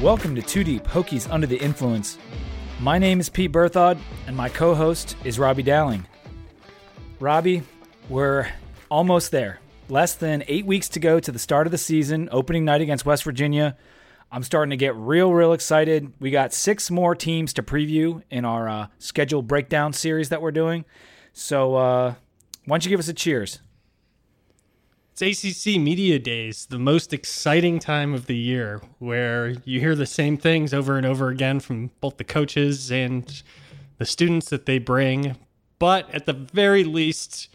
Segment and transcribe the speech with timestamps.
[0.00, 2.16] Welcome to Two Deep Hokies Under the Influence.
[2.80, 6.06] My name is Pete Berthod, and my co host is Robbie Dowling.
[7.18, 7.64] Robbie,
[8.08, 8.48] we're
[8.90, 9.60] almost there.
[9.90, 13.04] Less than eight weeks to go to the start of the season, opening night against
[13.04, 13.76] West Virginia.
[14.32, 16.10] I'm starting to get real, real excited.
[16.18, 20.50] We got six more teams to preview in our uh, schedule breakdown series that we're
[20.50, 20.86] doing.
[21.34, 22.14] So, uh,
[22.64, 23.60] why don't you give us a cheers?
[25.22, 30.06] It's ACC Media Days, the most exciting time of the year, where you hear the
[30.06, 33.42] same things over and over again from both the coaches and
[33.98, 35.36] the students that they bring.
[35.78, 37.48] But at the very least,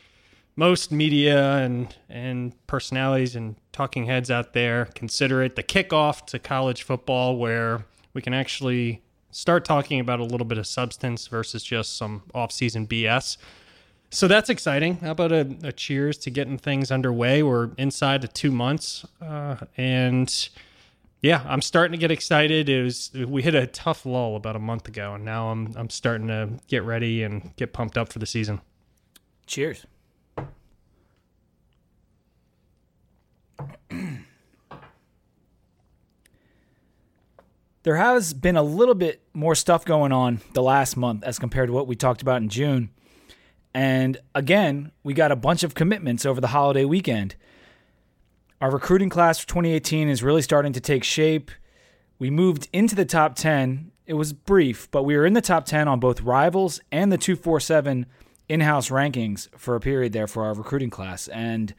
[0.56, 6.38] most media and and personalities and talking heads out there consider it the kickoff to
[6.38, 11.64] college football, where we can actually start talking about a little bit of substance versus
[11.64, 13.38] just some off-season BS.
[14.12, 14.98] So that's exciting.
[14.98, 17.44] How about a, a, cheers to getting things underway?
[17.44, 20.50] We're inside of two months, uh, and
[21.22, 22.70] yeah, I'm starting to get excited.
[22.70, 25.90] It was we hit a tough lull about a month ago, and now I'm I'm
[25.90, 28.62] starting to get ready and get pumped up for the season.
[29.48, 29.86] Cheers.
[37.86, 41.68] there has been a little bit more stuff going on the last month as compared
[41.68, 42.90] to what we talked about in June.
[43.76, 47.36] And again, we got a bunch of commitments over the holiday weekend.
[48.62, 51.52] Our recruiting class for 2018 is really starting to take shape.
[52.18, 53.92] We moved into the top 10.
[54.06, 57.18] It was brief, but we were in the top 10 on both rivals and the
[57.18, 58.06] 247
[58.48, 61.28] in house rankings for a period there for our recruiting class.
[61.28, 61.76] And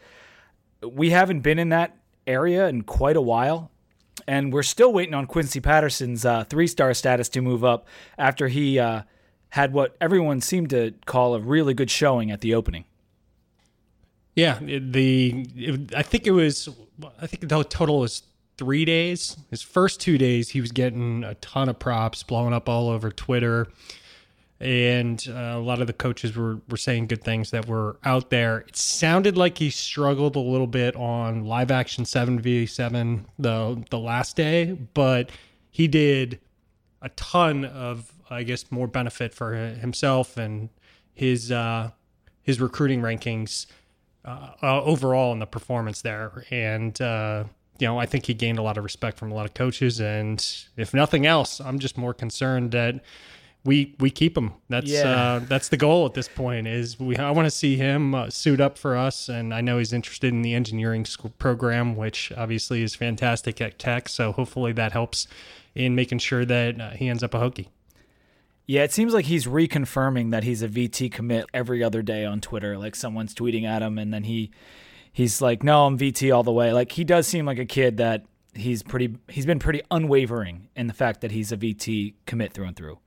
[0.83, 3.71] we haven't been in that area in quite a while.
[4.29, 7.87] And we're still waiting on Quincy Patterson's uh, three star status to move up
[8.19, 9.05] after he uh,
[9.57, 12.85] had what everyone seemed to call a really good showing at the opening.
[14.35, 16.69] Yeah, the it, I think it was
[17.19, 18.23] I think the total was
[18.59, 19.39] three days.
[19.51, 23.11] His first two days, he was getting a ton of props, blowing up all over
[23.11, 23.69] Twitter,
[24.61, 28.29] and uh, a lot of the coaches were were saying good things that were out
[28.29, 28.59] there.
[28.69, 33.83] It sounded like he struggled a little bit on live action seven v seven the
[33.89, 35.31] the last day, but
[35.71, 36.41] he did
[37.01, 40.69] a ton of I guess more benefit for himself and
[41.15, 41.91] his uh,
[42.43, 43.67] his recruiting rankings
[44.25, 46.45] uh, uh, overall in the performance there.
[46.51, 47.45] And uh,
[47.79, 50.01] you know, I think he gained a lot of respect from a lot of coaches.
[50.01, 50.45] And
[50.77, 53.03] if nothing else, I'm just more concerned that
[53.65, 54.53] we we keep him.
[54.69, 55.11] That's yeah.
[55.11, 56.67] uh, that's the goal at this point.
[56.67, 59.79] Is we I want to see him uh, suit up for us, and I know
[59.79, 64.09] he's interested in the engineering school program, which obviously is fantastic at Tech.
[64.09, 65.27] So hopefully that helps
[65.75, 67.69] in making sure that uh, he ends up a Hokie.
[68.67, 72.41] Yeah, it seems like he's reconfirming that he's a VT commit every other day on
[72.41, 72.77] Twitter.
[72.77, 74.51] Like someone's tweeting at him, and then he
[75.13, 77.99] he's like, "No, I'm VT all the way." Like he does seem like a kid
[77.99, 82.53] that he's pretty he's been pretty unwavering in the fact that he's a VT commit
[82.53, 82.99] through and through.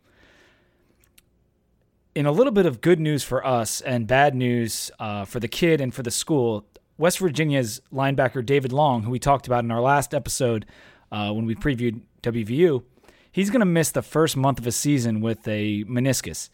[2.16, 5.48] In a little bit of good news for us and bad news uh, for the
[5.48, 6.66] kid and for the school,
[6.98, 10.66] West Virginia's linebacker David Long, who we talked about in our last episode
[11.12, 12.84] uh, when we previewed WVU,
[13.32, 16.50] he's going to miss the first month of a season with a meniscus.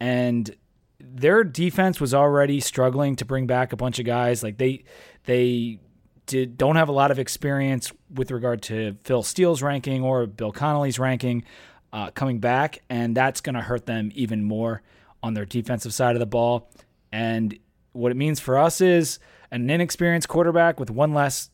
[0.00, 0.54] And
[1.00, 4.42] their defense was already struggling to bring back a bunch of guys.
[4.42, 4.84] Like they
[5.24, 5.78] they
[6.26, 10.52] did, don't have a lot of experience with regard to Phil Steele's ranking or Bill
[10.52, 11.44] Connelly's ranking
[11.92, 14.82] uh, coming back, and that's going to hurt them even more
[15.22, 16.70] on their defensive side of the ball.
[17.12, 17.58] And
[17.92, 19.18] what it means for us is
[19.50, 21.50] an inexperienced quarterback with one less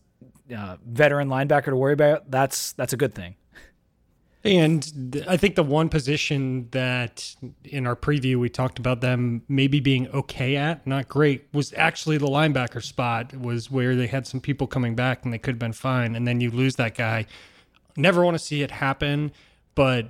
[0.55, 2.31] uh, veteran linebacker to worry about.
[2.31, 3.37] That's that's a good thing.
[4.45, 7.35] And I think the one position that
[7.65, 12.19] in our preview we talked about them maybe being okay at, not great, was actually
[12.19, 15.59] the linebacker spot, was where they had some people coming back and they could have
[15.59, 16.15] been fine.
[16.15, 17.25] And then you lose that guy.
[17.97, 19.33] Never want to see it happen,
[19.75, 20.09] but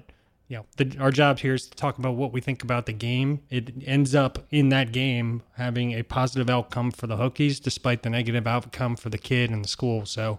[0.49, 2.93] you know, the, our job here is to talk about what we think about the
[2.93, 3.41] game.
[3.51, 8.11] It ends up in that game having a positive outcome for the Hokies, despite the
[8.11, 10.07] negative outcome for the kid and the school.
[10.07, 10.39] So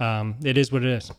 [0.00, 1.12] um, it is what it is.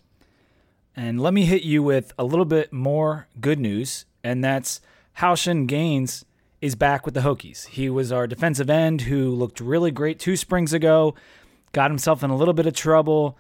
[0.98, 4.82] And let me hit you with a little bit more good news, and that's
[5.20, 6.26] Houshun Gaines
[6.60, 7.68] is back with the Hokies.
[7.68, 11.14] He was our defensive end who looked really great two springs ago,
[11.72, 13.38] got himself in a little bit of trouble,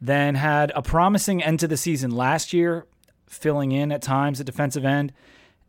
[0.00, 2.86] then had a promising end to the season last year,
[3.26, 5.12] filling in at times at defensive end,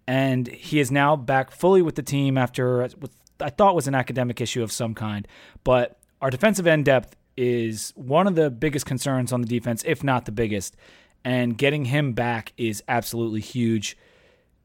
[0.05, 3.09] and he is now back fully with the team after what
[3.39, 5.27] I thought was an academic issue of some kind.
[5.63, 10.03] But our defensive end depth is one of the biggest concerns on the defense, if
[10.03, 10.75] not the biggest
[11.23, 13.97] and getting him back is absolutely huge.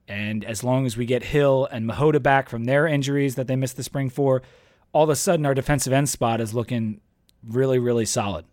[0.09, 3.57] And as long as we get Hill and Mihota back from their injuries that they
[3.57, 4.43] missed the spring for,
[4.93, 7.01] all of a sudden our defensive end spot is looking
[7.47, 8.45] really, really solid.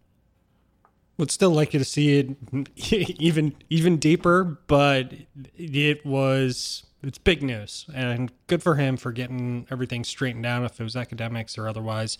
[1.17, 2.35] Would still like you to see it
[3.19, 5.13] even even deeper, but
[5.56, 10.79] it was it's big news and good for him for getting everything straightened out if
[10.79, 12.17] it was academics or otherwise.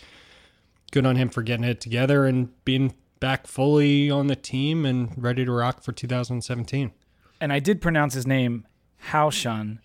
[0.91, 2.94] Good on him for getting it together and being
[3.24, 6.92] back fully on the team and ready to rock for 2017.
[7.40, 8.68] And I did pronounce his name
[9.12, 9.80] Haoshan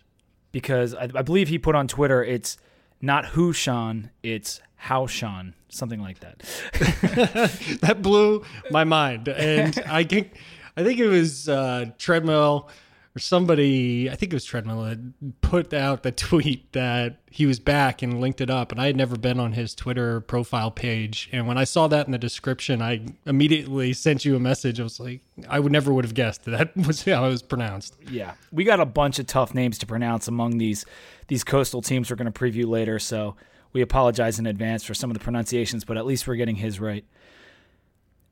[0.50, 2.58] because I, I believe he put on Twitter it's
[3.00, 6.40] not Hushan, it's Haoshan, something like that.
[7.80, 10.32] that blew my mind, and I think
[10.76, 12.68] I think it was uh, treadmill
[13.18, 17.58] or somebody, I think it was Treadmill, had put out the tweet that he was
[17.58, 18.70] back and linked it up.
[18.70, 21.28] And I had never been on his Twitter profile page.
[21.32, 24.78] And when I saw that in the description, I immediately sent you a message.
[24.78, 27.96] I was like, I would never would have guessed that was how it was pronounced.
[28.08, 30.86] Yeah, we got a bunch of tough names to pronounce among these
[31.26, 33.00] these coastal teams we're going to preview later.
[33.00, 33.34] So
[33.72, 36.80] we apologize in advance for some of the pronunciations, but at least we're getting his
[36.80, 37.04] right.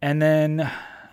[0.00, 0.70] And then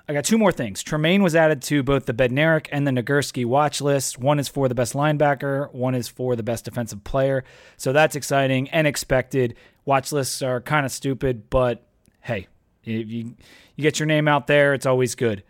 [0.08, 0.84] I got two more things.
[0.84, 4.20] Tremaine was added to both the Bednarik and the Nagurski watch list.
[4.20, 7.46] One is for the best linebacker, one is for the best defensive player.
[7.78, 9.56] So that's exciting and expected.
[9.86, 11.86] Watch lists are kind of stupid, but
[12.22, 12.48] hey,
[12.84, 13.36] if you
[13.76, 15.42] you get your name out there, it's always good.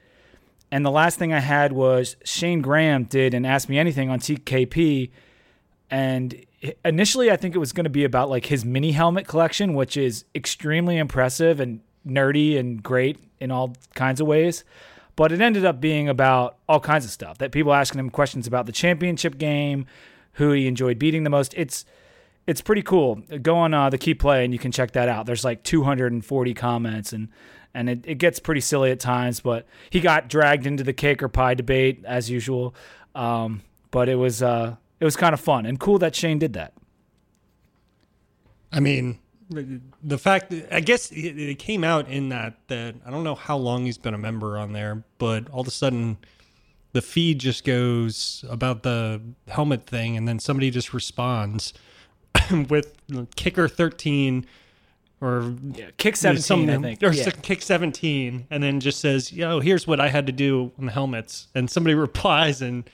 [0.72, 4.20] And the last thing I had was Shane Graham did and asked me anything on
[4.20, 5.10] TKP,
[5.90, 6.46] and
[6.86, 9.98] initially I think it was going to be about like his mini helmet collection, which
[9.98, 14.64] is extremely impressive and nerdy and great in all kinds of ways.
[15.16, 18.48] But it ended up being about all kinds of stuff that people asking him questions
[18.48, 19.86] about the championship game,
[20.34, 21.54] who he enjoyed beating the most.
[21.56, 21.86] It's
[22.48, 23.22] it's pretty cool.
[23.42, 25.26] Go on uh, the key play and you can check that out.
[25.26, 27.30] There's like 240 comments and
[27.76, 29.40] and it, it gets pretty silly at times.
[29.40, 32.76] But he got dragged into the cake or pie debate as usual.
[33.16, 33.62] Um,
[33.92, 36.74] but it was uh, it was kind of fun and cool that Shane did that.
[38.72, 39.20] I mean,
[40.04, 43.58] the fact I guess it, it, came out in that that I don't know how
[43.58, 46.18] long he's been a member on there, but all of a sudden
[46.94, 51.74] the feed just goes about the helmet thing, and then somebody just responds
[52.70, 52.96] with
[53.36, 54.46] kicker thirteen
[55.22, 57.30] or yeah, kick seventeen, I think, or yeah.
[57.30, 60.92] kick seventeen, and then just says, "Yo, here's what I had to do on the
[60.92, 62.90] helmets," and somebody replies and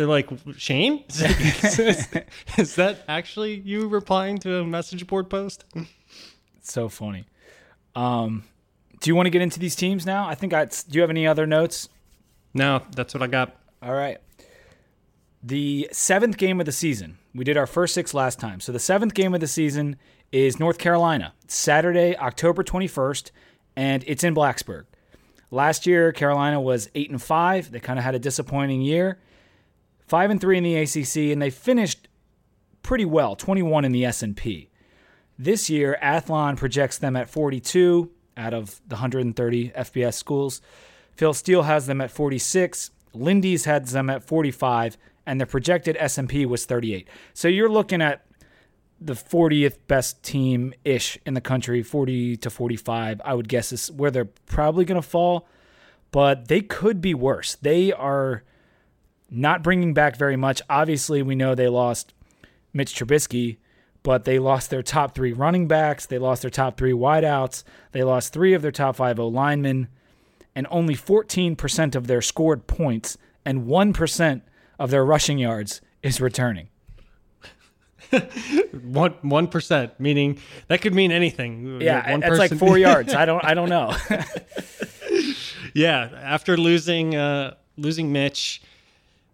[0.00, 5.66] they're like, Shane, is, that actually you replying to a message board post?
[6.56, 7.26] It's so funny.
[7.94, 8.44] Um,
[9.00, 10.26] do you want to get into these teams now?
[10.26, 10.64] I think I.
[10.64, 11.90] Do you have any other notes?
[12.54, 13.54] No, that's what I got.
[13.82, 14.16] All right.
[15.42, 17.18] The seventh game of the season.
[17.34, 18.60] We did our first six last time.
[18.60, 19.96] So the seventh game of the season
[20.32, 23.30] is North Carolina, Saturday, October 21st,
[23.76, 24.84] and it's in Blacksburg.
[25.50, 27.70] Last year, Carolina was eight and five.
[27.70, 29.18] They kind of had a disappointing year
[30.10, 32.08] five and three in the ACC, and they finished
[32.82, 34.68] pretty well, 21 in the S&P.
[35.38, 40.60] This year, Athlon projects them at 42 out of the 130 FBS schools.
[41.12, 42.90] Phil Steele has them at 46.
[43.14, 47.06] Lindy's has them at 45, and their projected S&P was 38.
[47.32, 48.26] So you're looking at
[49.00, 53.20] the 40th best team ish in the country, 40 to 45.
[53.24, 55.46] I would guess is where they're probably going to fall,
[56.10, 57.54] but they could be worse.
[57.54, 58.42] They are
[59.30, 60.60] not bringing back very much.
[60.68, 62.12] Obviously, we know they lost
[62.72, 63.58] Mitch Trubisky,
[64.02, 66.06] but they lost their top three running backs.
[66.06, 67.64] They lost their top three wideouts.
[67.92, 69.88] They lost three of their top five O linemen,
[70.54, 74.42] and only 14% of their scored points and 1%
[74.78, 76.68] of their rushing yards is returning.
[78.82, 81.80] one one percent, meaning that could mean anything.
[81.80, 83.14] Yeah, one it's like four yards.
[83.14, 83.94] I don't I don't know.
[85.74, 88.62] yeah, after losing uh, losing Mitch,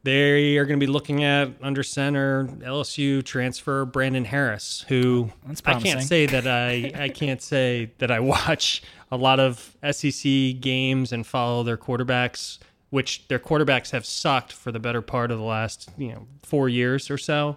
[0.07, 5.33] they are going to be looking at under center LSU transfer Brandon Harris, who
[5.65, 10.61] I can't say that I I can't say that I watch a lot of SEC
[10.61, 12.59] games and follow their quarterbacks,
[12.91, 16.69] which their quarterbacks have sucked for the better part of the last you know four
[16.69, 17.57] years or so.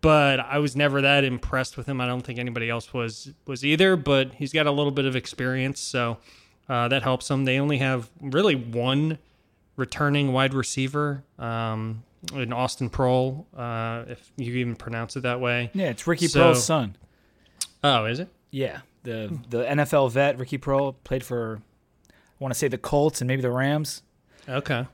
[0.00, 2.00] But I was never that impressed with him.
[2.00, 3.96] I don't think anybody else was was either.
[3.96, 6.16] But he's got a little bit of experience, so
[6.70, 7.44] uh, that helps him.
[7.44, 9.18] They only have really one
[9.80, 15.70] returning wide receiver um, in Austin Proehl, uh, if you even pronounce it that way.
[15.72, 16.96] Yeah, it's Ricky so, Proehl's son.
[17.82, 18.28] Oh, is it?
[18.52, 21.60] Yeah, the the NFL vet Ricky Proehl played for,
[22.08, 24.02] I want to say the Colts and maybe the Rams.
[24.48, 24.86] Okay,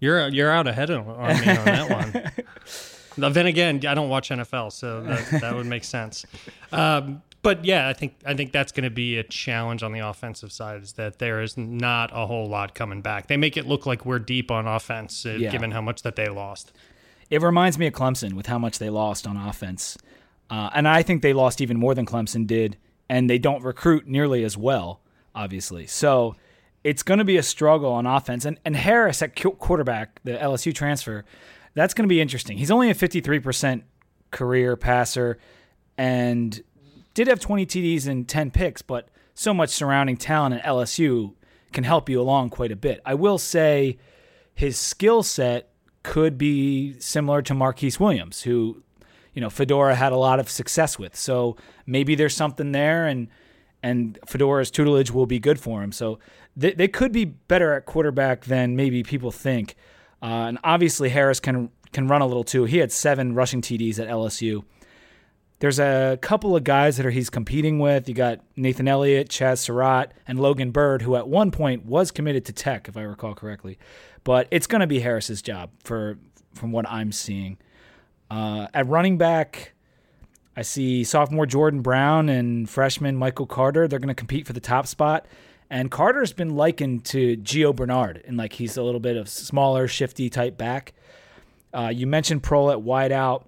[0.00, 1.90] you're you're out ahead of on me on that
[3.16, 3.32] one.
[3.32, 6.26] then again, I don't watch NFL, so that, that would make sense.
[6.72, 10.00] Um, but yeah, I think I think that's going to be a challenge on the
[10.00, 13.28] offensive side is that there is not a whole lot coming back.
[13.28, 15.52] They make it look like we're deep on offense, uh, yeah.
[15.52, 16.72] given how much that they lost.
[17.30, 19.96] It reminds me of Clemson with how much they lost on offense,
[20.50, 24.08] uh, and I think they lost even more than Clemson did, and they don't recruit
[24.08, 25.00] nearly as well,
[25.32, 25.86] obviously.
[25.86, 26.34] So
[26.82, 28.44] it's going to be a struggle on offense.
[28.44, 31.24] And and Harris at quarterback, the LSU transfer,
[31.74, 32.58] that's going to be interesting.
[32.58, 33.82] He's only a 53%
[34.32, 35.38] career passer
[35.96, 36.60] and
[37.16, 41.32] did have 20 TDs and 10 picks, but so much surrounding talent at LSU
[41.72, 43.00] can help you along quite a bit.
[43.06, 43.96] I will say
[44.54, 45.70] his skill set
[46.02, 48.82] could be similar to Marquise Williams, who,
[49.32, 51.16] you know, Fedora had a lot of success with.
[51.16, 51.56] So
[51.86, 53.28] maybe there's something there, and
[53.82, 55.92] and Fedora's tutelage will be good for him.
[55.92, 56.18] So
[56.54, 59.74] they, they could be better at quarterback than maybe people think.
[60.22, 62.64] Uh, and obviously Harris can can run a little too.
[62.64, 64.64] He had seven rushing TDs at LSU.
[65.58, 68.08] There's a couple of guys that are he's competing with.
[68.08, 72.44] You got Nathan Elliott, Chaz Surratt, and Logan Byrd, who at one point was committed
[72.46, 73.78] to Tech, if I recall correctly.
[74.22, 76.18] But it's going to be Harris's job for
[76.52, 77.58] from what I'm seeing.
[78.30, 79.72] Uh, at running back,
[80.56, 83.86] I see sophomore Jordan Brown and freshman Michael Carter.
[83.88, 85.26] They're going to compete for the top spot.
[85.68, 89.88] And Carter's been likened to Gio Bernard, and like he's a little bit of smaller,
[89.88, 90.92] shifty type back.
[91.74, 93.44] Uh, you mentioned Proehl at wideout.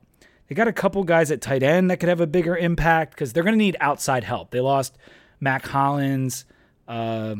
[0.49, 3.33] They got a couple guys at tight end that could have a bigger impact because
[3.33, 4.51] they're going to need outside help.
[4.51, 4.97] They lost
[5.41, 6.47] Mack Hollins.
[6.87, 7.37] Uh,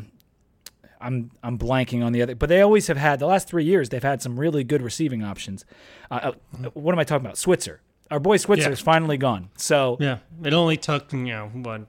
[1.01, 3.89] I'm I'm blanking on the other, but they always have had the last three years.
[3.89, 5.65] They've had some really good receiving options.
[6.11, 7.39] Uh, uh what am I talking about?
[7.39, 7.81] Switzer.
[8.11, 9.51] Our boy Switzer is finally gone.
[9.57, 11.87] So yeah, it only took you know what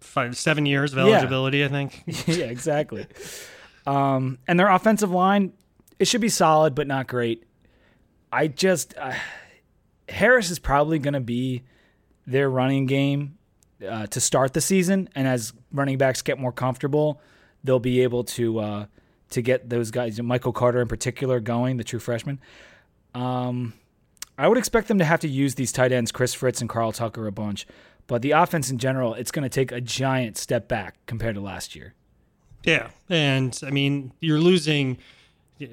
[0.00, 1.66] five seven years of eligibility, yeah.
[1.66, 2.02] I think.
[2.26, 3.06] yeah, exactly.
[3.86, 5.52] Um, and their offensive line,
[5.98, 7.44] it should be solid, but not great.
[8.32, 9.14] I just uh,
[10.08, 11.62] Harris is probably going to be
[12.26, 13.38] their running game
[13.86, 17.20] uh, to start the season, and as running backs get more comfortable,
[17.62, 18.86] they'll be able to uh,
[19.30, 22.38] to get those guys, Michael Carter in particular, going, the true freshman.
[23.14, 23.74] Um,
[24.36, 26.92] I would expect them to have to use these tight ends, Chris Fritts and Carl
[26.92, 27.66] Tucker, a bunch.
[28.06, 31.40] But the offense in general, it's going to take a giant step back compared to
[31.40, 31.94] last year.
[32.64, 34.98] Yeah, and I mean, you're losing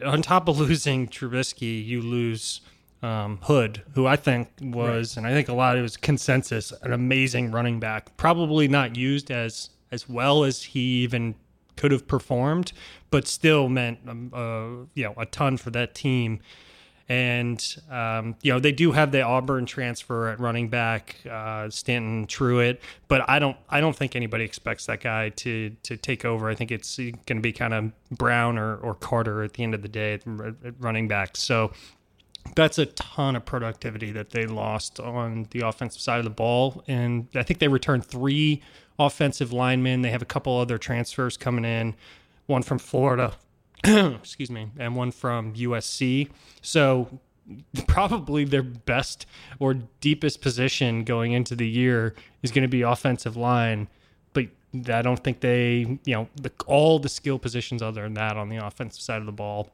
[0.04, 2.62] on top of losing Trubisky, you lose
[3.04, 5.24] um, Hood, who I think was, right.
[5.24, 8.16] and I think a lot of it was consensus, an amazing running back.
[8.18, 11.36] Probably not used as as well as he even
[11.76, 12.72] could have performed,
[13.10, 16.40] but still meant um, uh, you know a ton for that team.
[17.10, 22.28] And um, you know they do have the Auburn transfer at running back, uh, Stanton
[22.28, 22.78] Truitt,
[23.08, 26.50] but I don't I don't think anybody expects that guy to to take over.
[26.50, 29.74] I think it's going to be kind of Brown or, or Carter at the end
[29.74, 30.22] of the day at
[30.80, 31.36] running back.
[31.36, 31.72] So
[32.56, 36.84] that's a ton of productivity that they lost on the offensive side of the ball.
[36.88, 38.62] And I think they returned three
[39.00, 40.02] offensive linemen.
[40.02, 41.96] They have a couple other transfers coming in,
[42.48, 43.34] one from Florida,
[43.84, 46.30] excuse me, and one from USC.
[46.62, 47.20] So
[47.88, 49.26] probably their best
[49.60, 53.88] or deepest position going into the year is going to be offensive line.
[54.34, 54.48] But
[54.90, 58.50] I don't think they, you know, the, all the skill positions other than that on
[58.50, 59.70] the offensive side of the ball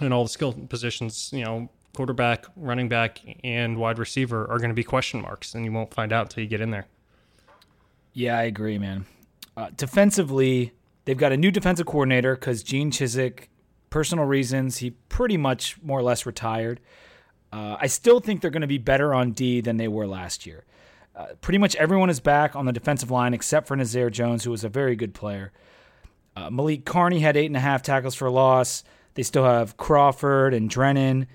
[0.00, 4.70] and all the skill positions, you know, quarterback, running back, and wide receiver are going
[4.70, 6.86] to be question marks, and you won't find out until you get in there.
[8.12, 9.06] Yeah, I agree, man.
[9.56, 10.72] Uh, defensively,
[11.04, 13.48] they've got a new defensive coordinator because Gene Chizik,
[13.90, 16.80] personal reasons, he pretty much more or less retired.
[17.52, 20.44] Uh, I still think they're going to be better on D than they were last
[20.44, 20.64] year.
[21.14, 24.50] Uh, pretty much everyone is back on the defensive line except for Nazair Jones, who
[24.50, 25.52] was a very good player.
[26.36, 28.82] Uh, Malik Carney had eight and a half tackles for loss.
[29.14, 31.28] They still have Crawford and Drennan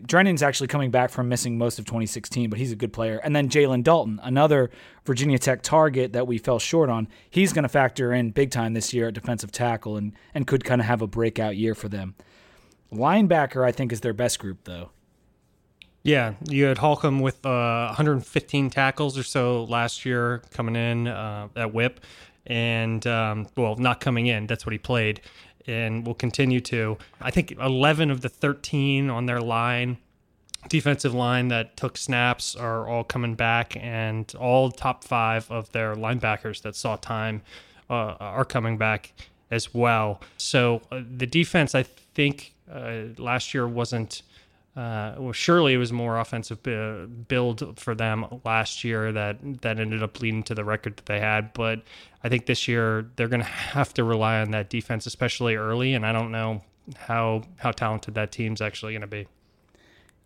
[0.00, 3.20] Drennan's actually coming back from missing most of 2016, but he's a good player.
[3.22, 4.70] And then Jalen Dalton, another
[5.04, 8.74] Virginia Tech target that we fell short on, he's going to factor in big time
[8.74, 11.88] this year at defensive tackle and, and could kind of have a breakout year for
[11.88, 12.14] them.
[12.92, 14.90] Linebacker, I think, is their best group, though.
[16.02, 21.48] Yeah, you had Holcomb with uh, 115 tackles or so last year coming in uh,
[21.56, 22.00] at Whip,
[22.46, 24.46] and um, well, not coming in.
[24.46, 25.22] That's what he played
[25.66, 26.98] and will continue to.
[27.20, 29.98] I think 11 of the 13 on their line,
[30.68, 35.94] defensive line that took snaps, are all coming back, and all top five of their
[35.94, 37.42] linebackers that saw time
[37.90, 39.12] uh, are coming back
[39.50, 40.20] as well.
[40.36, 44.22] So uh, the defense, I think, uh, last year wasn't
[44.76, 46.60] uh, well, surely it was more offensive
[47.28, 51.20] build for them last year that that ended up leading to the record that they
[51.20, 51.52] had.
[51.52, 51.82] But
[52.24, 55.94] I think this year they're going to have to rely on that defense, especially early.
[55.94, 56.62] And I don't know
[56.96, 59.28] how how talented that team's actually going to be.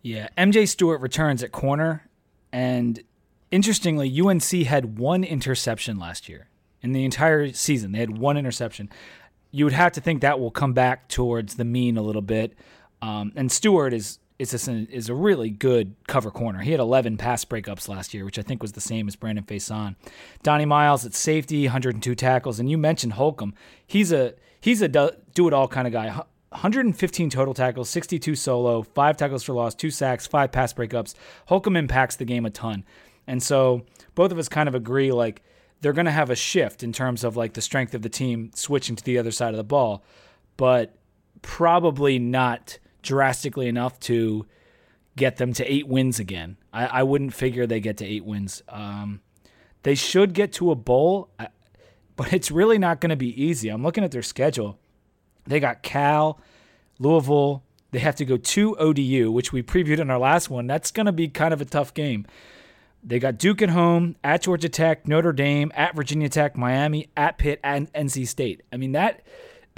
[0.01, 2.09] Yeah, MJ Stewart returns at corner,
[2.51, 3.03] and
[3.51, 6.47] interestingly, UNC had one interception last year
[6.81, 7.91] in the entire season.
[7.91, 8.89] They had one interception.
[9.51, 12.55] You would have to think that will come back towards the mean a little bit.
[13.01, 16.59] Um, and Stewart is is a, is a really good cover corner.
[16.59, 19.43] He had 11 pass breakups last year, which I think was the same as Brandon
[19.43, 19.95] Facyson.
[20.43, 23.53] Donnie Miles at safety, 102 tackles, and you mentioned Holcomb.
[23.85, 26.23] He's a he's a do it all kind of guy.
[26.51, 31.13] 115 total tackles, 62 solo, five tackles for loss, two sacks, five pass breakups.
[31.45, 32.85] Holcomb impacts the game a ton.
[33.27, 35.43] And so both of us kind of agree like
[35.81, 38.49] they're going to have a shift in terms of like the strength of the team
[38.55, 40.03] switching to the other side of the ball,
[40.57, 40.95] but
[41.43, 44.45] probably not drastically enough to
[45.15, 46.57] get them to eight wins again.
[46.71, 48.63] I, I wouldn't figure they get to eight wins.
[48.69, 49.21] Um,
[49.83, 51.29] they should get to a bowl,
[52.15, 53.69] but it's really not going to be easy.
[53.69, 54.79] I'm looking at their schedule.
[55.45, 56.39] They got Cal,
[56.99, 57.63] Louisville.
[57.91, 60.67] They have to go to ODU, which we previewed in our last one.
[60.67, 62.25] That's going to be kind of a tough game.
[63.03, 67.37] They got Duke at home, at Georgia Tech, Notre Dame, at Virginia Tech, Miami, at
[67.37, 68.61] Pitt, and NC State.
[68.71, 69.23] I mean that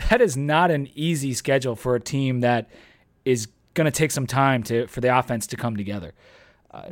[0.10, 2.70] that is not an easy schedule for a team that
[3.26, 6.14] is going to take some time to for the offense to come together.
[6.72, 6.92] Uh,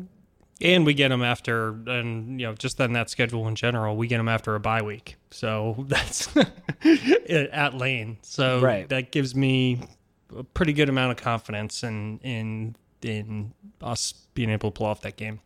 [0.61, 4.07] and we get them after, and you know, just then that schedule in general, we
[4.07, 5.15] get them after a bye week.
[5.31, 6.29] So that's
[7.29, 8.17] at Lane.
[8.21, 8.87] So right.
[8.89, 9.81] that gives me
[10.35, 15.01] a pretty good amount of confidence in in in us being able to pull off
[15.01, 15.39] that game.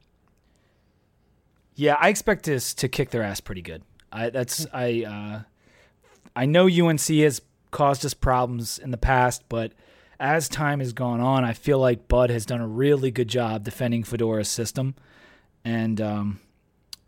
[1.75, 3.83] Yeah, I expect us to kick their ass pretty good.
[4.11, 5.41] I that's I uh,
[6.35, 9.73] I know UNC has caused us problems in the past, but
[10.19, 13.63] as time has gone on, I feel like Bud has done a really good job
[13.63, 14.95] defending Fedora's system.
[15.65, 16.39] And um,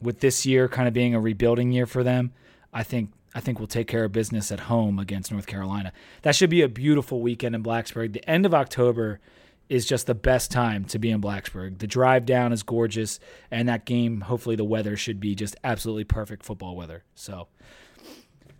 [0.01, 2.33] with this year kind of being a rebuilding year for them,
[2.73, 5.91] I think I think we'll take care of business at home against North Carolina.
[6.21, 8.13] That should be a beautiful weekend in Blacksburg.
[8.13, 9.19] The end of October
[9.67, 11.79] is just the best time to be in Blacksburg.
[11.79, 13.19] The drive down is gorgeous,
[13.51, 17.03] and that game, hopefully, the weather should be just absolutely perfect football weather.
[17.13, 17.47] So,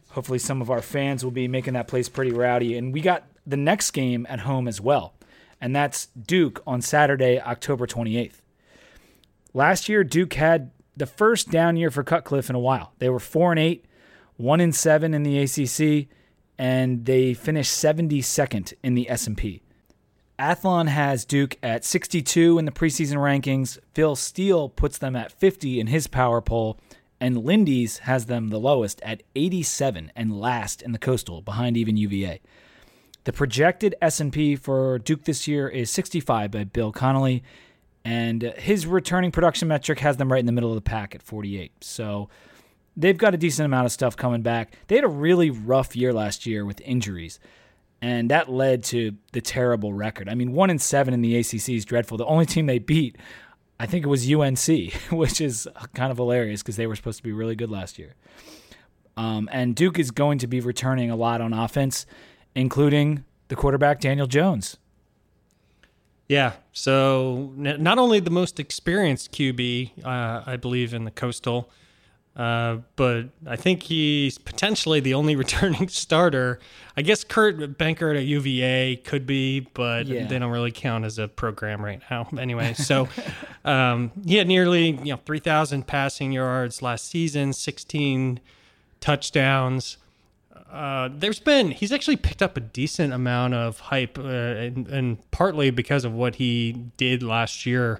[0.09, 2.77] hopefully, some of our fans will be making that place pretty rowdy.
[2.77, 5.13] And we got the next game at home as well,
[5.61, 8.41] and that's Duke on Saturday, October 28th.
[9.53, 12.93] Last year, Duke had the first down year for Cutcliffe in a while.
[12.99, 13.85] They were four and eight,
[14.37, 16.07] one and seven in the ACC,
[16.57, 19.61] and they finished 72nd in the S&P.
[20.37, 23.77] Athlon has Duke at 62 in the preseason rankings.
[23.93, 26.77] Phil Steele puts them at 50 in his power poll,
[27.21, 31.95] and Lindy's has them the lowest at 87 and last in the Coastal, behind even
[31.95, 32.41] UVA.
[33.25, 37.43] The projected S&P for Duke this year is 65 by Bill Connelly,
[38.05, 41.23] and his returning production metric has them right in the middle of the pack at
[41.23, 41.71] 48.
[41.83, 42.29] So
[42.95, 44.73] they've got a decent amount of stuff coming back.
[44.87, 47.39] They had a really rough year last year with injuries,
[47.99, 50.29] and that led to the terrible record.
[50.29, 52.19] I mean, one in seven in the ACC is dreadful.
[52.19, 53.17] The only team they beat,
[53.79, 57.23] I think it was UNC, which is kind of hilarious because they were supposed to
[57.23, 58.13] be really good last year.
[59.17, 62.05] Um, and Duke is going to be returning a lot on offense
[62.55, 64.77] including the quarterback Daniel Jones.
[66.27, 66.53] Yeah.
[66.71, 71.69] So not only the most experienced QB, uh, I believe, in the Coastal,
[72.35, 76.59] uh, but I think he's potentially the only returning starter.
[76.97, 80.25] I guess Kurt Benkert at UVA could be, but yeah.
[80.25, 82.27] they don't really count as a program right now.
[82.45, 83.07] Anyway, so
[83.65, 88.39] um, he had nearly you know three thousand passing yards last season, sixteen
[88.99, 89.97] touchdowns
[90.71, 95.31] uh, there's been he's actually picked up a decent amount of hype, uh, and, and,
[95.31, 97.99] partly because of what he did last year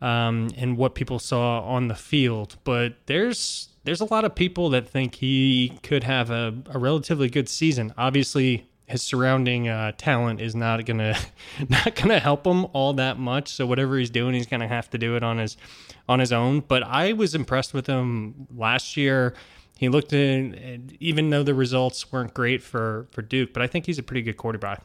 [0.00, 2.56] um, and what people saw on the field.
[2.64, 7.28] But there's there's a lot of people that think he could have a, a relatively
[7.28, 7.92] good season.
[7.98, 11.16] Obviously, his surrounding uh, talent is not gonna
[11.68, 13.48] not gonna help him all that much.
[13.48, 15.56] So whatever he's doing, he's gonna have to do it on his
[16.08, 16.60] on his own.
[16.60, 19.34] But I was impressed with him last year.
[19.84, 23.86] He looked in, even though the results weren't great for for Duke, but I think
[23.86, 24.82] he's a pretty good quarterback.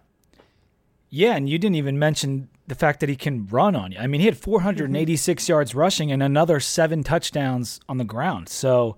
[1.09, 3.97] Yeah, and you didn't even mention the fact that he can run on you.
[3.97, 5.51] I mean, he had 486 mm-hmm.
[5.51, 8.47] yards rushing and another seven touchdowns on the ground.
[8.47, 8.95] So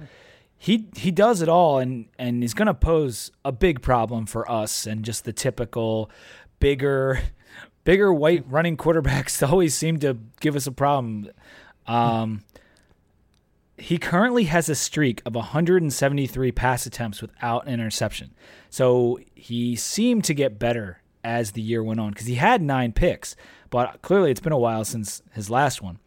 [0.57, 4.49] he he does it all, and and he's going to pose a big problem for
[4.49, 6.11] us and just the typical
[6.59, 7.21] bigger
[7.83, 11.29] bigger white running quarterbacks always seem to give us a problem.
[11.87, 12.41] Um,
[13.81, 18.31] he currently has a streak of 173 pass attempts without an interception.
[18.69, 22.93] So he seemed to get better as the year went on because he had nine
[22.93, 23.35] picks,
[23.69, 25.99] but clearly it's been a while since his last one.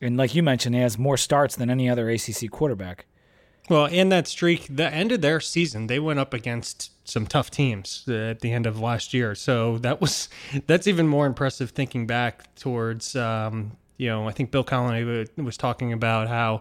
[0.00, 3.06] And like you mentioned, he has more starts than any other ACC quarterback.
[3.68, 7.50] Well, in that streak, the end of their season, they went up against some tough
[7.50, 9.34] teams at the end of last year.
[9.34, 10.28] So that was
[10.66, 15.42] that's even more impressive thinking back towards um, you know, I think Bill Connelly uh,
[15.42, 16.60] was talking about how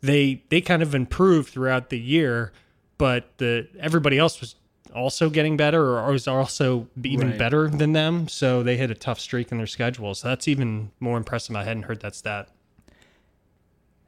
[0.00, 2.52] they they kind of improved throughout the year,
[2.96, 4.54] but the everybody else was
[4.94, 7.38] also getting better or was also even right.
[7.38, 8.28] better than them.
[8.28, 10.14] So they hit a tough streak in their schedule.
[10.14, 11.54] So that's even more impressive.
[11.56, 12.48] I hadn't heard that stat.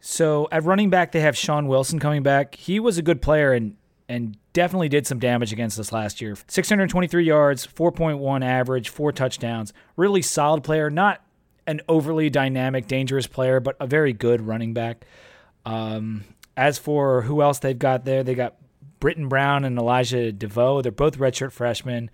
[0.01, 2.55] So at running back, they have Shaun Wilson coming back.
[2.55, 3.77] He was a good player in
[4.09, 6.37] and definitely did some damage against us last year.
[6.49, 9.73] 623 yards, 4.1 average, four touchdowns.
[9.97, 11.23] Really solid player, not
[11.71, 15.07] an overly dynamic, dangerous player, but a very good running back.
[15.65, 16.25] Um,
[16.57, 18.57] as for who else they've got there, they got
[19.01, 20.83] Brittain Brown and Elijah DeVoe.
[20.83, 22.11] They're both redshirt freshmen.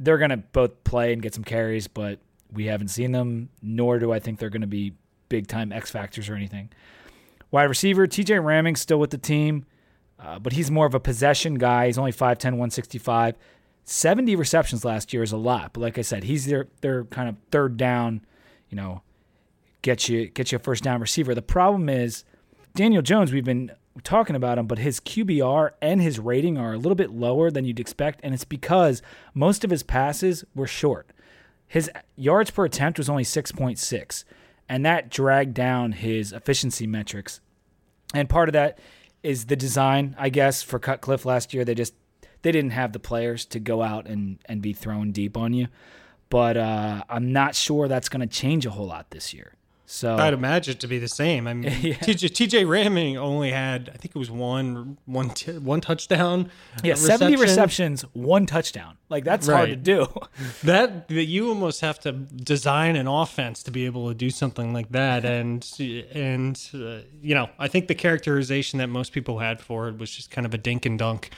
[0.00, 2.18] They're going to both play and get some carries, but
[2.52, 4.94] we haven't seen them, nor do I think they're going to be
[5.28, 6.70] big time X factors or anything.
[7.52, 9.64] Wide receiver, TJ Rahming still with the team,
[10.18, 11.86] uh, but he's more of a possession guy.
[11.86, 13.36] He's only 5'10, 165.
[13.84, 17.28] 70 receptions last year is a lot, but like I said, he's their, their kind
[17.28, 18.22] of third down,
[18.72, 19.02] you know,
[19.82, 21.34] get you get you a first down receiver.
[21.34, 22.24] The problem is
[22.74, 23.70] Daniel Jones, we've been
[24.02, 27.66] talking about him, but his QBR and his rating are a little bit lower than
[27.66, 29.02] you'd expect, and it's because
[29.34, 31.10] most of his passes were short.
[31.68, 34.24] His yards per attempt was only 6.6,
[34.68, 37.40] and that dragged down his efficiency metrics.
[38.14, 38.78] And part of that
[39.22, 41.64] is the design, I guess, for Cutcliffe last year.
[41.64, 41.94] They just
[42.40, 45.68] they didn't have the players to go out and, and be thrown deep on you.
[46.32, 49.52] But uh, I'm not sure that's going to change a whole lot this year.
[49.84, 51.46] So I'd imagine it to be the same.
[51.46, 51.92] I mean, Yeah.
[51.96, 56.50] TJ, TJ Rahming only had, I think it was one, one, t- one touchdown.
[56.82, 58.96] yeah, 70 receptions, one touchdown.
[59.10, 60.06] Like that's hard to do.
[60.64, 64.72] That, that you almost have to design an offense to be able to do something
[64.72, 65.68] like that, and
[66.14, 70.10] and uh, you know, I think the characterization that most people had for it was
[70.16, 71.30] just kind of a dink and dunk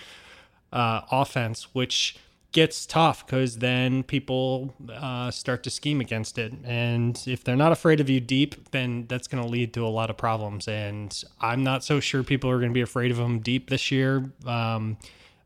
[0.72, 2.16] uh, offense, which
[2.54, 6.54] gets tough because then people uh, start to scheme against it.
[6.64, 9.88] And if they're not afraid of you deep, then that's going to lead to a
[9.90, 10.66] lot of problems.
[10.68, 13.90] And I'm not so sure people are going to be afraid of them deep this
[13.90, 14.32] year.
[14.46, 14.96] Um,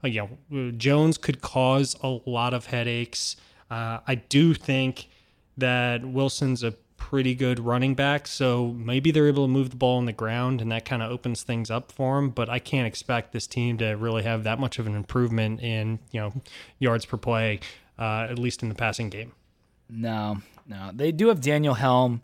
[0.04, 3.36] you know, Jones could cause a lot of headaches.
[3.70, 5.08] Uh, I do think
[5.56, 6.74] that Wilson's a
[7.08, 10.60] pretty good running back, so maybe they're able to move the ball on the ground,
[10.60, 12.28] and that kind of opens things up for them.
[12.28, 16.00] But I can't expect this team to really have that much of an improvement in
[16.10, 16.34] you know
[16.78, 17.60] yards per play,
[17.98, 19.32] uh, at least in the passing game.
[19.88, 20.90] No, no.
[20.92, 22.20] They do have Daniel Helm,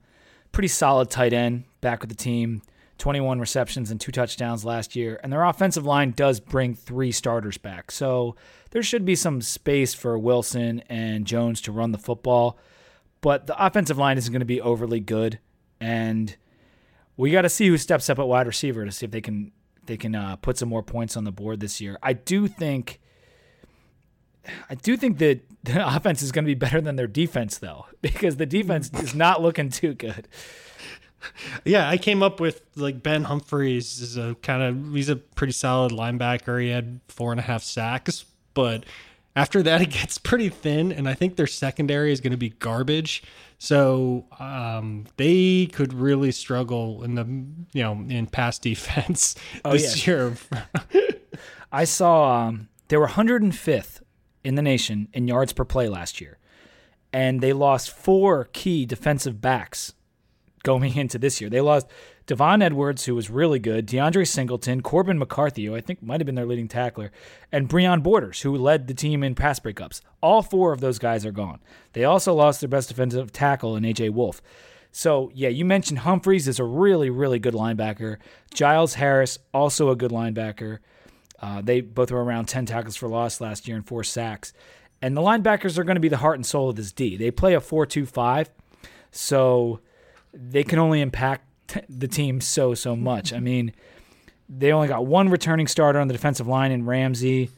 [0.53, 2.61] pretty solid tight end back with the team.
[2.99, 5.19] 21 receptions and two touchdowns last year.
[5.23, 7.91] And their offensive line does bring three starters back.
[7.91, 8.37] So
[8.71, 12.57] there should be some space for Wilson and Jones to run the football.
[13.25, 15.39] But the offensive line isn't going to be overly good.
[15.81, 16.37] And
[17.17, 19.51] we got to see who steps up at wide receiver to see if they can
[19.87, 21.99] they can uh, put some more points on the board this year.
[22.03, 23.01] I do think
[24.69, 27.87] I do think that the offense is going to be better than their defense, though,
[28.03, 30.29] because the defense is not looking too good.
[31.65, 35.55] Yeah, I came up with like Ben Humphreys is a kind of he's a pretty
[35.55, 36.61] solid linebacker.
[36.61, 38.85] He had four and a half sacks, but
[39.37, 42.51] after that it gets pretty thin, and I think their secondary is going to be
[42.51, 43.23] garbage.
[43.59, 47.25] So um, they could really struggle in the
[47.73, 50.35] you know in pass defense this year.
[51.73, 54.01] I saw um, they were 105th
[54.45, 56.39] in the nation in yards per play last year,
[57.13, 59.95] and they lost four key defensive backs
[60.63, 61.49] going into this year.
[61.49, 61.87] They lost
[62.27, 66.27] Devon Edwards, who was really good, DeAndre Singleton, Corbin McCarthy, who I think might have
[66.27, 67.13] been their leading tackler,
[67.53, 70.01] and Breon Borders, who led the team in pass breakups.
[70.23, 71.61] All four of those guys are gone.
[71.93, 74.41] They also lost their best defensive tackle in AJ Wolf.
[74.91, 78.19] So, yeah, you mentioned Humphreys is a really, really good linebacker.
[78.55, 80.79] Giles Harris, also a good linebacker.
[81.43, 84.53] Uh, they both were around 10 tackles for loss last year and four sacks.
[85.03, 87.17] And the linebackers are going to be the heart and soul of this D.
[87.17, 88.51] They play a 4 2 5,
[89.11, 89.81] so
[90.33, 91.47] they can only impact
[91.89, 93.33] the team so, so much.
[93.33, 93.73] I mean,
[94.49, 97.51] they only got one returning starter on the defensive line in Ramsay.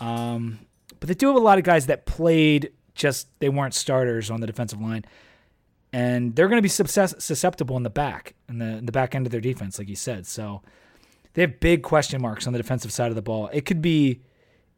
[0.00, 0.60] Um,
[0.98, 4.40] but they do have a lot of guys that played just, they weren't starters on
[4.40, 5.04] the defensive line.
[5.92, 9.26] And they're going to be susceptible in the back, in the, in the back end
[9.26, 10.26] of their defense, like you said.
[10.26, 10.62] So
[11.34, 13.48] they have big question marks on the defensive side of the ball.
[13.52, 14.20] It could be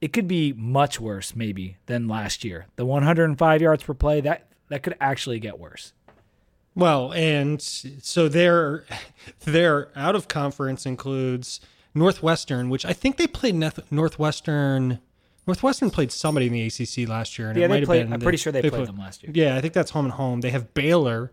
[0.00, 2.66] it could be much worse maybe than last year.
[2.74, 5.92] The 105 yards per play that that could actually get worse.
[6.74, 8.84] Well, and so their
[9.44, 11.60] their out of conference includes
[11.94, 13.54] Northwestern, which I think they played
[13.90, 14.98] Northwestern.
[15.46, 18.04] Northwestern played somebody in the ACC last year, and Yeah, it they might have played-
[18.04, 19.32] been I'm pretty sure they played them last year.
[19.34, 20.40] Yeah, I think that's home and home.
[20.40, 21.30] They have Baylor,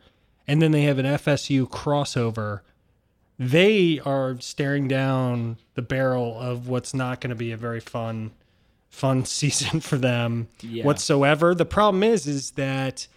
[0.48, 2.62] and then they have an FSU crossover.
[3.38, 8.32] They are staring down the barrel of what's not going to be a very fun,
[8.90, 10.84] fun season for them Yeah.
[10.86, 11.54] whatsoever.
[11.56, 13.08] The problem is, is that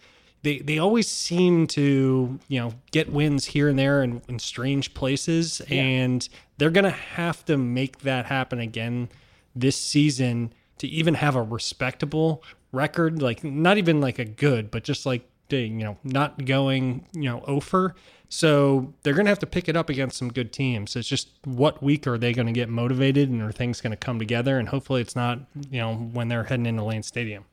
[0.43, 4.93] they they always seem to you know get wins here and there in, in strange
[4.95, 6.29] places, and
[6.59, 9.09] they're going to have to make that happen again
[9.55, 13.23] this season to even have a respectable record.
[13.23, 17.45] Like not even like a good, but just like you know not going you know
[17.47, 17.95] over.
[18.29, 20.97] So they're going to have to pick it up against some good teams.
[20.97, 23.97] It's just what week are they going to get motivated and are things going to
[23.97, 24.59] come together?
[24.59, 27.45] And hopefully it's not you know when they're heading into Lane Stadium.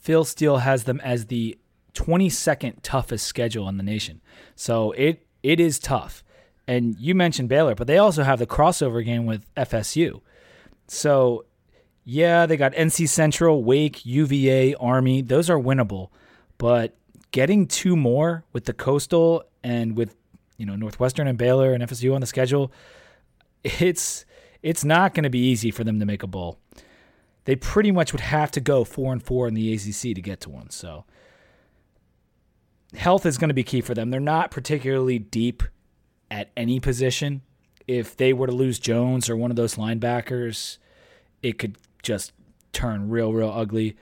[0.00, 1.58] Phil Steele has them as the
[1.96, 4.20] 22nd toughest schedule in the nation.
[4.54, 6.22] So it it is tough.
[6.68, 10.20] And you mentioned Baylor, but they also have the crossover game with FSU.
[10.88, 11.44] So
[12.04, 15.22] yeah, they got NC Central, Wake, UVA, Army.
[15.22, 16.10] Those are winnable.
[16.58, 16.96] But
[17.32, 20.16] getting two more with the Coastal and with
[20.56, 22.72] you know Northwestern and Baylor and FSU on the schedule,
[23.62, 24.24] it's
[24.62, 26.58] it's not going to be easy for them to make a bowl.
[27.44, 30.40] They pretty much would have to go four and four in the ACC to get
[30.40, 30.70] to one.
[30.70, 31.04] So
[32.94, 34.10] health is going to be key for them.
[34.10, 35.62] They're not particularly deep
[36.30, 37.42] at any position.
[37.86, 40.78] If they were to lose Jones or one of those linebackers,
[41.42, 42.32] it could just
[42.72, 43.96] turn real, real ugly.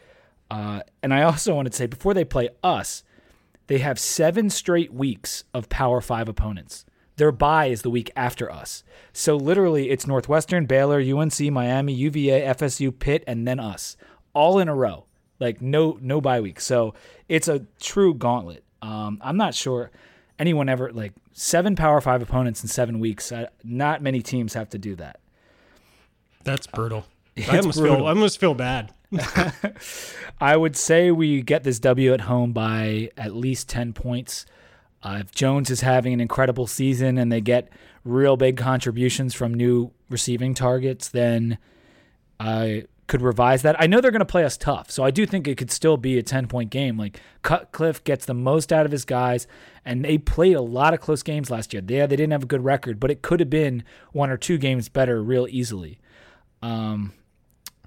[0.51, 3.03] Uh, and I also wanted to say before they play us,
[3.67, 6.85] they have seven straight weeks of Power Five opponents.
[7.17, 8.83] Their bye is the week after us.
[9.13, 13.97] So literally, it's Northwestern, Baylor, UNC, Miami, UVA, FSU, Pitt, and then us,
[14.33, 15.07] all in a row.
[15.41, 16.61] Like no no bye week.
[16.61, 16.95] So
[17.29, 18.64] it's a true gauntlet.
[18.85, 19.91] Um, I'm not sure
[20.39, 23.33] anyone ever like seven Power Five opponents in seven weeks.
[23.33, 25.21] Uh, not many teams have to do that.
[26.45, 27.07] That's brutal.
[27.51, 27.97] I almost brutal.
[27.97, 28.93] feel I almost feel bad.
[30.41, 34.45] I would say we get this W at home by at least ten points.
[35.03, 37.69] Uh, if Jones is having an incredible season and they get
[38.05, 41.57] real big contributions from new receiving targets, then
[42.39, 43.81] I could revise that.
[43.81, 45.97] I know they're going to play us tough, so I do think it could still
[45.97, 46.97] be a 10 point game.
[46.97, 49.47] Like Cutcliffe gets the most out of his guys,
[49.85, 51.83] and they played a lot of close games last year.
[51.87, 54.59] Yeah, they didn't have a good record, but it could have been one or two
[54.59, 55.99] games better real easily.
[56.63, 57.13] Um,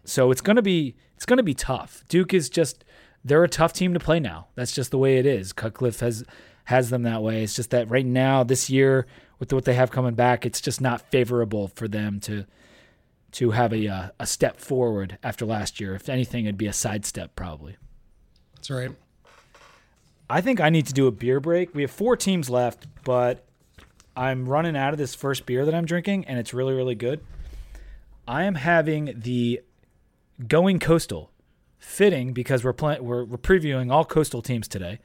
[0.03, 2.03] so it's going to be it's going to be tough.
[2.07, 2.85] Duke is just
[3.25, 4.47] they're a tough team to play now.
[4.55, 5.51] That's just the way it is.
[5.51, 6.23] Cutcliffe has
[6.65, 7.43] has them that way.
[7.43, 9.07] It's just that right now, this year,
[9.39, 12.45] with what they have coming back, it's just not favorable for them to
[13.33, 15.95] to have a uh, a step forward after last year.
[15.95, 17.77] If anything, it'd be a sidestep probably.
[18.55, 18.91] That's right.
[20.29, 21.73] I think I need to do a beer break.
[21.73, 23.45] We have four teams left, but
[24.15, 27.21] I'm running out of this first beer that I'm drinking, and it's really really good.
[28.27, 29.61] I am having the
[30.45, 31.31] Going Coastal,
[31.79, 34.99] fitting because we're playing we're, we're previewing all coastal teams today.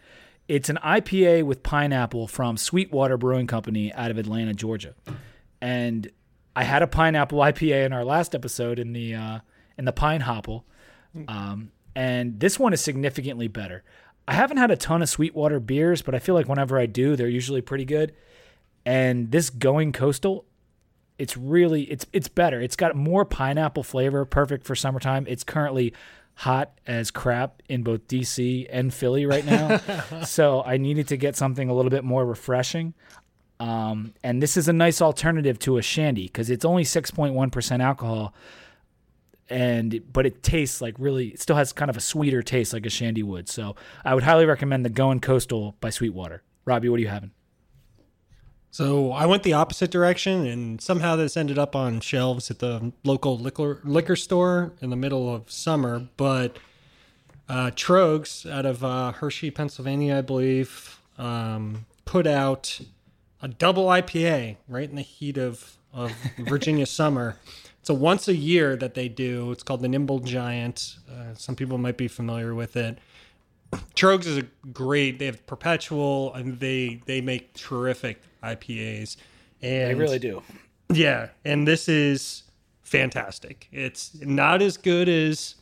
[0.49, 4.95] It's an IPA with pineapple from Sweetwater Brewing Company out of Atlanta, Georgia.
[5.61, 6.11] And
[6.55, 9.39] I had a pineapple IPA in our last episode in the uh,
[9.79, 10.65] in the Pine Hopple,
[11.29, 13.83] um, and this one is significantly better.
[14.29, 17.17] I haven't had a ton of Sweetwater beers, but I feel like whenever I do,
[17.17, 18.15] they're usually pretty good.
[18.85, 20.45] And this Going Coastal,
[21.19, 22.61] it's really it's it's better.
[22.61, 25.27] It's got more pineapple flavor, perfect for summertime.
[25.29, 25.93] It's currently
[26.35, 29.79] hot as crap in both DC and Philly right now.
[30.25, 32.95] so I needed to get something a little bit more refreshing.
[33.63, 38.35] Um, and this is a nice alternative to a shandy because it's only 6.1% alcohol.
[39.49, 42.87] And but it tastes like really, it still has kind of a sweeter taste like
[42.87, 43.49] a shandy would.
[43.49, 46.43] So I would highly recommend the Going Coastal by Sweetwater.
[46.65, 47.31] Robbie, what are you having?
[48.73, 52.93] So I went the opposite direction, and somehow this ended up on shelves at the
[53.05, 56.09] local liquor liquor store in the middle of summer.
[56.17, 56.59] But
[57.49, 62.81] uh, Troegs out of uh, Hershey, Pennsylvania, I believe, um, put out
[63.43, 67.37] a double IPA right in the heat of of Virginia summer.
[67.81, 69.51] It's a once a year that they do.
[69.51, 70.97] It's called the Nimble Giant.
[71.11, 72.99] Uh, some people might be familiar with it.
[73.97, 75.19] Troegs is a great.
[75.19, 79.17] They have perpetual, and they they make terrific IPAs.
[79.61, 80.43] And they really do.
[80.93, 82.45] Yeah, and this is
[82.83, 83.69] fantastic.
[83.73, 85.57] It's not as good as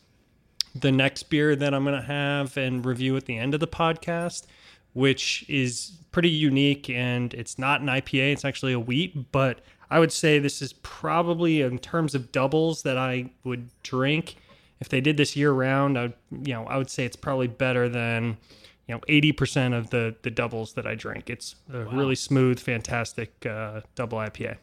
[0.74, 3.66] the next beer that I'm going to have and review at the end of the
[3.66, 4.46] podcast,
[4.92, 9.98] which is pretty unique and it's not an IPA, it's actually a wheat, but I
[9.98, 14.36] would say this is probably in terms of doubles that I would drink.
[14.80, 17.48] If they did this year round, I would, you know, I would say it's probably
[17.48, 18.38] better than
[18.86, 21.28] you know 80% of the the doubles that I drink.
[21.28, 21.90] It's a wow.
[21.92, 24.56] really smooth, fantastic uh, double IPA.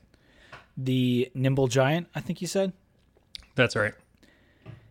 [0.78, 2.74] The Nimble Giant, I think you said.
[3.56, 3.94] That's right.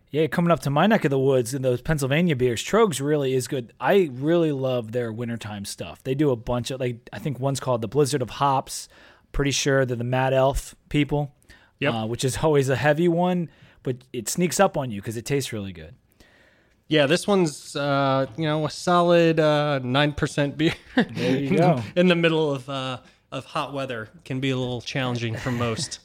[0.09, 3.33] Yeah, coming up to my neck of the woods in those Pennsylvania beers, Troegs really
[3.33, 3.73] is good.
[3.79, 6.01] I really love their wintertime stuff.
[6.03, 8.87] They do a bunch of like I think one's called the Blizzard of Hops.
[9.33, 11.33] Pretty sure they're the Mad Elf people.
[11.79, 11.93] Yep.
[11.93, 13.49] Uh, which is always a heavy one,
[13.83, 15.93] but it sneaks up on you because it tastes really good.
[16.87, 20.73] Yeah, this one's uh, you know a solid uh, nine uh, percent beer.
[20.95, 21.83] There you go.
[21.95, 22.99] In the middle of uh,
[23.31, 25.99] of hot weather, can be a little challenging for most.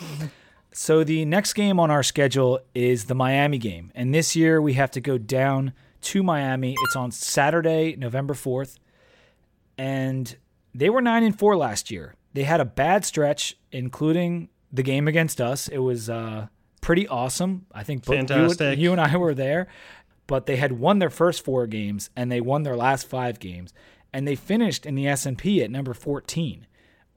[0.72, 4.74] so the next game on our schedule is the Miami game, and this year we
[4.74, 6.74] have to go down to Miami.
[6.84, 8.76] It's on Saturday, November 4th.
[9.78, 10.36] And
[10.74, 12.14] they were 9 and 4 last year.
[12.34, 15.68] They had a bad stretch, including the game against us.
[15.68, 16.48] It was uh,
[16.80, 17.66] pretty awesome.
[17.72, 18.78] I think both you, Fantastic.
[18.78, 19.68] you and I were there.
[20.26, 23.72] But they had won their first four games and they won their last five games.
[24.12, 26.66] And they finished in the S&P at number 14.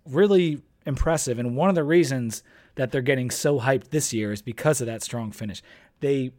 [0.06, 1.40] Really impressive.
[1.40, 2.44] And one of the reasons
[2.76, 5.62] that they're getting so hyped this year is because of that strong finish.
[6.00, 6.32] They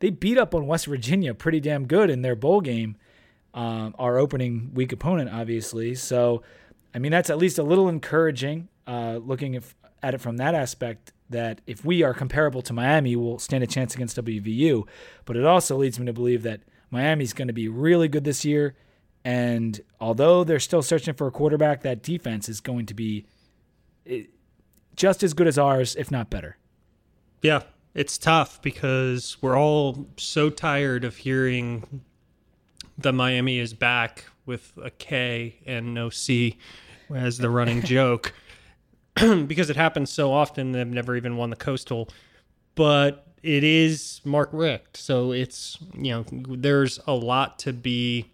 [0.00, 2.96] they beat up on West Virginia pretty damn good in their bowl game,
[3.54, 5.94] um, our opening week opponent, obviously.
[5.94, 6.42] So,
[6.94, 8.68] I mean, that's at least a little encouraging.
[8.86, 13.14] Uh, looking if, at it from that aspect, that if we are comparable to Miami,
[13.14, 14.86] we'll stand a chance against WVU.
[15.26, 18.44] But it also leads me to believe that Miami's going to be really good this
[18.44, 18.74] year.
[19.24, 23.26] And although they're still searching for a quarterback, that defense is going to be
[24.96, 26.56] just as good as ours, if not better.
[27.42, 27.62] Yeah,
[27.94, 32.02] it's tough because we're all so tired of hearing
[32.98, 36.58] that Miami is back with a K and no C
[37.14, 38.34] as the running joke
[39.14, 42.08] because it happens so often they've never even won the coastal
[42.74, 48.29] but it is Mark Richt so it's you know there's a lot to be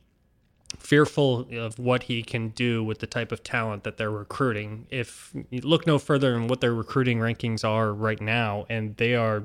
[0.79, 4.87] fearful of what he can do with the type of talent that they're recruiting.
[4.91, 9.15] If you look no further than what their recruiting rankings are right now, and they
[9.15, 9.45] are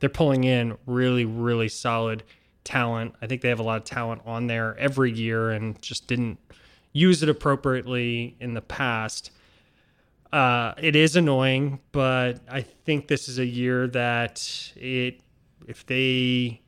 [0.00, 2.24] they're pulling in really, really solid
[2.64, 3.14] talent.
[3.22, 6.38] I think they have a lot of talent on there every year and just didn't
[6.92, 9.30] use it appropriately in the past.
[10.32, 15.20] Uh, it is annoying, but I think this is a year that it
[15.66, 16.60] if they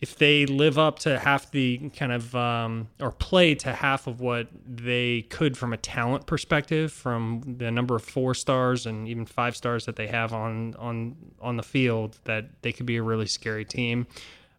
[0.00, 4.20] if they live up to half the kind of um, or play to half of
[4.20, 9.26] what they could from a talent perspective, from the number of four stars and even
[9.26, 13.02] five stars that they have on on on the field, that they could be a
[13.02, 14.06] really scary team.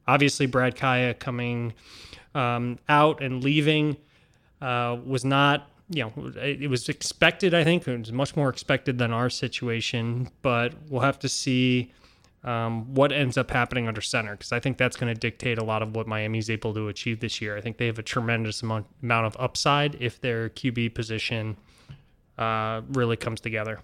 [0.07, 1.73] Obviously, Brad Kaaya coming
[2.35, 3.97] um, out and leaving
[4.61, 5.67] uh, was not.
[5.93, 7.53] You know, it was expected.
[7.53, 11.91] I think it was much more expected than our situation, but we'll have to see
[12.43, 15.63] um, what ends up happening under center because I think that's going to dictate a
[15.63, 17.55] lot of what Miami's able to achieve this year.
[17.55, 21.57] I think they have a tremendous amount, amount of upside if their QB position
[22.37, 23.81] uh, really comes together.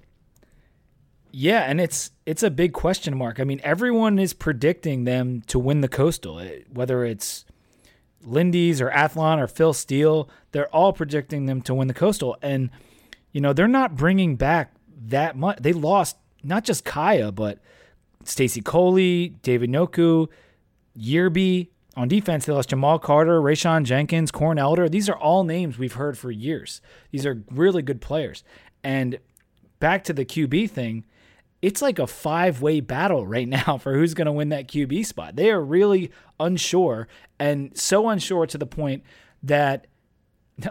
[1.31, 3.39] Yeah, and it's it's a big question mark.
[3.39, 6.41] I mean, everyone is predicting them to win the Coastal,
[6.73, 7.45] whether it's
[8.23, 10.29] Lindy's or Athlon or Phil Steele.
[10.51, 12.71] They're all predicting them to win the Coastal, and
[13.33, 15.59] you know they're not bringing back that much.
[15.59, 17.59] They lost not just Kaaya, but
[18.27, 20.27] Stacy Coley, David Njoku,
[20.97, 21.69] Yearby.
[21.95, 24.87] On defense, they lost Jamal Carter, Rayshawn Jenkins, Corn Elder.
[24.87, 26.81] These are all names we've heard for years.
[27.11, 28.43] These are really good players.
[28.83, 29.17] And
[29.79, 31.05] back to the QB thing,
[31.61, 35.05] it's like a five way battle right now for who's going to win that QB
[35.05, 35.35] spot.
[35.35, 37.07] They are really unsure
[37.39, 39.03] and so unsure to the point
[39.41, 39.87] that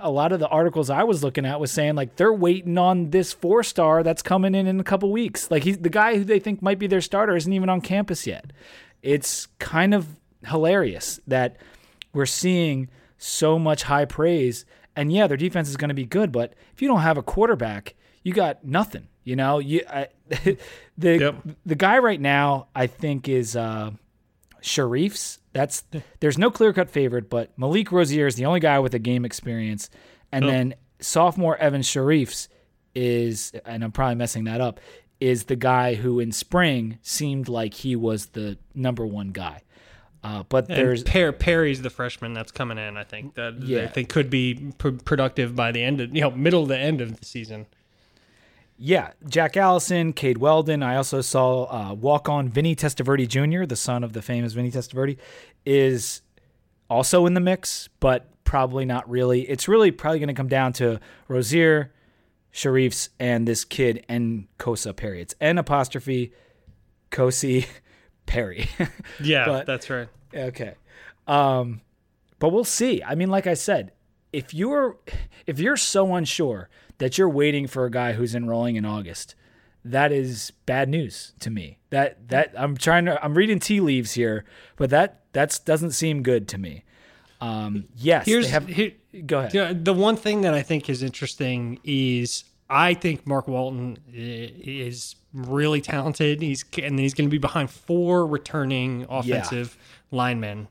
[0.00, 3.10] a lot of the articles I was looking at was saying like they're waiting on
[3.10, 5.50] this four star that's coming in in a couple weeks.
[5.50, 8.26] Like he's the guy who they think might be their starter isn't even on campus
[8.26, 8.52] yet.
[9.02, 10.06] It's kind of
[10.46, 11.56] hilarious that
[12.12, 14.64] we're seeing so much high praise.
[14.96, 17.22] And yeah, their defense is going to be good, but if you don't have a
[17.22, 19.06] quarterback, you got nothing.
[19.22, 20.08] You know, you I,
[20.98, 21.34] the Yep.
[21.64, 23.90] the guy right now I think is uh,
[24.62, 25.38] Shirreffs.
[25.56, 25.84] That's
[26.20, 29.24] there's no clear cut favorite, but Malik Rozier is the only guy with a game
[29.24, 29.88] experience,
[30.30, 30.48] and Oh.
[30.48, 32.48] then sophomore Evan Shirreffs
[32.94, 34.80] is, and I'm probably messing that up,
[35.20, 39.62] is the guy who in spring seemed like he was the number one guy.
[40.24, 42.96] Uh, but there's per- Perry's the freshman that's coming in.
[42.96, 43.82] I think that Yeah.
[43.84, 47.00] I think could be pr- productive by the end of you know middle to end
[47.00, 47.66] of the season.
[48.78, 50.82] Yeah, Jack Allison, Cade Weldon.
[50.82, 54.70] I also saw uh, walk on Vinny Testaverde Jr., the son of the famous Vinny
[54.70, 55.16] Testaverde,
[55.64, 56.20] is
[56.90, 59.42] also in the mix, but probably not really.
[59.48, 61.92] It's really probably going to come down to Rozier,
[62.52, 64.46] Shirreffs, and this kid, N.
[64.58, 65.22] Kosa Perry.
[65.22, 66.32] It's N apostrophe
[67.10, 67.66] Kosi
[68.26, 68.68] Perry.
[69.22, 70.08] Yeah, But- that's right.
[70.34, 70.74] Okay.
[71.26, 71.80] Um,
[72.38, 73.02] but we'll see.
[73.02, 73.92] I mean, like I said,
[74.32, 74.98] if you're
[75.46, 76.68] if you're so unsure
[76.98, 79.34] that you're waiting for a guy who's enrolling in August,
[79.84, 81.78] that is bad news to me.
[81.90, 84.44] That that I'm trying to I'm reading tea leaves here,
[84.76, 86.84] but that that's doesn't seem good to me.
[87.40, 88.92] Um, yes, Here's have, here,
[89.26, 89.54] go ahead.
[89.54, 95.16] Yeah, the one thing that I think is interesting is I think Mark Walton is
[95.32, 96.40] really talented.
[96.40, 99.76] He's and he's going to be behind four returning offensive
[100.10, 100.68] linemen,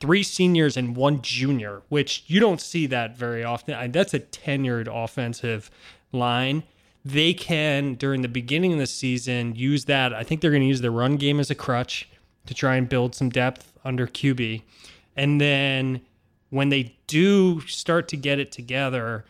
[0.00, 3.74] three seniors and one junior, which you don't see that very often.
[3.74, 5.70] I- That's a tenured offensive
[6.12, 6.62] line.
[7.04, 10.12] They can during the beginning of the season use that.
[10.12, 12.08] I think they're going to use the run game as a crutch
[12.46, 14.62] to try and build some depth under QB.
[15.16, 16.00] And then
[16.50, 19.24] when they do start to get it together,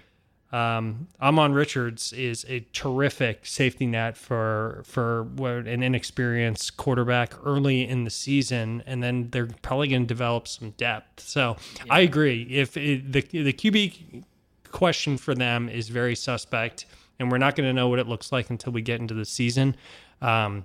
[0.53, 7.87] um, Ahmmon Richards is a terrific safety net for for what, an inexperienced quarterback early
[7.87, 11.21] in the season, and then they're probably going to develop some depth.
[11.21, 11.95] So yeah.
[11.95, 12.43] I agree.
[12.45, 14.25] If it, the the QB
[14.71, 16.87] question for them is very suspect,
[17.19, 19.25] and we're not going to know what it looks like until we get into the
[19.25, 19.75] season.
[20.23, 20.65] Um,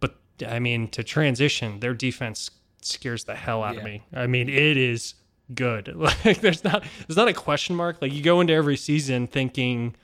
[0.00, 0.16] but
[0.46, 2.50] I mean, to transition, their defense
[2.82, 3.80] scares the hell out yeah.
[3.80, 4.02] of me.
[4.12, 5.14] I mean, it is
[5.54, 5.94] good.
[6.24, 7.98] Like there's not there's not a question mark.
[8.00, 9.94] Like you go into every season thinking,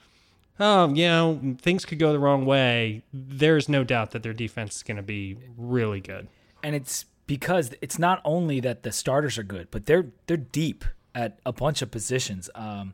[0.59, 3.03] oh, you know, things could go the wrong way.
[3.13, 6.27] There's no doubt that their defense is going to be really good.
[6.63, 10.85] And it's because it's not only that the starters are good, but they're they're deep
[11.13, 12.49] at a bunch of positions.
[12.55, 12.93] Um,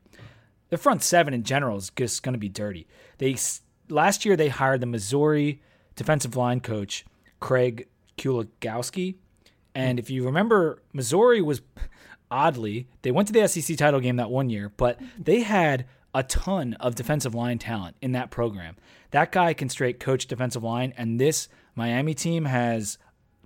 [0.69, 2.87] the front seven in general is just going to be dirty.
[3.19, 3.35] They
[3.89, 5.61] last year they hired the Missouri
[5.95, 7.05] defensive line coach
[7.39, 7.87] Craig
[8.17, 9.15] Kuligowski,
[9.75, 11.61] and if you remember, Missouri was
[12.33, 16.23] oddly, they went to the SEC title game that one year, but they had a
[16.23, 18.75] ton of defensive line talent in that program.
[19.11, 22.97] That guy can straight coach defensive line, and this Miami team has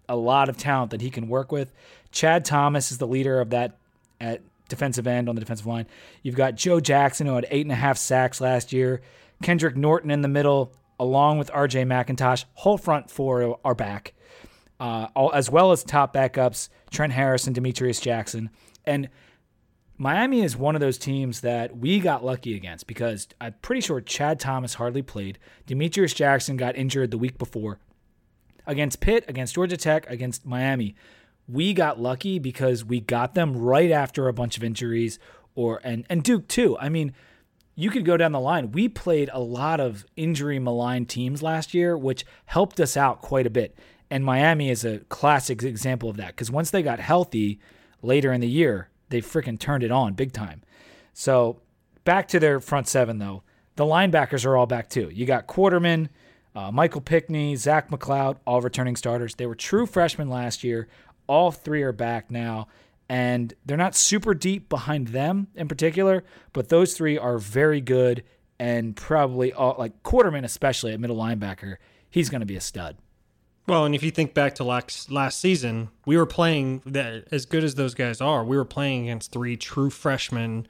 [0.07, 1.71] a lot of talent that he can work with.
[2.11, 3.77] Chad Thomas is the leader of that
[4.21, 5.85] at defensive end on the defensive line.
[6.23, 9.01] You've got Joe Jackson, who had eight and a half sacks last year.
[9.43, 12.45] Kendrick Norton in the middle, along with RJ McIntosh.
[12.53, 14.13] Whole front four are back,
[14.79, 18.49] uh, all, as well as top backups Trent Harris and Demetrius Jackson.
[18.87, 19.09] And
[19.97, 23.99] Miami is one of those teams that we got lucky against because I'm pretty sure
[23.99, 25.39] Chad Thomas hardly played.
[25.65, 27.79] Demetrius Jackson got injured the week before.
[28.65, 30.95] Against Pitt, against Georgia Tech, against Miami,
[31.47, 35.19] we got lucky because we got them right after a bunch of injuries
[35.55, 36.77] or and and Duke too.
[36.77, 37.13] I mean,
[37.75, 38.71] you could go down the line.
[38.71, 43.47] We played a lot of injury maligned teams last year, which helped us out quite
[43.47, 43.77] a bit.
[44.09, 47.59] And Miami is a classic example of that because once they got healthy,
[48.01, 50.61] later in the year, they freaking turned it on big time.
[51.13, 51.61] So
[52.03, 53.43] back to their front seven, though.
[53.75, 55.09] The linebackers are all back too.
[55.13, 56.09] You got Quarterman,
[56.55, 59.35] uh, Michael Pinckney, Zach McCloud, all returning starters.
[59.35, 60.87] They were true freshmen last year.
[61.27, 62.67] All three are back now.
[63.09, 66.23] And they're not super deep behind them in particular,
[66.53, 68.23] but those three are very good
[68.59, 71.77] and probably all, like Quarterman, especially at middle linebacker.
[72.09, 72.97] He's going to be a stud.
[73.67, 77.45] Well, and if you think back to last last season, we were playing that as
[77.45, 78.45] good as those guys are.
[78.45, 80.67] We were playing against three true freshmen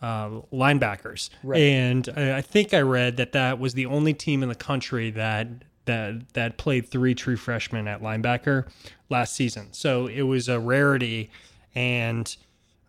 [0.00, 1.60] uh, linebackers, right.
[1.60, 5.10] and I, I think I read that that was the only team in the country
[5.10, 5.48] that
[5.84, 8.66] that that played three true freshmen at linebacker
[9.10, 9.68] last season.
[9.72, 11.30] So it was a rarity,
[11.74, 12.34] and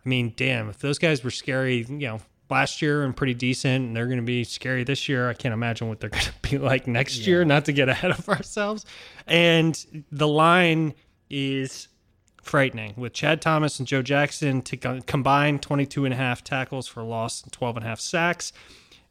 [0.04, 3.86] I mean, damn, if those guys were scary, you know, last year and pretty decent,
[3.86, 5.28] and they're going to be scary this year.
[5.28, 7.26] I can't imagine what they're going to be like next yeah.
[7.26, 8.84] year, not to get ahead of ourselves.
[9.26, 10.94] And the line
[11.28, 11.88] is
[12.42, 14.76] frightening with Chad Thomas and Joe Jackson to
[15.06, 18.52] combine 22 and a half tackles for loss and 12 and a half sacks.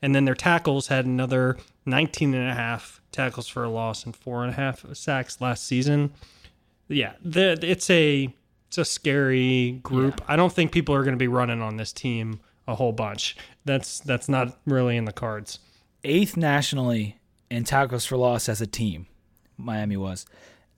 [0.01, 4.15] And then their tackles had another 19 and a half tackles for a loss and
[4.15, 6.11] four and a half sacks last season.
[6.87, 8.33] Yeah, the, it's a
[8.67, 10.19] it's a scary group.
[10.19, 10.33] Yeah.
[10.33, 12.39] I don't think people are going to be running on this team
[12.70, 13.36] a whole bunch.
[13.65, 15.59] That's that's not really in the cards.
[16.03, 17.17] Eighth nationally
[17.49, 19.07] in tackles for loss as a team,
[19.57, 20.26] Miami was,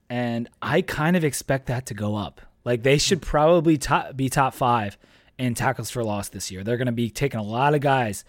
[0.10, 2.42] and I kind of expect that to go up.
[2.64, 4.98] Like they should probably top, be top five
[5.38, 6.64] in tackles for loss this year.
[6.64, 8.24] They're going to be taking a lot of guys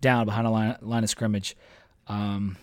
[0.00, 1.56] down behind the line, line of scrimmage.
[2.08, 2.56] Um,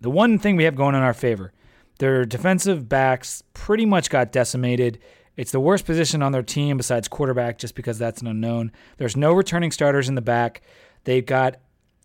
[0.00, 1.52] the one thing we have going in our favor,
[1.98, 4.98] their defensive backs pretty much got decimated
[5.36, 8.72] it's the worst position on their team besides quarterback, just because that's an unknown.
[8.96, 10.62] There's no returning starters in the back.
[11.04, 11.56] They've got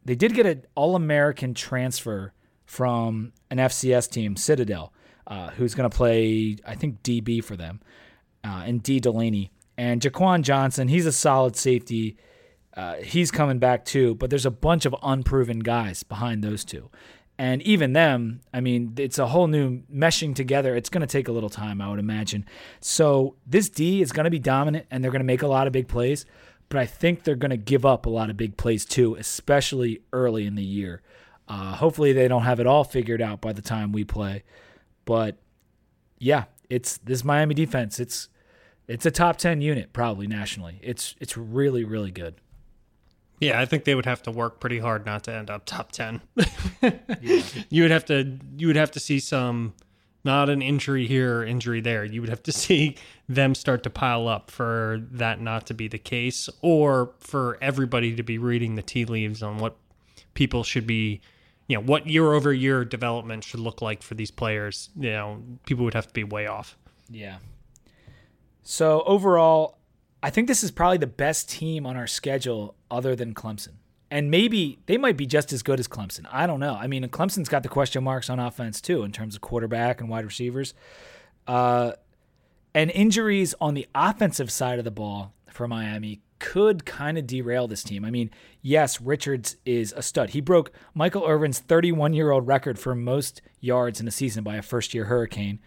[0.03, 2.33] they did get an All American transfer
[2.65, 4.93] from an FCS team, Citadel,
[5.27, 7.81] uh, who's going to play I think DB for them,
[8.43, 10.87] uh, and Dee Delaney and Jaquan Johnson.
[10.87, 12.17] He's a solid safety.
[12.75, 16.89] Uh, he's coming back too, but there's a bunch of unproven guys behind those two.
[17.41, 20.75] And even them, I mean, it's a whole new meshing together.
[20.75, 22.45] It's going to take a little time, I would imagine.
[22.81, 25.65] So this D is going to be dominant and they're going to make a lot
[25.65, 26.23] of big plays,
[26.69, 30.03] but I think they're going to give up a lot of big plays too, especially
[30.13, 31.01] early in the year.
[31.47, 34.43] Uh, hopefully they don't have it all figured out by the time we play.
[35.05, 35.37] But
[36.19, 37.99] yeah, it's this Miami defense.
[37.99, 38.29] It's
[38.87, 40.77] it's a top 10 unit probably nationally.
[40.83, 42.35] It's it's really really good.
[43.41, 45.91] Yeah, I think they would have to work pretty hard not to end up top
[45.91, 46.21] ten.
[46.81, 47.41] yeah.
[47.69, 49.73] You would have to you would have to see some
[50.23, 52.05] not an injury here or injury there.
[52.05, 52.95] You would have to see
[53.27, 58.15] them start to pile up for that not to be the case, or for everybody
[58.15, 59.75] to be reading the tea leaves on what
[60.35, 61.19] people should be,
[61.67, 64.91] you know, what year over year development should look like for these players.
[64.95, 66.77] You know, people would have to be way off.
[67.09, 67.37] Yeah.
[68.61, 69.79] So overall,
[70.21, 73.75] I think this is probably the best team on our schedule other than Clemson.
[74.11, 76.25] And maybe they might be just as good as Clemson.
[76.31, 76.75] I don't know.
[76.75, 80.09] I mean, Clemson's got the question marks on offense too in terms of quarterback and
[80.09, 80.73] wide receivers.
[81.47, 81.93] Uh,
[82.75, 87.67] and injuries on the offensive side of the ball for Miami could kind of derail
[87.67, 88.03] this team.
[88.03, 88.31] I mean,
[88.61, 90.31] yes, Richards is a stud.
[90.31, 94.55] He broke Michael Irvin's 31 year old record for most yards in a season by
[94.55, 95.59] a first year Hurricane.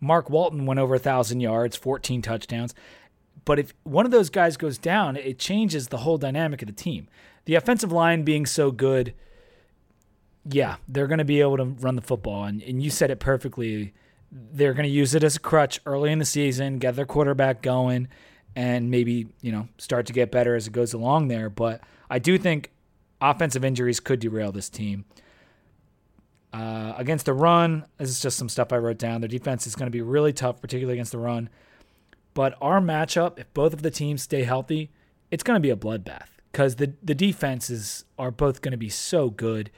[0.00, 2.74] Mark Walton went over 1,000 yards, 14 touchdowns.
[3.44, 6.74] But if one of those guys goes down, it changes the whole dynamic of the
[6.74, 7.08] team.
[7.46, 9.14] The offensive line being so good,
[10.44, 12.44] yeah, they're going to be able to run the football.
[12.44, 13.94] And, and you said it perfectly.
[14.30, 17.62] They're going to use it as a crutch early in the season, get their quarterback
[17.62, 18.08] going,
[18.54, 21.48] and maybe, you know, start to get better as it goes along there.
[21.48, 22.70] But I do think
[23.20, 25.04] offensive injuries could derail this team.
[26.52, 29.20] Uh, against the run, this is just some stuff I wrote down.
[29.20, 31.48] Their defense is going to be really tough, particularly against the run.
[32.34, 34.90] But our matchup, if both of the teams stay healthy,
[35.30, 38.88] it's going to be a bloodbath because the the defenses are both going to be
[38.88, 39.70] so good,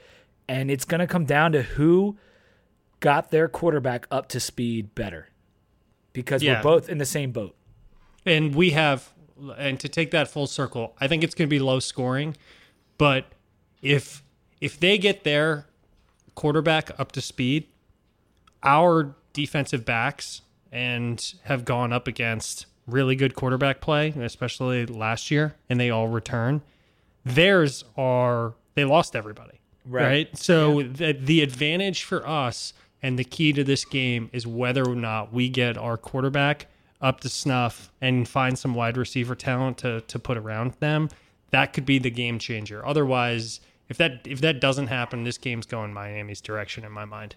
[0.47, 2.17] and it's going to come down to who
[2.99, 5.29] got their quarterback up to speed better,
[6.13, 6.57] because yeah.
[6.57, 7.55] we're both in the same boat.
[8.25, 9.11] And we have,
[9.57, 12.37] and to take that full circle, I think it's going to be low scoring,
[12.97, 13.25] but
[13.81, 14.23] if
[14.61, 15.67] if they get their
[16.35, 17.67] quarterback up to speed,
[18.63, 20.41] our defensive backs
[20.73, 26.07] and have gone up against really good quarterback play, especially last year, and they all
[26.07, 26.61] return.
[27.23, 30.03] Theirs are they lost everybody, right?
[30.03, 30.37] right?
[30.37, 30.87] So yeah.
[30.91, 35.31] the, the advantage for us and the key to this game is whether or not
[35.31, 36.67] we get our quarterback
[37.01, 41.09] up to snuff and find some wide receiver talent to to put around them.
[41.51, 42.83] That could be the game changer.
[42.83, 43.59] Otherwise,
[43.89, 47.35] if that if that doesn't happen, this game's going Miami's direction in my mind.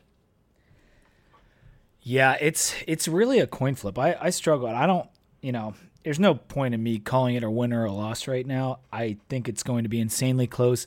[2.09, 3.98] Yeah, it's it's really a coin flip.
[3.98, 4.68] I, I struggle.
[4.68, 5.09] I don't,
[5.40, 8.46] you know, there's no point in me calling it a win or a loss right
[8.46, 8.78] now.
[8.92, 10.86] I think it's going to be insanely close.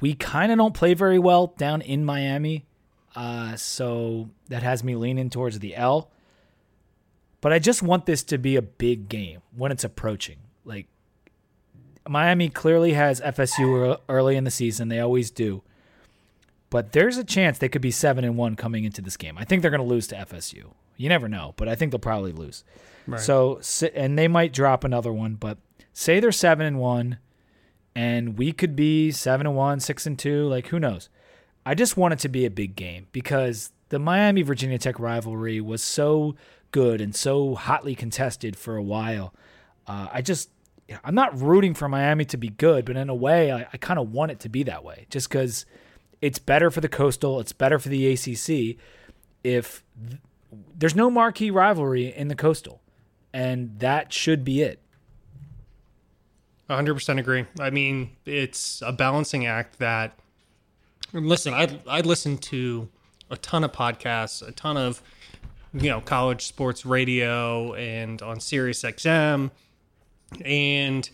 [0.00, 2.66] We kind of don't play very well down in Miami,
[3.16, 6.08] uh, so that has me leaning towards the L.
[7.40, 10.36] But I just want this to be a big game when it's approaching.
[10.64, 10.86] Like
[12.08, 15.64] Miami clearly has FSU early in the season; they always do
[16.74, 19.38] but there's a chance they could be seven and one coming into this game.
[19.38, 20.72] I think they're going to lose to FSU.
[20.96, 22.64] You never know, but I think they'll probably lose.
[23.06, 23.20] Right.
[23.20, 23.60] So,
[23.94, 25.58] and they might drop another one, but
[25.92, 27.18] say they're seven and one,
[27.94, 30.48] and we could be seven and one, six and two.
[30.48, 31.10] Like who knows?
[31.64, 35.60] I just want it to be a big game because the Miami Virginia Tech rivalry
[35.60, 36.34] was so
[36.72, 39.32] good and so hotly contested for a while.
[39.86, 40.50] Uh, I just
[41.04, 44.00] I'm not rooting for Miami to be good, but in a way, I, I kind
[44.00, 45.66] of want it to be that way, just because
[46.20, 47.40] it's better for the Coastal.
[47.40, 48.76] It's better for the ACC
[49.42, 50.20] if th-
[50.76, 52.80] there's no marquee rivalry in the Coastal,
[53.32, 54.80] and that should be it.
[56.68, 57.44] 100% agree.
[57.60, 60.18] I mean, it's a balancing act that.
[61.12, 62.88] Listen, I I listen to
[63.30, 65.02] a ton of podcasts, a ton of
[65.72, 69.50] you know college sports radio, and on Sirius XM,
[70.44, 71.10] and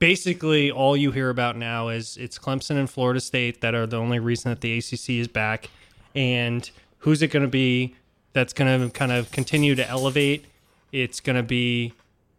[0.00, 3.98] basically all you hear about now is it's Clemson and Florida State that are the
[3.98, 5.70] only reason that the ACC is back.
[6.16, 7.94] And who's it going to be
[8.32, 10.46] that's going to kind of continue to elevate?
[10.90, 11.92] It's going to be,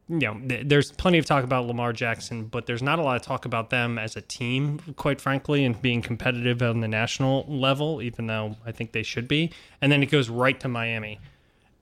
[0.09, 3.15] you know, th- there's plenty of talk about Lamar Jackson, but there's not a lot
[3.15, 7.45] of talk about them as a team, quite frankly, and being competitive on the national
[7.47, 9.51] level, even though I think they should be.
[9.81, 11.19] And then it goes right to Miami.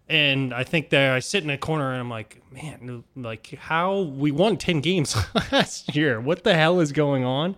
[0.09, 4.01] And I think that I sit in a corner and I'm like, man, like how
[4.01, 5.15] we won 10 games
[5.51, 6.19] last year.
[6.19, 7.55] What the hell is going on?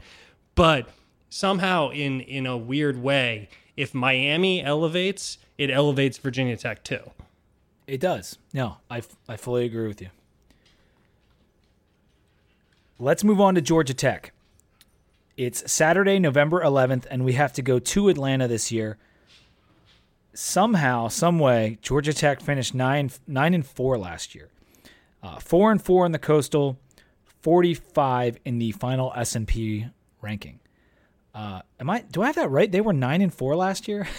[0.54, 0.90] But
[1.30, 7.12] somehow in in a weird way, if Miami elevates, it elevates Virginia Tech too.
[7.88, 8.38] It does.
[8.54, 10.10] No, I, I fully agree with you.
[13.00, 14.34] Let's move on to Georgia Tech.
[15.36, 18.98] It's Saturday, November 11th, and we have to go to Atlanta this year
[20.34, 24.50] somehow, some way, Georgia Tech finished nine nine and four last year,
[25.24, 26.80] uh, four and four in the Coastal,
[27.42, 29.88] forty five in the final S and P
[30.22, 30.60] ranking.
[31.34, 32.04] Uh, am I?
[32.12, 32.72] Do I have that right?
[32.72, 34.08] They were nine and four last year.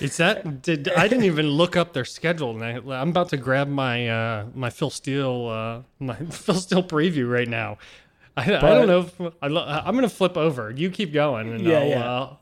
[0.00, 0.62] Is that?
[0.62, 2.62] Did I didn't even look up their schedule.
[2.62, 6.82] and I, am about to grab my uh, my Phil Steele uh, my Phil Steele
[6.82, 7.78] preview right now.
[8.36, 9.00] I, but, I don't know.
[9.00, 10.70] If, I, am going to flip over.
[10.70, 11.52] You keep going.
[11.52, 12.10] And yeah, I'll, yeah.
[12.10, 12.36] Uh,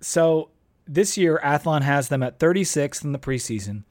[0.00, 0.48] so
[0.92, 3.84] this year, Athlon has them at 36th in the preseason.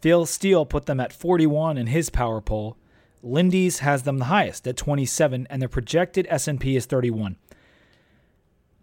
[0.00, 2.76] Phil Steele put them at 41 in his power poll.
[3.20, 7.36] Lindy's has them the highest at 27, and their projected S&P is 31.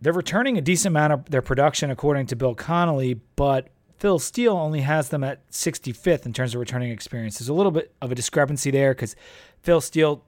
[0.02, 4.58] They're returning a decent amount of their production according to Bill Connelly, but Phil Steele
[4.58, 7.40] only has them at 65th in terms of returning experience.
[7.40, 9.16] There's a little bit of a discrepancy there because
[9.62, 10.26] Phil Steele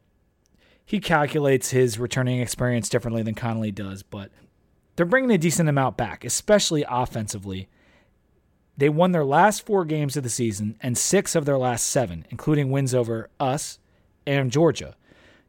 [0.85, 4.29] he calculates his returning experience differently than Connelly does, but
[4.95, 7.67] they're bringing a decent amount back, especially offensively.
[8.77, 12.25] They won their last four games of the season and six of their last seven,
[12.29, 13.79] including wins over us
[14.27, 14.95] and Georgia.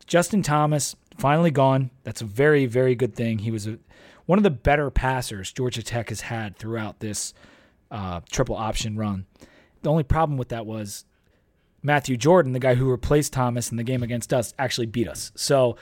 [0.06, 1.90] Justin Thomas finally gone.
[2.04, 3.38] That's a very, very good thing.
[3.38, 3.78] He was a,
[4.26, 7.34] one of the better passers Georgia Tech has had throughout this
[7.90, 9.26] uh, triple option run.
[9.82, 11.04] The only problem with that was
[11.82, 15.32] Matthew Jordan, the guy who replaced Thomas in the game against us, actually beat us.
[15.34, 15.76] So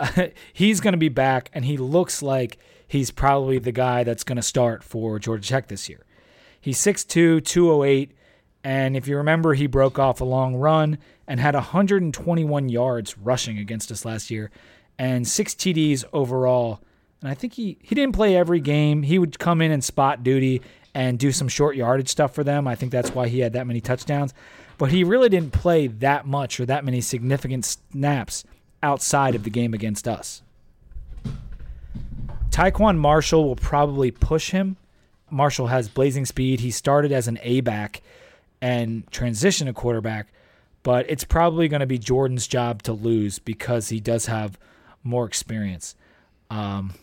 [0.00, 2.58] uh, he's going to be back, and he looks like
[2.88, 6.04] he's probably the guy that's going to start for Georgia Tech this year.
[6.60, 8.12] He's 6'2, 208,
[8.64, 13.58] and if you remember, he broke off a long run and had 121 yards rushing
[13.58, 14.50] against us last year
[14.98, 16.80] and six TDs overall.
[17.20, 19.04] And I think he, he didn't play every game.
[19.04, 20.62] He would come in and spot duty
[20.94, 22.66] and do some short yardage stuff for them.
[22.66, 24.34] I think that's why he had that many touchdowns
[24.78, 28.44] but he really didn't play that much or that many significant snaps
[28.82, 30.40] outside of the game against us.
[32.50, 34.76] TaQuon Marshall will probably push him.
[35.30, 36.60] Marshall has blazing speed.
[36.60, 38.02] He started as an A back
[38.60, 40.28] and transitioned to quarterback,
[40.82, 44.58] but it's probably going to be Jordan's job to lose because he does have
[45.02, 45.94] more experience.
[46.50, 46.94] Um,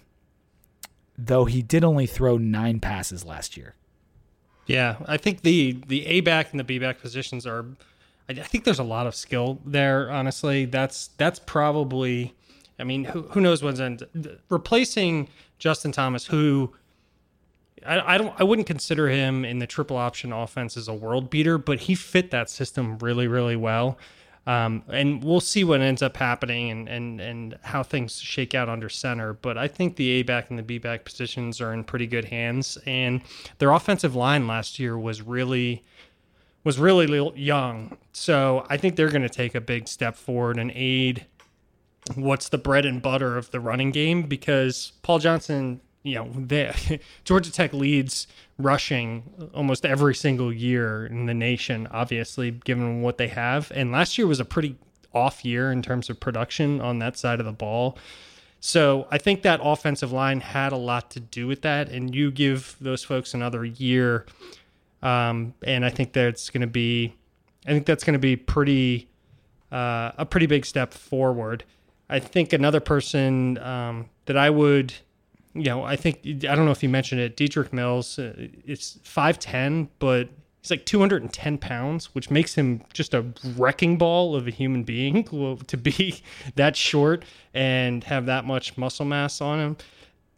[1.17, 3.75] though he did only throw nine passes last year.
[4.65, 7.65] Yeah, I think the the A back and the B back positions are.
[8.27, 10.09] I think there's a lot of skill there.
[10.09, 12.33] Honestly, that's that's probably.
[12.79, 14.05] I mean, who who knows what's end
[14.49, 16.73] replacing Justin Thomas, who
[17.85, 21.29] I, I don't I wouldn't consider him in the triple option offense as a world
[21.29, 23.97] beater, but he fit that system really really well.
[24.47, 28.69] Um, and we'll see what ends up happening and, and, and how things shake out
[28.69, 29.33] under center.
[29.33, 32.25] But I think the A back and the B back positions are in pretty good
[32.25, 32.77] hands.
[32.85, 33.21] And
[33.57, 35.83] their offensive line last year was really
[36.63, 37.97] was really young.
[38.11, 41.25] So I think they're going to take a big step forward and aid
[42.13, 46.99] what's the bread and butter of the running game because Paul Johnson, you know, they,
[47.23, 48.27] Georgia Tech leads
[48.57, 53.71] rushing almost every single year in the nation, obviously, given what they have.
[53.73, 54.77] And last year was a pretty
[55.13, 57.97] off year in terms of production on that side of the ball.
[58.59, 61.89] So I think that offensive line had a lot to do with that.
[61.89, 64.25] And you give those folks another year.
[65.01, 67.15] Um, and I think that's going to be,
[67.65, 69.07] I think that's going to be pretty,
[69.71, 71.63] uh, a pretty big step forward.
[72.09, 74.93] I think another person um, that I would
[75.55, 77.37] you know, I think I don't know if you mentioned it.
[77.37, 80.27] Dedrick Mills, uh, it's five ten, but
[80.61, 83.25] he's like two hundred and ten pounds, which makes him just a
[83.55, 85.23] wrecking ball of a human being
[85.67, 86.21] to be
[86.55, 89.77] that short and have that much muscle mass on him.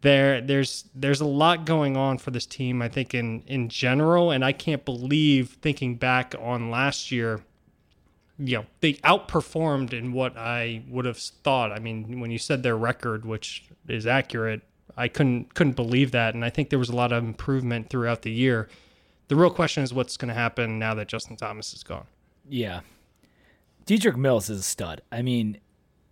[0.02, 2.80] There, there's there's a lot going on for this team.
[2.80, 7.40] I think in in general, and I can't believe thinking back on last year
[8.38, 11.72] you know they outperformed in what I would have thought.
[11.72, 14.62] I mean, when you said their record, which is accurate,
[14.96, 18.22] I couldn't couldn't believe that, and I think there was a lot of improvement throughout
[18.22, 18.68] the year.
[19.28, 22.06] The real question is what's going to happen now that Justin Thomas is gone.
[22.48, 22.80] Yeah,
[23.86, 25.02] Dedrick Mills is a stud.
[25.10, 25.58] I mean,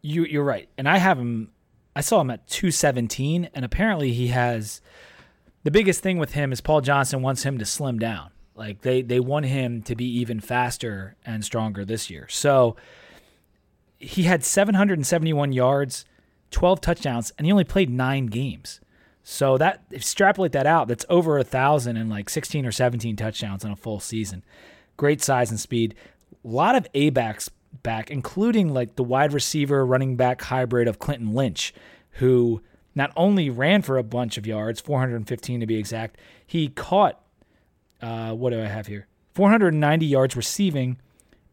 [0.02, 1.52] you you're right, and I have him.
[1.94, 4.80] I saw him at 217, and apparently he has.
[5.62, 8.30] The biggest thing with him is Paul Johnson wants him to slim down.
[8.56, 12.26] Like they they want him to be even faster and stronger this year.
[12.28, 12.76] So
[13.98, 16.04] he had 771 yards
[16.50, 18.80] 12 touchdowns, and he only played nine games.
[19.22, 23.64] So that extrapolate that out, that's over a thousand and like 16 or 17 touchdowns
[23.64, 24.44] in a full season.
[24.96, 25.94] Great size and speed.
[26.44, 27.50] A lot of A backs
[27.82, 31.74] back, including like the wide receiver running back hybrid of Clinton Lynch,
[32.12, 32.62] who
[32.94, 37.20] not only ran for a bunch of yards, 415 to be exact, he caught
[38.02, 39.06] uh, what do I have here?
[39.34, 40.98] 490 yards receiving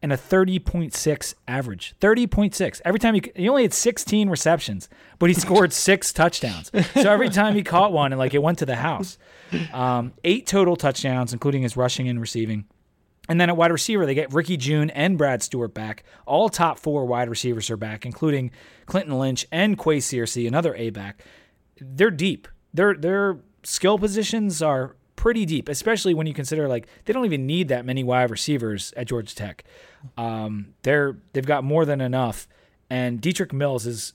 [0.02, 1.94] and a 30.6 average.
[2.00, 2.80] 30.6.
[2.84, 4.88] Every time he, he only had 16 receptions,
[5.18, 6.70] but he scored six touchdowns.
[6.92, 9.16] So every time he caught one, and like it went to the house.
[9.72, 12.66] Um, eight total touchdowns, including his rushing and receiving.
[13.28, 16.04] And then at wide receiver, they get Ricky Jeune and Brad Stewart back.
[16.26, 18.50] All top four wide receivers are back, including
[18.86, 21.24] Clinton Lynch and Qua Searcy, another A back.
[21.80, 22.46] They're deep.
[22.74, 27.46] Their their skill positions are pretty deep, especially when you consider like they don't even
[27.46, 29.64] need that many wide receivers at Georgia Tech.
[30.18, 32.46] Um, they're they've got more than enough,
[32.90, 34.12] and Dedrick Mills is.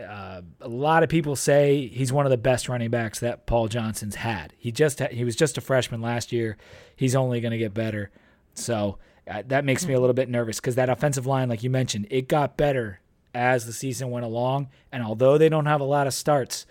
[0.00, 3.68] Uh, a lot of people say he's one of the best running backs that Paul
[3.68, 4.54] Johnson's had.
[4.56, 6.56] He just he was just a freshman last year.
[6.96, 8.10] He's only going to get better.
[8.54, 8.96] So
[9.30, 12.06] uh, that makes me a little bit nervous because that offensive line, like you mentioned,
[12.10, 13.00] it got better
[13.34, 14.70] as the season went along.
[14.90, 16.64] And although they don't have a lot of starts,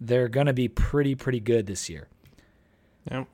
[0.00, 2.06] they're going to be pretty pretty good this year.
[3.10, 3.26] Yep.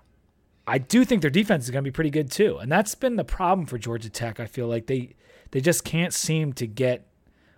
[0.66, 3.16] I do think their defense is going to be pretty good too, and that's been
[3.16, 4.39] the problem for Georgia Tech.
[4.39, 5.14] I feel like they
[5.51, 7.07] they just can't seem to get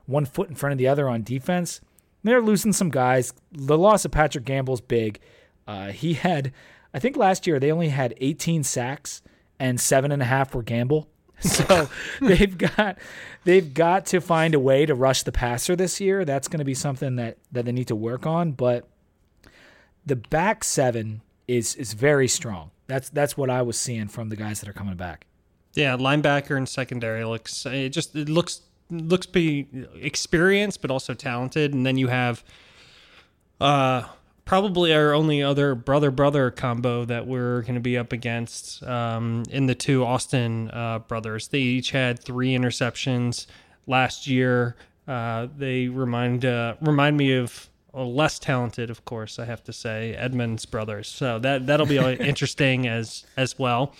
[0.07, 1.81] one foot in front of the other on defense.
[2.23, 3.33] They're losing some guys.
[3.51, 5.21] The loss of Patrick Gamble's big.
[5.67, 6.53] Uh, he had,
[6.93, 9.23] I think last year they only had 18 sacks
[9.59, 11.09] and seven and a half were Gamble.
[11.41, 11.89] So
[12.21, 12.99] they've got
[13.45, 16.27] they've got to find a way to rush the passer this year.
[16.27, 18.53] That's going to be something that that they need to work on.
[18.53, 18.87] But
[20.05, 22.70] the back seven is is very strong.
[22.86, 25.26] That's that's what I was seeing from the guys that are coming back.
[25.74, 29.68] Yeah, linebacker and secondary looks it just it looks looks pretty
[30.01, 31.74] experienced, but also talented.
[31.74, 32.44] And then you have
[33.61, 34.05] uh,
[34.44, 39.44] probably our only other brother brother combo that we're going to be up against um,
[39.51, 41.48] in the two Austin uh, brothers.
[41.48, 43.46] They each had three interceptions
[43.86, 44.76] last year.
[45.09, 50.14] Uh, they remind uh, remind me of less talented, of course, I have to say,
[50.14, 51.09] Edmunds brothers.
[51.09, 53.95] So that that'll be interesting as as well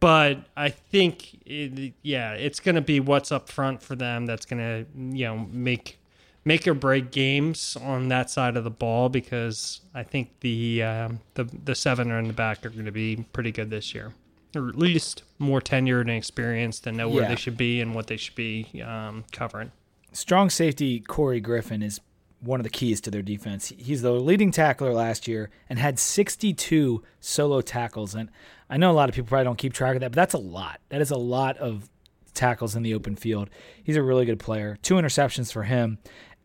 [0.00, 4.46] but I think, it, yeah, it's going to be what's up front for them that's
[4.46, 5.98] going to, you know, make
[6.46, 11.20] make or break games on that side of the ball because I think the um,
[11.34, 14.14] the the seven in the back are going to be pretty good this year,
[14.56, 17.28] or at least more tenured and experienced and know where Yeah.
[17.28, 19.70] they should be and what they should be um, covering.
[20.12, 22.00] Strong safety Corey Griffin is
[22.40, 23.72] one of the keys to their defense.
[23.76, 28.14] He's the leading tackler last year and had 62 solo tackles.
[28.14, 28.30] And
[28.68, 30.38] I know a lot of people probably don't keep track of that, but that's a
[30.38, 30.80] lot.
[30.88, 31.90] That is a lot of
[32.34, 33.50] tackles in the open field.
[33.82, 34.78] He's a really good player.
[34.82, 35.98] Two interceptions for him.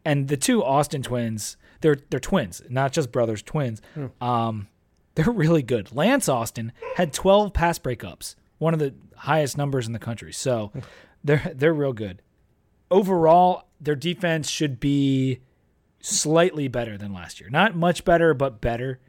[0.03, 3.81] And the two Austin twins, they're they're twins, not just brothers, twins.
[4.21, 4.67] Um,
[5.15, 5.95] they're really good.
[5.95, 10.31] Lance Austin had 12 pass breakups, one of the highest numbers in the country.
[10.33, 10.71] So
[11.23, 12.21] they're they're real good
[12.91, 15.39] overall, their defense should be
[16.06, 17.49] slightly better than last year.
[17.49, 18.99] Not much better, but better.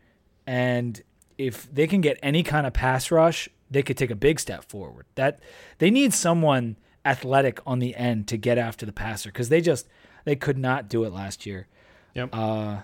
[0.46, 1.02] And
[1.36, 4.64] if they can get any kind of pass rush, they could take a big step
[4.64, 5.06] forward.
[5.14, 5.40] That
[5.78, 9.88] they need someone athletic on the end to get after the passer because they just
[10.24, 11.66] they could not do it last year.
[12.14, 12.30] Yep.
[12.32, 12.78] Uh,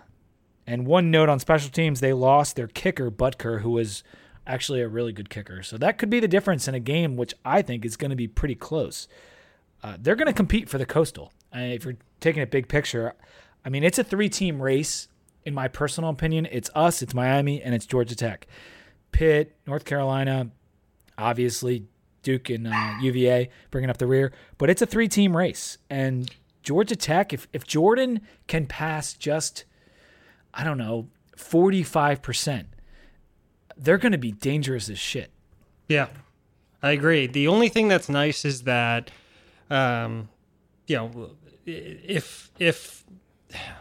[0.67, 4.05] and one note on special teams, they lost their kicker Butker, who was
[4.47, 5.63] actually a really good kicker.
[5.63, 8.17] So that could be the difference in a game, which I think is going to
[8.17, 9.09] be pretty close.
[9.83, 11.33] Uh, they're going to compete for the coastal.
[11.55, 13.15] Uh, if you're taking a big picture,
[13.65, 15.09] I mean, it's a three-team race.
[15.45, 18.47] In my personal opinion, it's us, it's Miami, and it's Georgia Tech.
[19.11, 20.51] Pitt, North Carolina,
[21.19, 21.85] obviously
[22.23, 25.79] Duke and uh, UVA bringing up the rear, but it's a three-team race.
[25.91, 26.31] And
[26.63, 29.65] Georgia Tech, if if Jordan can pass just,
[30.55, 32.69] I don't know, forty-five percent,
[33.77, 35.33] they're going to be dangerous as shit.
[35.89, 36.07] Yeah,
[36.83, 37.27] I agree.
[37.27, 39.11] The only thing that's nice is that,
[39.69, 40.29] um,
[40.87, 41.31] you know,
[41.67, 43.05] if if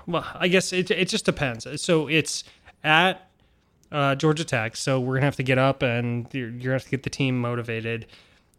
[0.07, 1.67] well, I guess it it just depends.
[1.81, 2.43] So it's
[2.83, 3.29] at
[3.91, 6.83] uh, Georgia Tech, so we're gonna have to get up and you're, you're gonna have
[6.85, 8.05] to get the team motivated.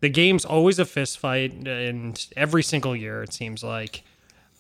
[0.00, 4.02] The game's always a fist fight, and every single year it seems like.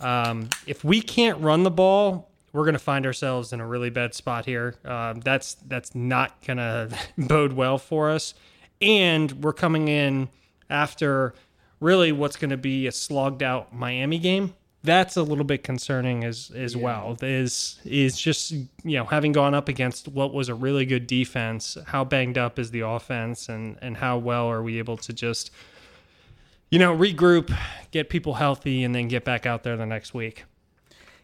[0.00, 3.90] Um, if we can't run the ball, we're going to find ourselves in a really
[3.90, 4.74] bad spot here.
[4.84, 8.34] Um, that's that's not going to bode well for us.
[8.80, 10.28] And we're coming in
[10.68, 11.34] after
[11.80, 14.54] really what's going to be a slogged out Miami game.
[14.84, 17.16] That's a little bit concerning as as well.
[17.22, 21.78] Is is just you know having gone up against what was a really good defense.
[21.86, 25.52] How banged up is the offense, and and how well are we able to just
[26.70, 27.56] you know regroup,
[27.92, 30.44] get people healthy, and then get back out there the next week.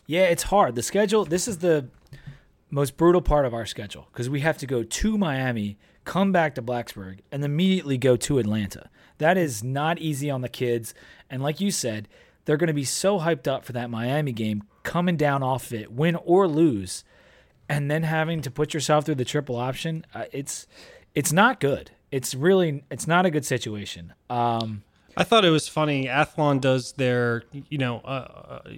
[0.06, 0.74] Yeah, it's hard.
[0.74, 1.88] The schedule, this is the
[2.70, 6.54] most brutal part of our schedule because we have to go to Miami, come back
[6.54, 8.88] to Blacksburg, and immediately go to Atlanta.
[9.18, 10.94] That is not easy on the kids.
[11.28, 12.08] And like you said,
[12.48, 15.92] they're going to be so hyped up for that Miami game, coming down off it,
[15.92, 17.04] win or lose,
[17.68, 20.06] and then having to put yourself through the triple option.
[20.14, 20.66] Uh, it's
[21.14, 21.90] it's not good.
[22.10, 24.14] It's really it's not a good situation.
[24.30, 24.82] Um,
[25.14, 26.06] I thought it was funny.
[26.06, 28.70] Athlon does their, you know, uh, uh, uh,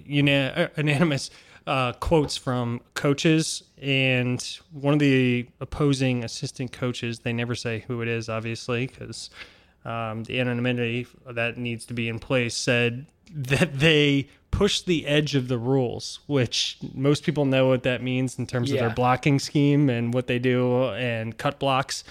[0.75, 1.31] unanimous
[1.65, 8.01] uh, quotes from coaches, and one of the opposing assistant coaches, they never say who
[8.01, 9.29] it is, obviously, because
[9.85, 15.35] um, the anonymity that needs to be in place, said that they push the edge
[15.35, 19.39] of the rules, which most people know what that means in terms of their blocking
[19.39, 22.03] scheme and what they do and cut blocks.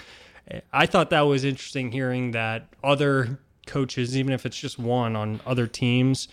[0.73, 5.39] I thought that was interesting hearing that other coaches, even if it's just one on
[5.45, 6.27] other teams,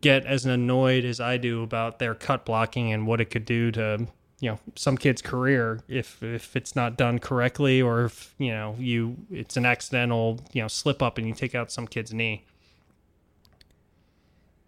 [0.00, 3.72] get as annoyed as I do about their cut blocking and what it could do
[3.72, 4.06] to
[4.40, 8.76] you know some kid's career if if it's not done correctly or if you know
[8.78, 12.44] you it's an accidental you know slip up and you take out some kid's knee.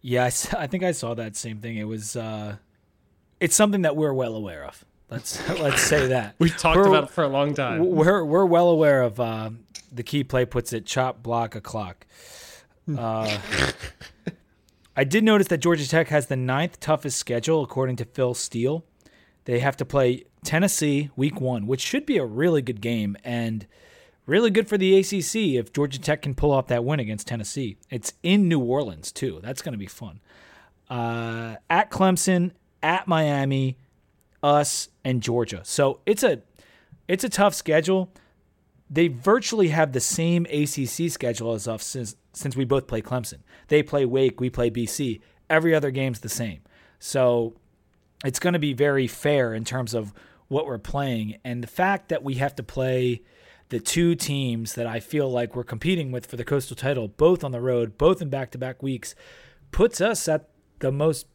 [0.02, 0.30] Yeah, I
[0.66, 1.76] think I saw that same thing.
[1.76, 2.56] It was uh,
[3.38, 4.84] it's something that we're well aware of.
[5.10, 7.84] Let's let's say that We've talked We're- about it for a long time.
[7.84, 9.50] We're we're well aware of uh,
[9.92, 12.06] the key play puts it chop block a clock.
[12.96, 13.38] Uh,
[14.96, 18.84] I did notice that Georgia Tech has the ninth toughest schedule according to Phil Steele.
[19.45, 23.66] They have to play Tennessee week one, which should be a really good game and
[24.26, 27.76] really good for the ACC if Georgia Tech can pull off that win against Tennessee.
[27.91, 29.41] It's in New Orleans too.
[29.43, 30.20] That's going to be fun.
[30.88, 33.76] Uh, at Clemson, at Miami,
[34.43, 35.62] us, and Georgia.
[35.64, 36.43] So it's a
[37.09, 38.12] it's a tough schedule.
[38.88, 43.38] They virtually have the same ACC schedule as us since since we both play Clemson.
[43.68, 45.20] They play Wake, we play BC.
[45.49, 46.61] Every other game's the same.
[46.99, 47.55] So
[48.24, 50.12] it's going to be very fair in terms of
[50.48, 51.38] what we're playing.
[51.44, 53.22] And the fact that we have to play
[53.70, 57.44] the two teams that I feel like we're competing with for the coastal title, both
[57.44, 59.14] on the road, both in back to back weeks,
[59.70, 60.48] puts us at
[60.80, 61.26] the most,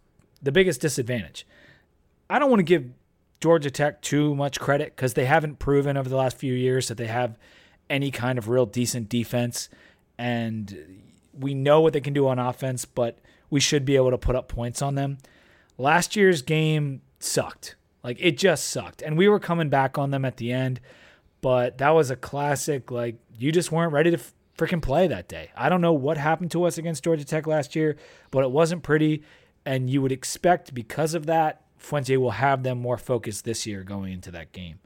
[0.41, 1.47] the biggest disadvantage.
[2.29, 2.89] I don't want to give
[3.39, 6.97] Georgia Tech too much credit because they haven't proven over the last few years that
[6.97, 7.37] they have
[7.89, 9.69] any kind of real decent defense.
[10.17, 13.19] And we know what they can do on offense, but
[13.49, 15.19] we should be able to put up points on them.
[15.77, 17.75] Last year's game sucked.
[18.03, 19.01] Like it just sucked.
[19.01, 20.79] And we were coming back on them at the end,
[21.41, 24.19] but that was a classic like you just weren't ready to
[24.57, 25.51] freaking play that day.
[25.55, 27.97] I don't know what happened to us against Georgia Tech last year,
[28.31, 29.23] but it wasn't pretty
[29.65, 33.83] and you would expect because of that Fuente will have them more focused this year
[33.83, 34.79] going into that game.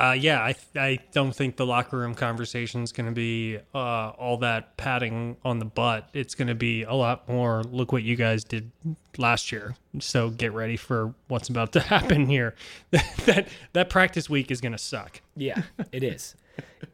[0.00, 4.08] Uh, yeah, I I don't think the locker room conversation is going to be uh,
[4.08, 6.08] all that patting on the butt.
[6.14, 7.62] It's going to be a lot more.
[7.64, 8.70] Look what you guys did
[9.18, 9.76] last year.
[9.98, 12.54] So get ready for what's about to happen here.
[12.90, 15.20] that that practice week is going to suck.
[15.36, 16.34] Yeah, it is,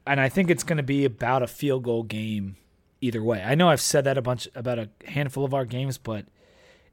[0.05, 2.57] and I think it's going to be about a field goal game
[3.01, 3.41] either way.
[3.41, 6.27] I know I've said that a bunch about a handful of our games, but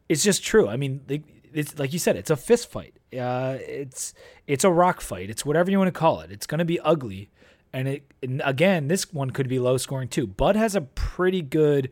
[0.08, 0.70] it's just true.
[0.70, 2.94] I mean, it's like you said, it's a fist fight.
[3.18, 4.14] Uh, it's
[4.48, 5.30] it's a rock fight.
[5.30, 6.32] It's whatever you want to call it.
[6.32, 7.30] It's going to be ugly,
[7.72, 10.28] and it and again, this one could be low scoring too.
[10.28, 11.90] Bud has a pretty good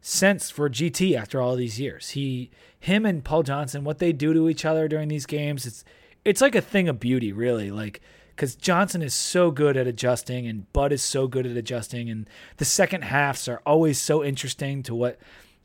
[0.00, 2.10] sense for GT after all these years.
[2.10, 5.84] He, him, and Paul Johnson, what they do to each other during these games, it's
[6.24, 7.70] it's like a thing of beauty, really.
[7.70, 8.00] Like
[8.34, 12.28] because Johnson is so good at adjusting, and Bud is so good at adjusting, and
[12.58, 15.18] the second halves are always so interesting to what.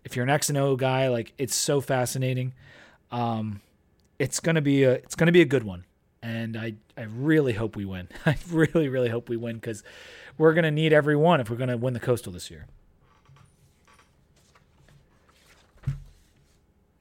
[0.04, 2.54] If you're an X and O guy, like it's so fascinating.
[3.12, 3.62] Um,
[4.22, 5.84] it's gonna be a it's gonna be a good one,
[6.22, 8.08] and I I really hope we win.
[8.26, 9.84] I really really hope we win because
[10.38, 12.68] we're gonna need every one if we're gonna win the Coastal this year.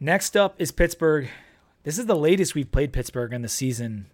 [0.00, 1.28] Next up is Pittsburgh.
[1.82, 4.06] This is the latest we've played Pittsburgh in the season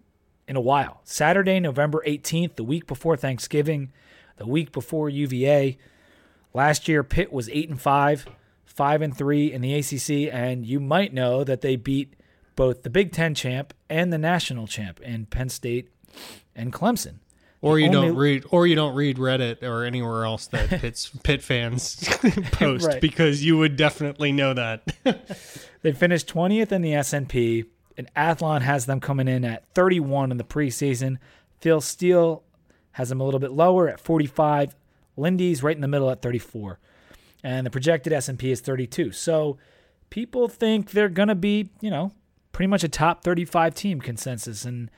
[0.48, 1.00] in a while.
[1.04, 3.92] Saturday, November 18th, the week before Thanksgiving,
[4.36, 5.78] the week before UVA.
[6.52, 8.26] Last year, Pitt was 8 and 5
[8.76, 12.12] five and three in the ACC, and you might know that they beat
[12.56, 15.90] both the Big Ten champ and the national champ in Penn State
[16.54, 17.20] and Clemson.
[17.62, 21.08] Or you only, don't read, or you don't read Reddit or anywhere else that Pitt's
[21.22, 21.96] Pitt fans
[22.52, 23.00] post right.
[23.00, 24.82] because you would definitely know that.
[25.82, 27.64] they finished twentieth in the S&P,
[27.96, 31.18] and Athlon has them coming in at thirty-one in the preseason.
[31.60, 32.42] Phil Steele
[32.92, 34.76] has them a little bit lower at forty-five.
[35.16, 36.78] Lindy's right in the middle at thirty-four
[37.46, 39.12] and the projected S&P is 32.
[39.12, 39.56] So
[40.10, 42.10] people think they're going to be, you know,
[42.56, 44.90] pretty much a top 35 team consensus and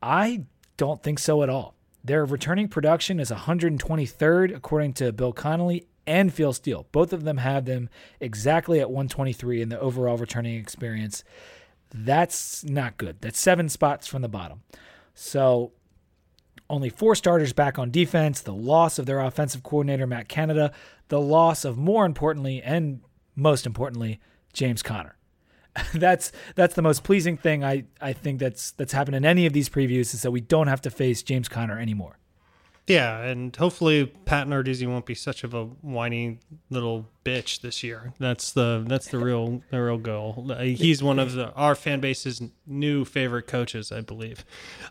[0.00, 0.44] I
[0.76, 1.74] don't think so at all.
[2.04, 6.86] Their returning production is 123rd according to Bill Connelly and Phil Steele.
[6.92, 7.88] Both of them have them
[8.20, 11.24] exactly at 123 in the overall returning experience.
[11.92, 13.16] That's not good.
[13.20, 14.62] That's 7 spots from the bottom.
[15.16, 15.72] So
[16.70, 20.70] only four starters back on defense, the loss of their offensive coordinator, Matt Canada,
[21.08, 23.00] the loss of, more importantly, and
[23.34, 24.20] most importantly,
[24.52, 25.16] James Conner.
[25.94, 29.52] that's that's the most pleasing thing I, I think that's that's happened in any of
[29.52, 32.18] these previews is that we don't have to face James Conner anymore.
[32.88, 38.12] Yeah, and hopefully Pat Narduzzi won't be such of a whiny little bitch this year.
[38.18, 40.52] That's the that's the real the real goal.
[40.60, 44.44] He's one of the, our fan base's new favorite coaches, I believe.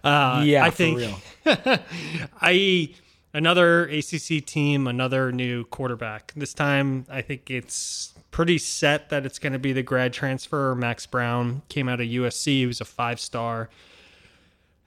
[0.05, 1.01] Uh, yeah, I think
[1.45, 2.93] I
[3.33, 6.31] another ACC team, another new quarterback.
[6.33, 10.73] This time, I think it's pretty set that it's going to be the grad transfer.
[10.75, 12.45] Max Browne came out of USC.
[12.45, 13.69] He was a five star.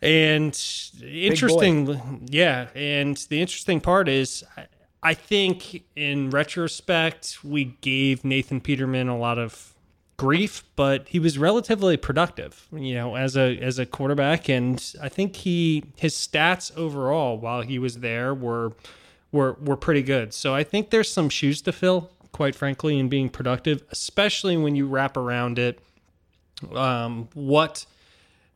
[0.03, 0.59] And
[1.03, 2.68] interesting, yeah.
[2.74, 4.45] And the interesting part is,
[5.03, 9.74] I think in retrospect, we gave Nathan Peterman a lot of
[10.16, 14.49] grief, but he was relatively productive, you know, as a as a quarterback.
[14.49, 18.72] And I think he his stats overall while he was there were
[19.32, 20.32] were were pretty good.
[20.32, 24.74] So I think there's some shoes to fill, quite frankly, in being productive, especially when
[24.74, 25.78] you wrap around it
[26.74, 27.87] um, what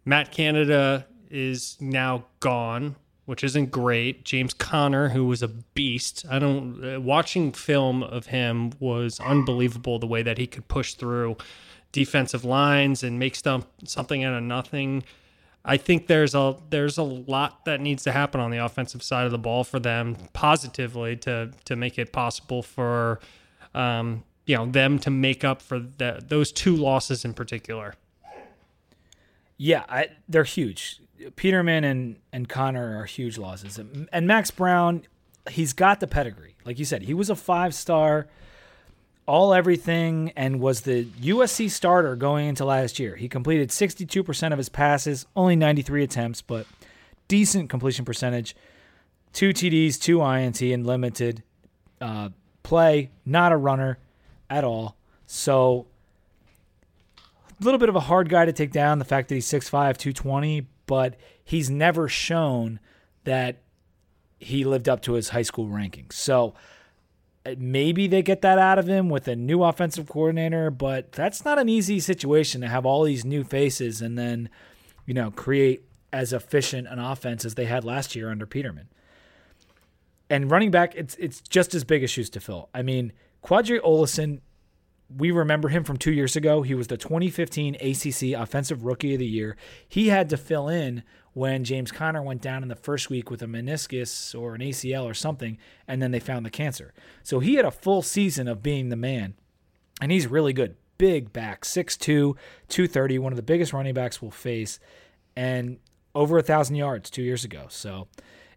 [0.04, 2.96] Matt Canada is now gone.
[3.28, 4.24] which isn't great.
[4.24, 6.24] James Conner, who was a beast.
[6.30, 10.94] I don't uh, watching film of him was unbelievable the way that he could push
[10.94, 11.36] through
[11.92, 15.04] defensive lines and make stuff, something out of nothing.
[15.62, 19.26] I think there's a there's a lot that needs to happen on the offensive side
[19.26, 23.20] of the ball for them positively to to make it possible for
[23.74, 27.94] um, you know them to make up for the, those two losses in particular.
[29.56, 31.00] Yeah, I, they're huge.
[31.36, 35.02] Peterman and and Conner are huge losses, and Max Browne,
[35.50, 36.54] he's got the pedigree.
[36.64, 38.28] Like you said, he was a five star,
[39.26, 43.16] all everything, and was the USC starter going into last year.
[43.16, 46.66] He completed sixty two percent of his passes, only ninety three attempts, but
[47.26, 48.56] decent completion percentage.
[49.32, 51.42] Two TDs, two INT, and limited
[52.00, 52.30] uh,
[52.68, 53.10] play.
[53.24, 53.98] Not a runner
[54.50, 54.96] at all.
[55.26, 55.86] So
[57.60, 58.98] a little bit of a hard guy to take down.
[58.98, 62.78] The fact that he's 6'5", 220, but he's never shown
[63.24, 63.56] that
[64.38, 66.12] he lived up to his high school rankings.
[66.12, 66.54] So
[67.44, 71.44] uh, maybe they get that out of him with a new offensive coordinator, but that's
[71.44, 74.48] not an easy situation to have all these new faces and then,
[75.06, 78.88] you know, create as efficient an offense as they had last year under Peterman.
[80.30, 82.68] And running back, it's it's just as big as shoes to fill.
[82.74, 83.12] I mean,
[83.42, 84.40] Qadree Ollison
[85.14, 86.62] we remember him from two years ago.
[86.62, 89.56] He was the 2015 ACC Offensive Rookie of the Year.
[89.88, 91.02] He had to fill in
[91.32, 95.04] when James Conner went down in the first week with a meniscus or an ACL
[95.04, 95.56] or something,
[95.86, 96.92] and then they found the cancer.
[97.22, 99.34] So he had a full season of being the man,
[100.00, 100.76] and he's really good.
[100.98, 102.36] Big back, 6'2,
[102.68, 104.80] 230, one of the biggest running backs we'll face,
[105.36, 105.78] and
[106.14, 107.66] over a thousand yards two years ago.
[107.68, 108.08] So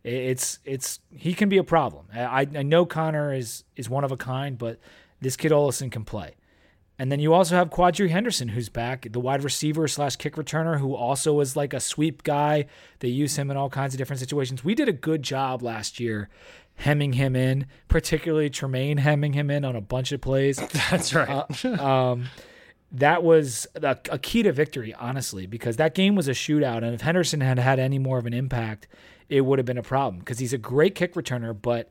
[0.04, 2.08] it's it's he can be a problem.
[2.14, 4.80] I, I know Conner is is one of a kind, but
[5.20, 6.36] this kid Ollison can play.
[7.00, 10.80] And then you also have Quadree Henderson, who's back, the wide receiver slash kick returner,
[10.80, 12.68] who also is like a sweep guy.
[13.00, 14.64] They use him in all kinds of different situations.
[14.64, 16.30] We did a good job last year
[16.76, 20.58] hemming him in, particularly Tremaine hemming him in on a bunch of plays.
[20.92, 21.44] That's right.
[21.66, 22.26] uh, um,
[22.92, 26.84] that was a, a, key to victory, honestly, because that game was a shootout.
[26.84, 28.88] And if Henderson had had any more of an impact,
[29.32, 31.90] it would have been a problem because he's a great kick returner, but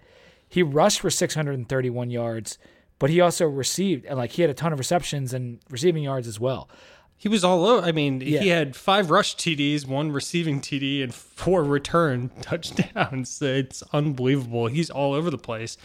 [0.49, 2.59] he rushed for 631 yards
[3.01, 6.29] but he also received and like he had a ton of receptions and receiving yards
[6.29, 6.69] as well.
[7.17, 7.87] He was all over.
[7.87, 8.41] I mean, yeah.
[8.41, 13.43] he had five rush TDs, one receiving TD, and four return touchdowns.
[13.43, 14.69] It's unbelievable.
[14.69, 15.77] He's all over the place.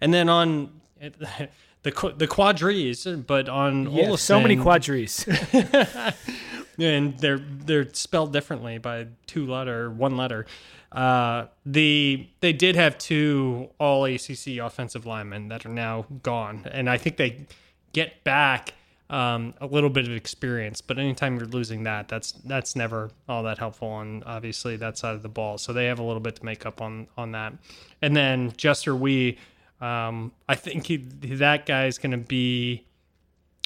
[0.00, 5.26] And then on the the quadrees, but on yeah, Ollison, so many quadrees.
[6.78, 10.46] and they're they're spelled differently by two letter, one letter.
[10.90, 16.88] Uh, the they did have two All ACC offensive linemen that are now gone, and
[16.88, 17.46] I think they
[17.92, 18.74] get back
[19.12, 20.80] um, a little bit of experience.
[20.80, 25.14] But anytime you're losing that, that's that's never all that helpful on obviously that side
[25.14, 25.58] of the ball.
[25.58, 27.52] So they have a little bit to make up on on that.
[28.00, 29.34] And then Jester Weah,
[29.80, 32.84] um, I think he, that guy is going to be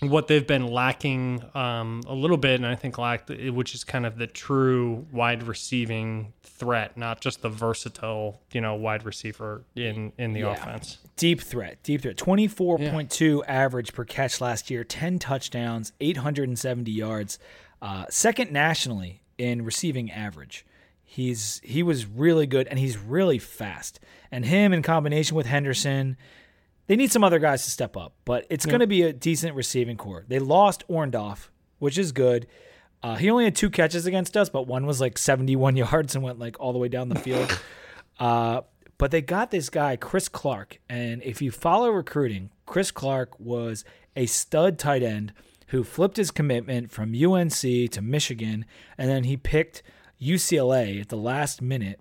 [0.02, 4.04] what they've been lacking um, a little bit, and I think lacked, which is kind
[4.04, 10.12] of the true wide receiving threat, not just the versatile, you know, wide receiver in
[10.18, 10.52] in the yeah.
[10.52, 10.98] offense.
[11.16, 12.18] Deep threat, deep threat.
[12.18, 16.92] Twenty four point two average per catch last year, ten touchdowns, eight hundred and seventy
[16.92, 17.38] yards,
[17.80, 20.66] uh, second nationally in receiving average.
[21.04, 23.98] He's he was really good, and he's really fast.
[24.30, 26.18] And him in combination with Henderson
[26.86, 28.70] they need some other guys to step up, but it's yeah.
[28.70, 30.24] going to be a decent receiving core.
[30.28, 32.46] They lost Orndoff, which is good.
[33.02, 36.24] Uh, he only had two catches against us, but one was like 71 yards and
[36.24, 37.60] went like all the way down the field.
[38.18, 38.62] uh,
[38.98, 40.78] but they got this guy, Chris Clark.
[40.88, 43.84] And if you follow recruiting, Chris Clark was
[44.14, 45.32] a stud tight end
[45.68, 48.64] who flipped his commitment from UNC to Michigan.
[48.96, 49.82] And then he picked
[50.20, 52.00] UCLA at the last minute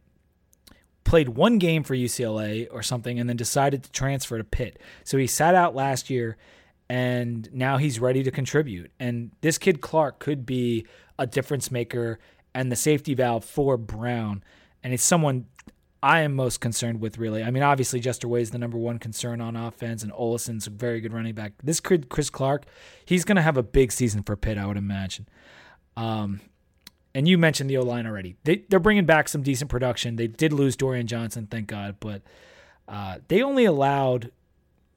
[1.05, 4.79] played one game for UCLA or something and then decided to transfer to Pitt.
[5.05, 6.35] So he sat out last year
[6.89, 8.91] and now he's ready to contribute.
[8.99, 10.85] And this kid Clark could be
[11.17, 12.19] a difference maker
[12.53, 14.43] and the safety valve for Browne.
[14.83, 15.45] And it's someone
[16.03, 17.41] I am most concerned with, really.
[17.41, 20.69] I mean, obviously, Jester Weah is the number one concern on offense, and Ollison's a
[20.69, 21.53] very good running back.
[21.63, 22.65] This kid, Chris Clark,
[23.05, 25.27] he's going to have a big season for Pitt, I would imagine.
[25.97, 26.41] Um,
[27.15, 28.35] and you mentioned the O line already.
[28.43, 30.17] They they're bringing back some decent production.
[30.17, 32.21] They did lose Dorian Johnson, thank God, but
[32.87, 34.31] uh, they only allowed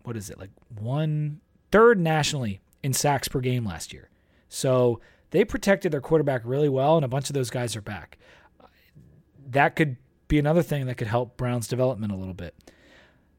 [0.03, 1.41] what is it like one
[1.71, 4.11] third nationally in sacks per game last year.
[4.49, 5.01] So
[5.31, 8.19] they protected their quarterback really well, and a bunch of those guys are back.
[9.51, 9.97] That could
[10.27, 12.55] be another thing that could help Browne's development a little bit.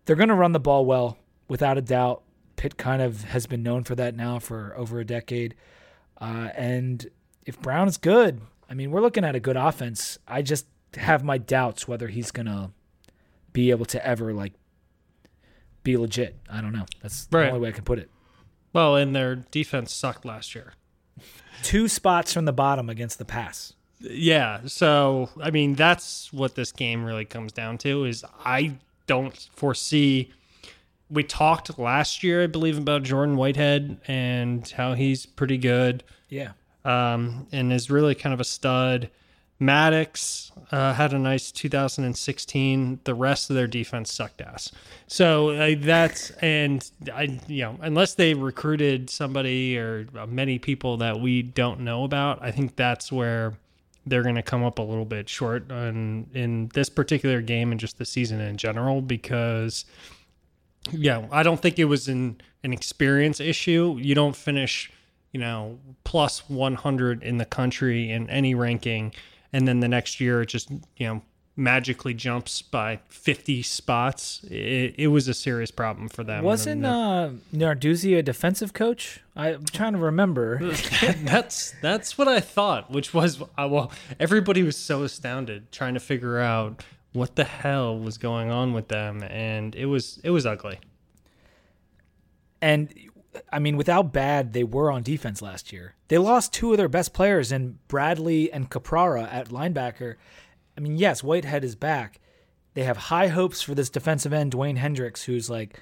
[0.05, 1.17] They're going to run the ball well,
[1.47, 2.23] without a doubt.
[2.55, 5.55] Pitt kind of has been known for that now for over a decade.
[6.19, 7.09] Uh, and
[7.45, 10.17] if Brown is good, I mean, we're looking at a good offense.
[10.27, 10.65] I just
[10.95, 12.71] have my doubts whether he's gonna
[13.53, 14.53] be able to ever like
[15.83, 16.35] be legit.
[16.51, 16.85] I don't know.
[17.01, 17.47] That's the Right.
[17.47, 18.09] only way I can put it.
[18.73, 20.73] Well, and their defense sucked last year.
[21.63, 23.73] Two spots from the bottom against the pass.
[23.99, 29.35] Yeah, so I mean that's what this game really comes down to is I don't
[29.55, 30.31] foresee
[31.09, 36.51] we talked last year I believe about Jordan Whitehead and how he's pretty good Yeah.
[36.85, 39.09] Um, and is really kind of a stud.
[39.59, 42.99] Maddox uh, had a nice 2016.
[43.03, 44.71] The rest of their defense sucked ass.
[45.07, 50.97] So uh, that's and I you know unless they recruited somebody or uh, many people
[50.97, 53.53] that we don't know about, I think that's where
[54.05, 57.79] they're going to come up a little bit short on in this particular game and
[57.79, 59.85] just the season in general because
[60.91, 63.97] yeah, I don't think it was an an experience issue.
[63.99, 64.91] You don't finish,
[65.31, 69.13] you know, plus 100 in the country in any ranking,
[69.53, 71.21] and then the next year it just you know
[71.59, 74.43] magically jumps by 50 spots.
[74.49, 76.43] It, it was a serious problem for them.
[76.43, 79.19] Wasn't And uh, Narduzzi a defensive coach?
[79.35, 80.59] I'm trying to remember.
[81.23, 85.99] that's that's what I thought, which was uh, well, everybody was so astounded trying to
[85.99, 90.45] figure out what the hell was going on with them, and it was it was
[90.45, 90.79] ugly.
[92.61, 92.93] And
[93.51, 96.87] I mean, without bad they were on defense last year, they lost two of their
[96.87, 100.15] best players in Bradley and Caprara at linebacker.
[100.77, 102.19] I mean, yes, Whitehead is back.
[102.73, 105.79] They have high hopes for this defensive end, Dewayne Hendrix, who's like,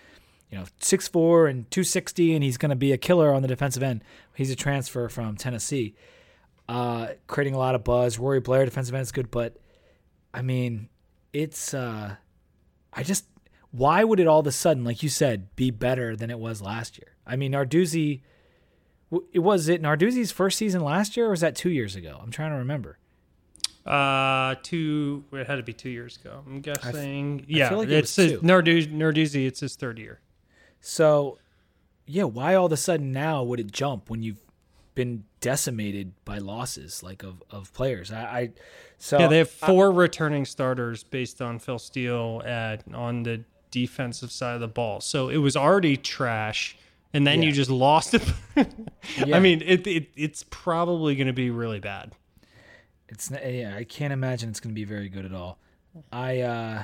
[0.49, 3.83] you know, 6'4 and 260, and he's going to be a killer on the defensive
[3.83, 4.03] end.
[4.35, 5.95] He's a transfer from Tennessee,
[6.69, 8.17] uh, creating a lot of buzz.
[8.17, 9.57] Rori Blair, defensive end, is good, but
[10.33, 10.89] I mean,
[11.33, 12.15] it's, uh,
[12.93, 13.25] I just,
[13.71, 16.61] why would it all of a sudden, like you said, be better than it was
[16.61, 17.16] last year?
[17.27, 18.21] I mean, Narduzzi,
[19.33, 22.19] it was it Narduzzi's first season last year, or was that two years ago?
[22.21, 22.97] I'm trying to remember.
[23.85, 25.23] Uh, two.
[25.31, 26.43] It had to be two years ago.
[26.45, 27.45] I'm guessing.
[27.47, 28.45] yeah, feel like it it's was his- two.
[28.45, 29.47] Narduz- Narduzzi.
[29.47, 30.19] It's his third year.
[30.81, 31.37] So,
[32.05, 34.43] yeah, why all of a sudden now would it jump when you've
[34.93, 38.11] been decimated by losses like of, of players?
[38.11, 38.49] I, I
[38.97, 44.31] so Yeah, they have four returning starters based on Phil Steele at on the defensive
[44.31, 44.99] side of the ball.
[45.01, 46.77] So it was already trash,
[47.13, 48.23] and then you just lost it.
[49.25, 49.37] Yeah.
[49.37, 52.11] I mean, it, it it's probably going to be really bad.
[53.07, 55.59] It's yeah, I can't imagine it's going to be very good at all.
[56.11, 56.83] I uh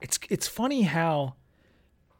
[0.00, 1.34] it's it's funny how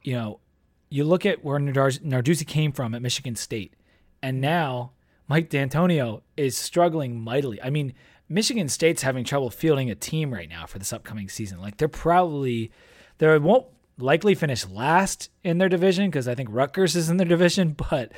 [0.03, 0.41] you know,
[0.89, 3.75] you look at where Narduz- Narduzzi came from at Michigan State
[4.23, 4.93] and now
[5.29, 7.61] Mike Dantonio is struggling mightily.
[7.63, 7.93] I mean,
[8.29, 11.61] Michigan State's having trouble fielding a team right now for this upcoming season.
[11.61, 12.71] Like they're probably
[13.19, 13.67] they won't
[14.03, 18.13] likely finish last in their division because I think Rutgers is in their division, but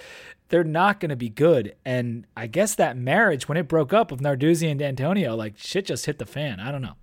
[0.49, 1.75] they're not going to be good.
[1.85, 5.87] And I guess that marriage, when it broke up with Narduzzi and Dantonio, like shit
[5.87, 6.61] just hit the fan.
[6.61, 6.97] I don't know.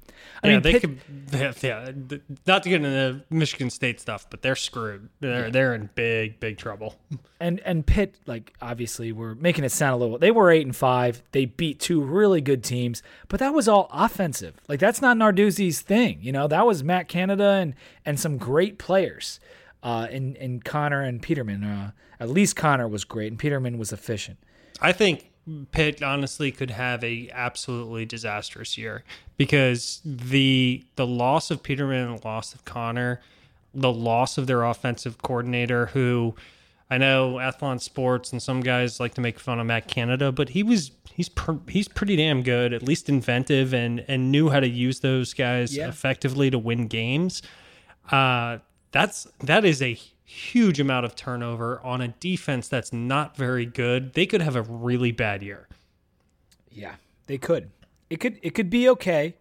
[0.44, 1.00] I yeah, mean, they Pitt- could.
[1.32, 1.92] Yeah, yeah,
[2.48, 5.10] not to get into the Michigan State stuff, but they're screwed.
[5.20, 6.96] They're they're in big big trouble.
[7.40, 10.18] and and Pitt, like obviously, we're making it sound a little.
[10.18, 11.22] They were eight and five.
[11.32, 14.56] They beat two really good teams, but that was all offensive.
[14.68, 16.20] Like that's not Narduzzi's thing.
[16.22, 17.74] You know, that was Matt Canada and
[18.06, 19.40] and some great players.
[19.82, 21.64] Uh, in in Conner and Peterman.
[21.64, 24.38] Uh, at least Conner was great, and Peterman was efficient.
[24.82, 25.29] I think
[25.72, 29.04] Pitt honestly could have a absolutely disastrous year
[29.38, 33.22] because the the loss of Peterman and the loss of Conner,
[33.74, 36.36] the loss of their offensive coordinator, who
[36.90, 40.50] I know Athlon Sports and some guys like to make fun of Matt Canada, but
[40.50, 44.60] he was he's per, he's pretty damn good, at least inventive and and knew how
[44.60, 45.88] to use those guys Yeah.
[45.88, 47.42] effectively to win games.
[48.12, 48.58] Uh,
[48.92, 49.98] that's that is a
[50.30, 54.14] huge amount of turnover on a defense that's not very good.
[54.14, 55.68] They could have a really bad year.
[56.70, 56.96] Yeah,
[57.26, 57.72] they could.
[58.12, 59.36] It could it could be okay,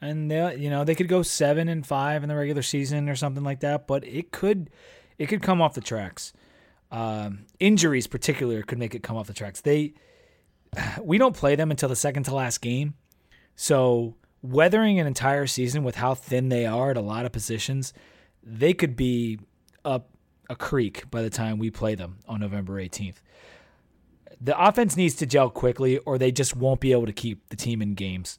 [0.00, 3.14] and they, you know they could go seven and five in the regular season or
[3.14, 3.86] something like that.
[3.86, 4.70] But it could
[5.18, 6.32] it could come off the tracks.
[6.90, 9.60] Um, injuries, particular, could make it come off the tracks.
[9.60, 9.92] They
[11.02, 12.94] we don't play them until the second to last game,
[13.54, 17.92] so weathering an entire season with how thin they are at a lot of positions,
[18.42, 19.40] they could be
[19.86, 20.10] up
[20.50, 23.16] a creek by the time we play them on November 18th
[24.40, 27.56] the offense needs to gel quickly or they just won't be able to keep the
[27.56, 28.38] team in games.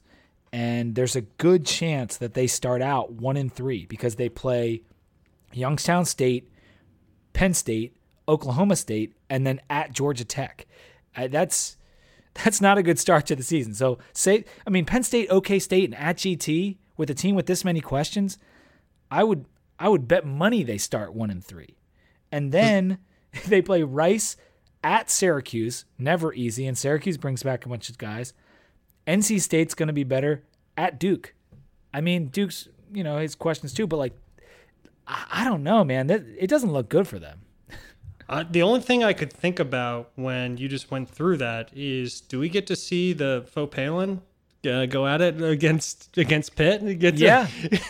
[0.52, 4.82] And there's a good chance that they start out one and three because they play
[5.52, 6.50] Youngstown State,
[7.32, 7.96] Penn State,
[8.28, 10.66] Oklahoma State, and then at Georgia Tech.
[11.16, 11.76] Uh, that's
[12.44, 13.74] that's not a good start to the season.
[13.74, 17.46] So say I mean Penn State, OK State, and at GT with a team with
[17.46, 18.38] this many questions,
[19.10, 19.44] I would
[19.78, 21.76] I would bet money they start one and three.
[22.32, 22.98] And then
[23.46, 24.36] they play Rice
[24.82, 28.32] at Syracuse, never easy, and Syracuse brings back a bunch of guys.
[29.06, 30.44] NC State's going to be better
[30.76, 31.34] at Duke.
[31.92, 34.12] I mean, Duke's, you know, his questions too, but like,
[35.06, 36.10] I, don't know, man.
[36.10, 37.40] It doesn't look good for them.
[38.30, 42.20] Uh, the only thing I could think about when you just went through that is,
[42.20, 44.20] do we get to see the faux Palin
[44.66, 46.80] uh, go at it against against Pitt?
[46.80, 47.46] and Against Yeah,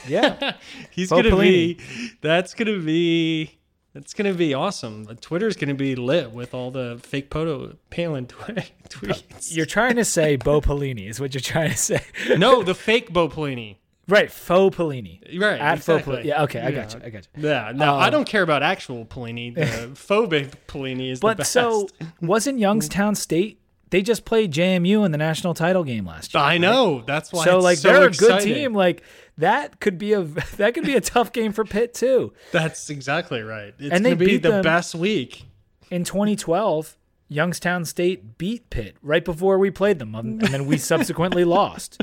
[0.07, 0.55] yeah.
[0.91, 1.79] he's Faux gonna Pelini.
[1.79, 1.81] be.
[2.21, 3.55] That's gonna be.
[3.95, 5.07] That's gonna be awesome.
[5.21, 8.35] Twitter's gonna be lit with all the fake Poto Palin tw-
[8.89, 9.55] tweets.
[9.57, 12.01] You're trying to say Bo Pelini is what you're trying to say,
[12.37, 13.77] no, the fake Bo Pelini.
[14.07, 14.31] right?
[14.31, 15.61] Faux Pelini, Right.
[15.61, 16.17] at faux exactly.
[16.19, 16.25] Pelini.
[16.27, 16.71] Yeah, okay, I Yeah.
[16.83, 17.01] got you.
[17.05, 17.49] I got you.
[17.49, 19.55] Yeah, no, I Um, don't care about actual Pelini.
[19.55, 19.61] The
[19.95, 21.51] phobic Pelini is the But best.
[21.53, 21.89] so
[22.21, 23.58] wasn't Youngstown State?
[23.91, 26.43] They just played JMU in the national title game last year.
[26.43, 27.45] I know that's why.
[27.45, 28.75] So like so they're a good team.
[28.75, 29.03] Like
[29.39, 30.23] that could be a
[30.57, 32.33] that could be a tough game for Pitt too.
[32.53, 33.75] That's exactly right.
[33.79, 35.45] It's And they gonna be beat the best week.
[35.91, 36.97] In 2012,
[37.29, 41.99] Youngstown State beat Pitt right before we played them, um, and then we subsequently lost.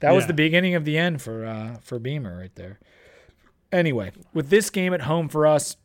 [0.00, 0.28] That was Yeah.
[0.28, 2.78] the beginning of the end for uh, for Beamer right there.
[3.72, 5.76] Anyway, with this game at home for us,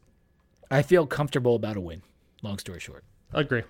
[0.71, 2.01] I feel comfortable about a win.
[2.41, 3.03] Long story short.
[3.33, 3.63] I agree.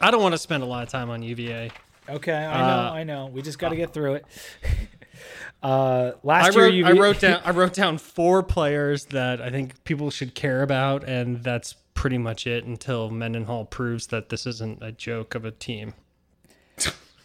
[0.00, 1.70] I don't want to spend a lot of time on UVA.
[2.08, 3.26] Okay, I know, Uh, I know.
[3.26, 4.26] We just got to get through it.
[5.62, 9.40] uh, last I year, wrote, you I wrote down I wrote down four players that
[9.40, 14.28] I think people should care about, and that's pretty much it until Mendenhall proves that
[14.30, 15.94] this isn't a joke of a team.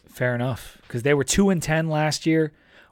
[0.07, 2.51] Fair enough, because they were two and ten last year,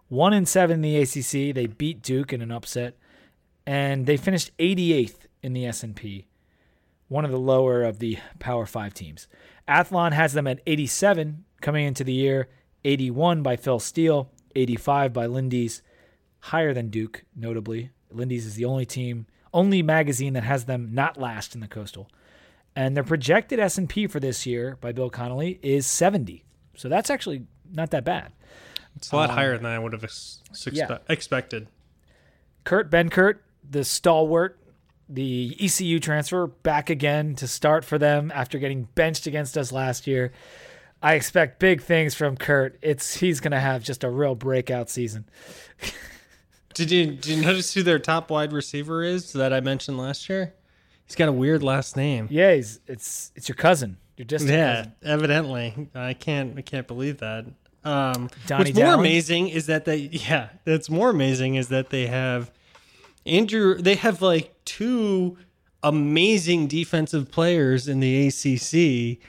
[0.09, 1.55] one and seven in the ACC.
[1.55, 2.95] They beat Duke in an upset,
[3.65, 6.27] and they finished 88th in the S&P,
[7.07, 9.27] one of the lower of the Power Five teams.
[9.67, 12.49] Athlon has them at 87 coming into the year,
[12.83, 15.81] 81 by Phil Steele, 85 by Lindy's,
[16.39, 17.91] higher than Duke, notably.
[18.11, 22.09] Lindy's is the only team, only magazine that has them not last in the Coastal.
[22.75, 26.43] And their projected S&P for this year by Bill Connelly is 70.
[26.75, 28.33] So that's actually not that bad.
[28.95, 30.97] It's a lot um, higher than I would have ex- expe- yeah.
[31.09, 31.67] expected.
[32.63, 33.39] Kurt Benkert,
[33.69, 34.59] the stalwart,
[35.07, 40.07] the ECU transfer, back again to start for them after getting benched against us last
[40.07, 40.31] year.
[41.01, 42.77] I expect big things from Kurt.
[42.81, 45.25] It's he's going to have just a real breakout season.
[46.73, 50.27] Did you did you notice who their top wide receiver is that I mentioned last
[50.27, 50.53] year?
[51.05, 52.27] He's got a weird last name.
[52.29, 53.97] Yeah, he's, it's it's your cousin.
[54.17, 54.93] Your distant Yeah, cousin.
[55.03, 55.89] evidently.
[55.93, 57.45] I can't I can't believe that.
[57.83, 62.07] Um Donnie what's more amazing is that they yeah, that's more amazing is that they
[62.07, 62.51] have
[63.25, 65.37] Andrew they have like two
[65.83, 69.19] amazing defensive players in the ACC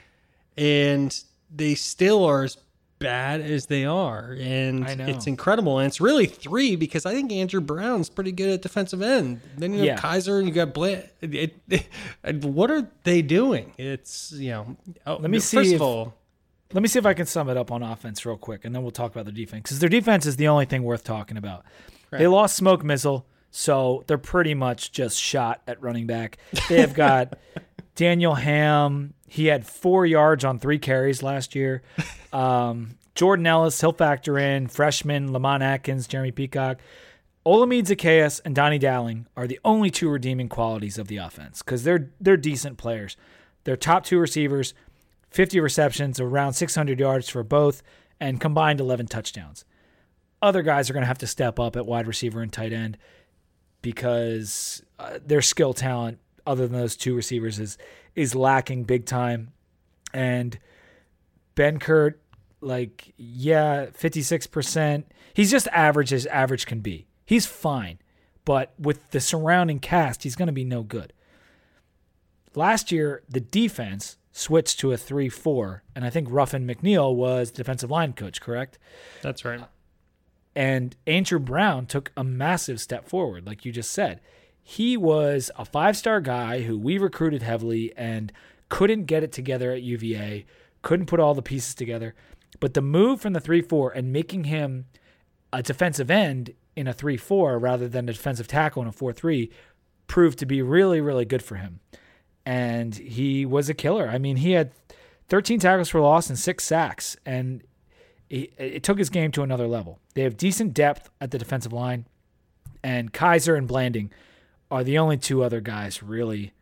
[0.57, 1.23] and
[1.55, 2.57] they still are as
[2.99, 7.61] bad as they are and it's incredible and it's really three because I think Andrew
[7.61, 9.41] Brown's pretty good at defensive end.
[9.59, 9.97] Then you have Yeah.
[9.99, 10.77] Kiser and you got.
[11.21, 13.73] It, it- what are they doing?
[13.77, 14.77] It's you know.
[15.07, 16.15] oh, Let me first see of if- all,
[16.73, 18.83] Let me see if I can sum it up on offense real quick, and then
[18.83, 21.65] we'll talk about their defense because their defense is the only thing worth talking about.
[22.11, 23.25] They lost Smoke Mizzell,
[23.57, 26.37] so they're pretty much just shot at running back.
[26.69, 27.39] They have got
[27.95, 29.15] Daniel Hamm.
[29.27, 31.83] He had four yards on three carries last year.
[32.35, 34.67] Um, Jordan Ellis, he'll factor in.
[34.67, 36.81] Freshman Lamont Atkins, Jeremy Peacock.
[37.47, 41.83] Olamide Zaccheaus and Doni Dowling are the only two redeeming qualities of the offense because
[41.83, 43.17] they're they're decent players.
[43.65, 44.75] They're top two receivers,
[45.31, 47.83] 50 receptions, around 600 yards for both,
[48.21, 49.65] and combined 11 touchdowns.
[50.43, 52.99] Other guys are going to have to step up at wide receiver and tight end
[53.87, 57.79] because uh, their skill talent, other than those two receivers, is
[58.17, 59.53] is lacking big time.
[60.13, 60.59] And
[61.55, 62.15] Benkert,
[62.61, 65.05] like, yeah, 56%.
[65.35, 67.07] He's just average as average can be.
[67.25, 68.01] He's fine.
[68.45, 71.13] But with the surrounding cast, he's going to be no good.
[72.57, 77.53] Last year, the defense switched to a 3 4, and I think Ruffin McNeill was
[77.53, 78.81] the defensive line coach, correct?
[79.23, 79.61] that's right.
[80.57, 84.23] And Andrew Brown took a massive step forward, like you just said.
[84.63, 88.33] He was a five star guy who we recruited heavily and
[88.71, 90.47] couldn't get it together at UVA,
[90.81, 92.15] couldn't put all the pieces together.
[92.59, 94.87] But the move from the 3 4 and making him
[95.53, 99.13] a defensive end in a 3 4 rather than a defensive tackle in a 4
[99.13, 99.51] 3
[100.07, 101.81] proved to be really, really good for him.
[102.47, 104.09] And he was a killer.
[104.09, 104.73] I mean, he had
[105.29, 107.17] 13 tackles for loss and six sacks.
[107.27, 107.63] And
[108.29, 110.01] it, it took his game to another level.
[110.15, 112.07] They have decent depth at the defensive line,
[112.83, 114.13] and Kiser and Blanding
[114.71, 116.53] are the only two other guys really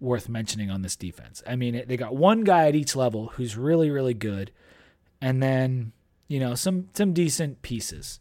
[0.00, 1.42] worth mentioning on this defense.
[1.46, 4.52] I mean, they got one guy at each level who's really, really good,
[5.20, 5.92] and then
[6.28, 8.20] you know some some decent pieces.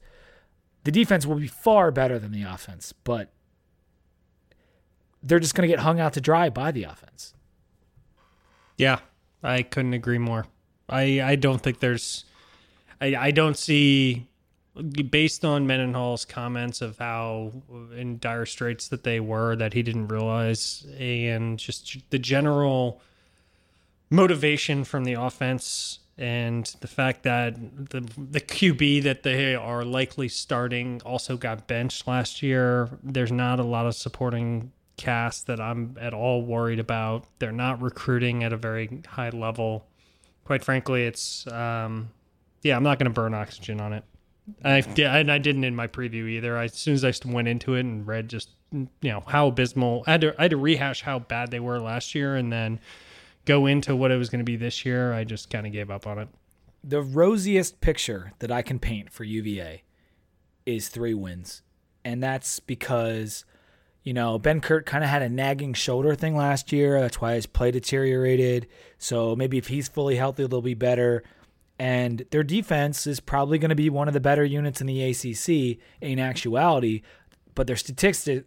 [0.84, 3.32] The defense will be far better than the offense, but
[5.22, 7.34] they're just going to get hung out to dry by the offense.
[8.78, 8.99] Yeah,
[9.44, 10.45] I couldn't agree more.
[10.88, 12.26] I I don't think there's,
[13.02, 14.28] I I don't see
[15.10, 17.52] based on Mendenhall's comments of how
[17.95, 23.02] in dire straits that they were, that he didn't realize, and just the general
[24.10, 27.56] motivation from the offense and the fact that
[27.90, 32.90] the the QB that they are likely starting also got benched last year.
[33.03, 37.26] There's not a lot of supporting cast that I'm at all worried about.
[37.40, 39.86] They're not recruiting at a very high level.
[40.44, 42.10] Quite frankly, it's um,
[42.61, 44.03] yeah, I'm not going to burn oxygen on it.
[44.63, 46.57] I and I didn't in my preview either.
[46.57, 50.03] I, as soon as I went into it and read just you know how abysmal,
[50.07, 52.79] I had to I had to rehash how bad they were last year, and then
[53.45, 55.13] go into what it was going to be this year.
[55.13, 56.29] I just kind of gave up on it.
[56.84, 59.84] The rosiest picture that I can paint for UVA
[60.65, 61.61] is three wins,
[62.05, 63.43] and that's because
[64.03, 67.01] you know Benkert kind of had a nagging shoulder thing last year.
[67.01, 68.67] That's why his play deteriorated.
[68.97, 71.23] So maybe if he's fully healthy, they'll be better
[71.80, 75.04] and their defense is probably going to be one of the better units in the
[75.04, 77.02] ACC in actuality,
[77.56, 78.45] but their statistics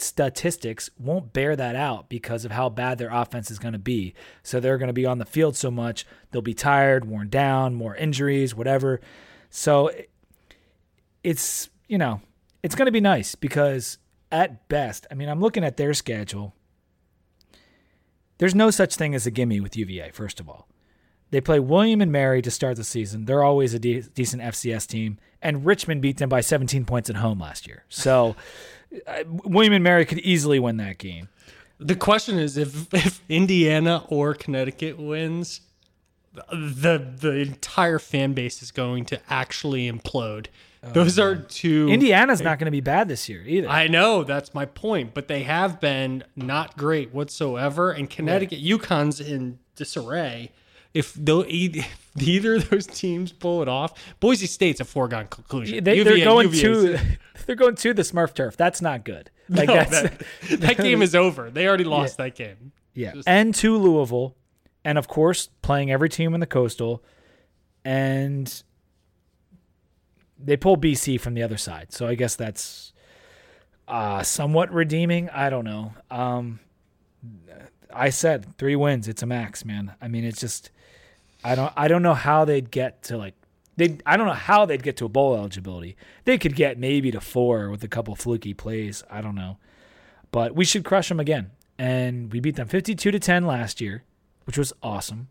[0.00, 4.14] statistics won't bear that out because of how bad their offense is going to be.
[4.42, 7.74] So they're going to be on the field so much, they'll be tired, worn down,
[7.74, 9.00] more injuries, whatever.
[9.50, 9.90] So
[11.24, 12.20] it's, you know,
[12.62, 13.98] it's going to be nice because
[14.30, 16.54] at best, I mean, I'm looking at their schedule.
[18.38, 20.68] There's no such thing as a gimme with UVA, first of all.
[21.30, 23.26] They play William and Mary to start the season.
[23.26, 27.16] They're always a de- decent FCS team, and Richmond beat them by 17 points at
[27.16, 27.84] home last year.
[27.88, 28.34] So
[29.06, 31.28] uh, William and Mary could easily win that game.
[31.78, 35.60] The question is if if Indiana or Connecticut wins,
[36.50, 40.46] the the entire fan base is going to actually implode.
[40.82, 41.88] Oh, Those are two.
[41.88, 43.68] Indiana's not going to be bad this year either.
[43.68, 47.90] I know that's my point, but they have been not great whatsoever.
[47.90, 48.80] And Connecticut, right.
[48.80, 50.52] UConn's in disarray
[50.94, 55.84] if though either of those teams pull it off, Boise State's a foregone conclusion.
[55.84, 56.98] They, are going to
[57.46, 58.56] they're going to the Smurf turf.
[58.56, 59.30] That's not good.
[59.48, 61.50] Like no, that, that game is over.
[61.50, 62.26] They already lost yeah.
[62.26, 62.72] that game.
[62.94, 64.36] Yeah, Just, and to Louisville,
[64.84, 67.02] and of course playing every team in the Coastal,
[67.84, 68.62] and
[70.38, 71.92] they pull BC from the other side.
[71.92, 72.92] So I guess that's
[73.86, 75.30] uh, somewhat redeeming.
[75.30, 75.94] I don't know.
[76.10, 76.60] Um,
[77.92, 79.08] I said three wins.
[79.08, 79.94] It's a max, man.
[80.00, 80.70] I mean, it's just
[81.44, 83.34] I don't I don't know how they'd get to like
[83.76, 85.96] they I don't know how they'd get to a bowl eligibility.
[86.24, 89.04] They could get maybe to four with a couple fluky plays.
[89.10, 89.58] I don't know,
[90.32, 91.50] but we should crush them again.
[91.78, 94.02] And we beat them fifty two to ten last year,
[94.44, 95.28] which was awesome.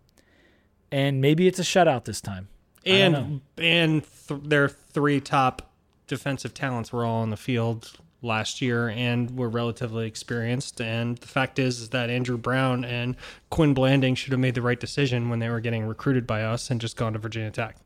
[0.92, 2.48] And maybe it's a shutout this time.
[2.86, 5.70] And and th- their three top
[6.08, 10.82] defensive talents were all on the field last year and were relatively experienced.
[10.82, 13.16] And the fact is, is that Andrew Brown and
[13.50, 16.70] Quin Blanding should have made the right decision when they were getting recruited by us
[16.72, 17.78] and just gone to Virginia Tech.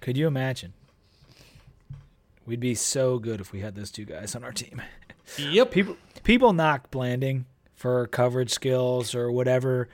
[0.00, 0.72] Could you imagine?
[2.44, 4.82] We'd be so good if we had those two guys on our team.
[5.38, 5.70] Yep.
[5.70, 9.88] people people knock Blanding for coverage skills or whatever,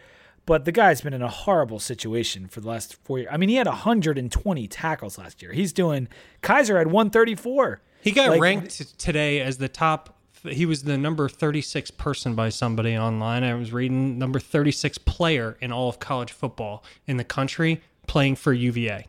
[0.46, 3.28] but the guy's been in a horrible situation for the last four years.
[3.30, 5.52] I mean, he had 120 tackles last year.
[5.52, 6.08] He's doing
[6.42, 7.80] Kiser had 134.
[8.00, 10.16] He got like, ranked today as the top.
[10.44, 13.42] He was the number 36 person by somebody online.
[13.42, 18.36] I was reading number 36 player in all of college football in the country playing
[18.36, 19.06] for UVA.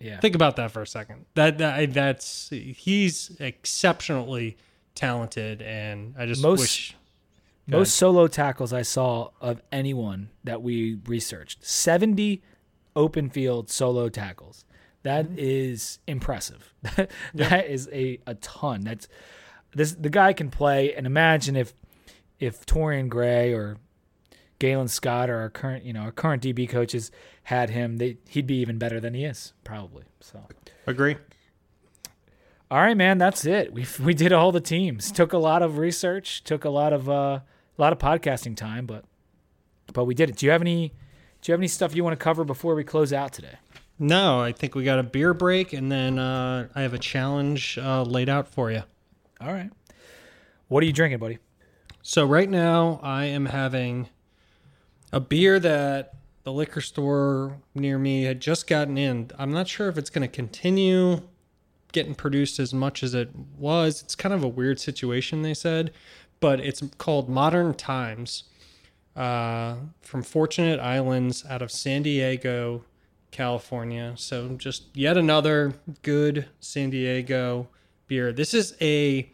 [0.00, 0.20] Yeah.
[0.20, 1.26] Think about that for a second.
[1.34, 4.56] That, that that's he's exceptionally
[4.94, 6.96] talented, and I just most, wish.
[7.66, 12.42] Most solo tackles I saw of anyone that we researched 70
[12.94, 14.64] open field solo tackles.
[15.04, 15.38] That mm-hmm.
[15.38, 16.74] is impressive.
[16.82, 17.62] that yeah.
[17.62, 18.82] is a, a ton.
[18.82, 19.06] That's
[19.72, 21.74] this the guy can play and imagine if
[22.40, 23.76] if Torrian Gray or
[24.58, 27.10] Galen Scott or our current you know our current DB coaches
[27.44, 30.04] had him, they, he'd be even better than he is probably.
[30.20, 30.40] So
[30.86, 31.16] agree.
[32.70, 33.72] All right, man, that's it.
[33.72, 35.12] We we did all the teams.
[35.12, 36.42] Took a lot of research.
[36.44, 37.42] Took a lot of uh, a
[37.78, 39.04] lot of podcasting time, but
[39.92, 40.36] but we did it.
[40.36, 40.88] Do you have any
[41.42, 43.58] Do you have any stuff you want to cover before we close out today?
[43.98, 47.78] No, I think we got a beer break, and then uh, I have a challenge
[47.78, 48.82] uh, laid out for you.
[49.40, 49.70] All right.
[50.68, 51.38] What are you drinking, buddy?
[52.02, 54.08] So right now I am having
[55.12, 59.30] a beer that the liquor store near me had just gotten in.
[59.38, 61.22] I'm not sure if it's going to continue
[61.92, 64.02] getting produced as much as it was.
[64.02, 65.92] It's kind of a weird situation, they said,
[66.40, 68.44] but it's called Modern Times
[69.16, 72.84] uh, from Fortunate Islands out of San Diego,
[73.34, 74.14] California.
[74.16, 77.68] So just yet another good San Diego
[78.06, 78.32] beer.
[78.32, 79.28] This is a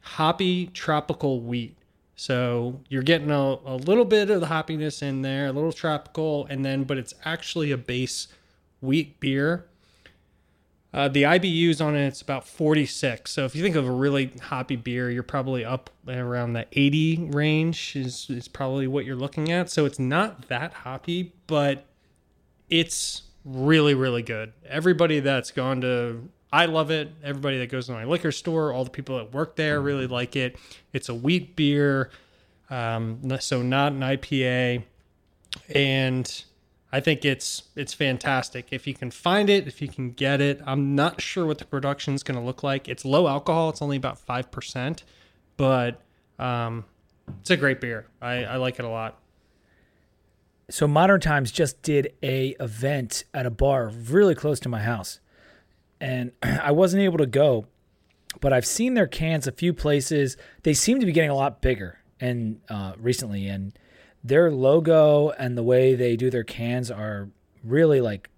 [0.00, 1.76] hoppy tropical wheat.
[2.16, 6.46] So you're getting a, a little bit of the hoppiness in there, a little tropical,
[6.46, 8.28] and then but it's actually a base
[8.80, 9.66] wheat beer.
[10.92, 13.28] Uh, the IBUs on it, it's about 46.
[13.28, 17.30] So if you think of a really hoppy beer, you're probably up around the 80
[17.32, 19.70] range is, is probably what you're looking at.
[19.70, 21.84] So it's not that hoppy, but
[22.68, 24.52] it's really, really good.
[24.66, 27.10] Everybody that's gone to, I love it.
[27.22, 30.36] Everybody that goes to my liquor store, all the people that work there really like
[30.36, 30.56] it.
[30.92, 32.10] It's a wheat beer,
[32.70, 34.84] um, so not an IPA.
[35.74, 36.44] And
[36.94, 38.68] I think it's it's fantastic.
[38.70, 41.64] If you can find it, if you can get it, I'm not sure what the
[41.64, 42.88] production is going to look like.
[42.88, 45.02] It's low alcohol; it's only about five percent,
[45.56, 46.00] but
[46.38, 46.84] um,
[47.40, 48.06] it's a great beer.
[48.22, 49.18] I, I like it a lot.
[50.70, 55.20] So Modern Times just did a event at a bar really close to my house,
[56.00, 57.66] and I wasn't able to go,
[58.40, 60.36] but I've seen their cans a few places.
[60.62, 63.78] They seem to be getting a lot bigger and uh, recently, and
[64.22, 67.28] their logo and the way they do their cans are
[67.62, 68.30] really like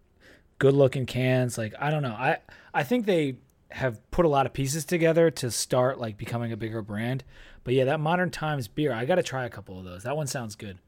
[0.59, 1.57] good looking cans.
[1.57, 2.15] Like I don't know.
[2.15, 2.39] I
[2.75, 3.37] I think they
[3.71, 7.25] have put a lot of pieces together to start like becoming a bigger brand.
[7.63, 10.05] But yeah, that Modern Times beer, I got to try a couple of those.
[10.05, 10.79] That one sounds good.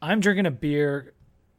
[0.00, 1.12] I'm drinking a beer.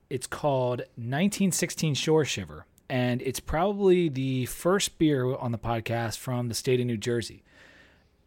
[0.10, 6.48] It's called 1916 Shore Shiver, and it's probably the first beer on the podcast from
[6.48, 7.44] the state of New Jersey.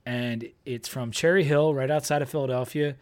[0.05, 2.97] And it's from Cherry Hill, right outside of Philadelphia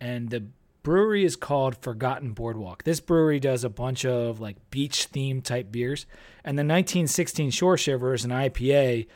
[0.00, 0.44] and the
[0.82, 2.84] brewery is called Forgotten Boardwalk.
[2.84, 6.06] This brewery does a bunch of like beach themed type beers,
[6.44, 9.06] and the 1916 Shore Shiver is an IPA.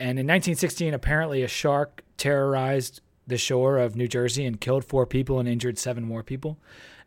[0.00, 5.06] And in 1916, apparently a shark terrorized the shore of New Jersey and killed four
[5.06, 6.58] people and injured seven more people,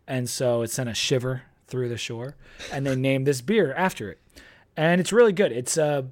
[0.08, 2.36] and so it sent a shiver through the shore,
[2.72, 4.20] and they named this beer after it.
[4.76, 5.52] And it's really good.
[5.52, 6.04] It's uh,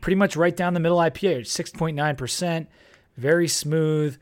[0.00, 1.40] pretty much right down the middle IPA.
[1.42, 2.68] 6.9 percent,
[3.16, 4.18] very smooth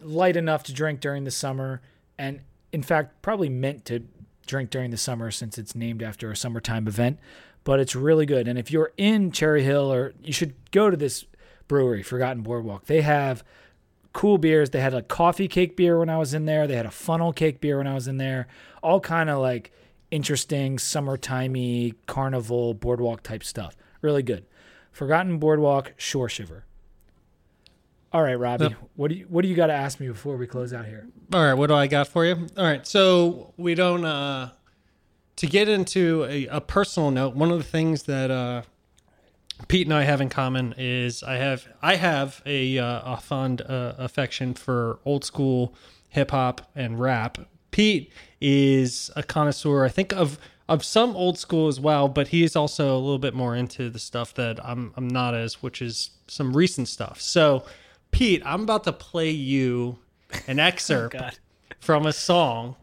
[0.00, 1.82] light enough to drink during the summer,
[2.18, 2.40] and
[2.72, 4.04] in fact, probably meant to
[4.46, 7.18] drink during the summer since it's named after a summertime event.
[7.64, 8.46] But it's really good.
[8.46, 11.24] And if you're in Cherry Hill, or you should go to this
[11.68, 12.86] brewery, Forgotten Boardwalk.
[12.86, 13.42] They have
[14.14, 14.70] cool beers.
[14.70, 16.66] They had a coffee cake beer when I was in there.
[16.66, 18.46] They had a funnel cake beer when I was in there.
[18.82, 19.70] All kind of like
[20.10, 23.76] interesting summertimey carnival boardwalk type stuff.
[24.00, 24.46] Really good.
[24.92, 26.64] Forgotten Boardwalk Shore Shiver.
[28.12, 28.74] All right, Robbie, yep.
[28.94, 31.08] what do you what do you got to ask me before we close out here?
[31.32, 32.46] All right, what do I got for you?
[32.56, 34.50] All right, so we don't uh
[35.36, 37.34] to get into a, a personal note.
[37.34, 38.62] One of the things that uh
[39.68, 43.62] Pete and I have in common is I have I have a uh, a fond
[43.62, 45.74] uh, affection for old school
[46.08, 47.38] hip hop and rap.
[47.70, 52.42] Pete is a connoisseur, I think of of some old school as well, but he
[52.42, 55.80] is also a little bit more into the stuff that I'm I'm not as, which
[55.82, 57.20] is some recent stuff.
[57.20, 57.64] So
[58.10, 59.98] Pete, I'm about to play you
[60.46, 61.30] an excerpt oh,
[61.80, 62.76] from a song.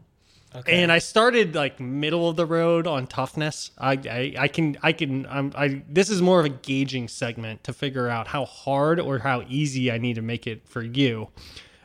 [0.54, 0.82] Okay.
[0.82, 3.70] And I started like middle of the road on toughness.
[3.78, 7.64] I, I, I can I can I'm, I this is more of a gauging segment
[7.64, 11.28] to figure out how hard or how easy I need to make it for you.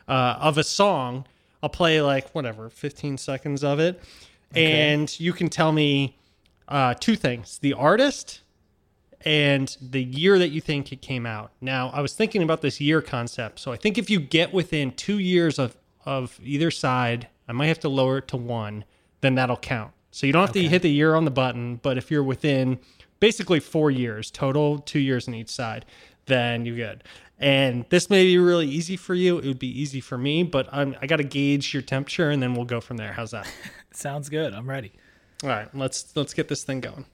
[0.08, 1.26] Uh, of a song,
[1.62, 4.02] I'll play like whatever 15 seconds of it,
[4.52, 4.92] okay.
[4.94, 6.18] and you can tell me
[6.68, 8.42] uh, two things: the artist
[9.22, 11.52] and the year that you think it came out.
[11.60, 13.60] Now, I was thinking about this year concept.
[13.60, 15.76] So I think if you get within two years of,
[16.06, 18.86] of either side, I might have to lower it to one,
[19.22, 19.92] then that'll count.
[20.12, 20.64] So you don't have okay.
[20.64, 22.80] to hit the year on the button, but if you're within
[23.20, 25.86] basically four years total, two years on each side,
[26.26, 27.04] then you're good.
[27.40, 29.38] And this may be really easy for you.
[29.38, 32.42] It would be easy for me, but I'm, I got to gauge your temperature and
[32.42, 33.14] then we'll go from there.
[33.14, 33.48] How's that?
[33.92, 34.54] Sounds good.
[34.54, 34.92] I'm ready.
[35.44, 37.06] All right, let's let's get this thing going.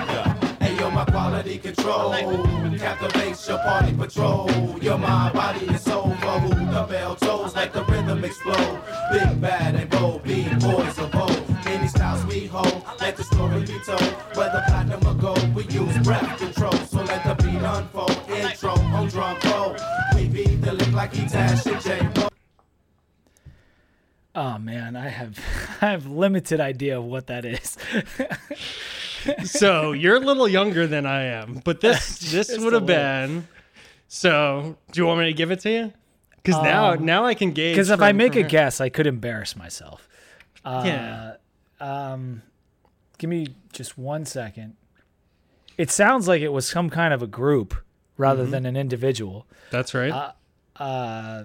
[0.00, 0.52] Yeah.
[0.82, 2.10] Yo, my quality control
[2.76, 4.50] captivates your party patrol.
[4.80, 5.66] Your mind, body,
[6.32, 8.80] and who the bell tolls, like the rhythm explode.
[9.12, 11.44] Big, bad, and bold, be boys of old.
[11.66, 14.02] Any styles we hold, let the story be told.
[14.36, 16.72] Whether platinum or gold, we use breath control.
[16.72, 18.16] So let the beat unfold.
[18.30, 19.76] Intro on drum roll.
[20.14, 22.28] We beat the lick like Etash and J.
[24.34, 25.38] Oh man, I have
[25.82, 27.76] I have limited idea of what that is.
[29.44, 33.46] so you're a little younger than I am, but this this would have been.
[34.08, 35.92] So do you want me to give it to you?
[36.42, 37.74] Because um, now now I can gauge.
[37.74, 40.08] Because if I make a guess, I could embarrass myself.
[40.64, 41.34] Uh, yeah.
[41.80, 42.42] Um,
[43.18, 44.76] give me just one second.
[45.78, 47.74] It sounds like it was some kind of a group
[48.16, 48.52] rather mm-hmm.
[48.52, 49.46] than an individual.
[49.70, 50.12] That's right.
[50.12, 50.32] Uh,
[50.82, 51.44] uh,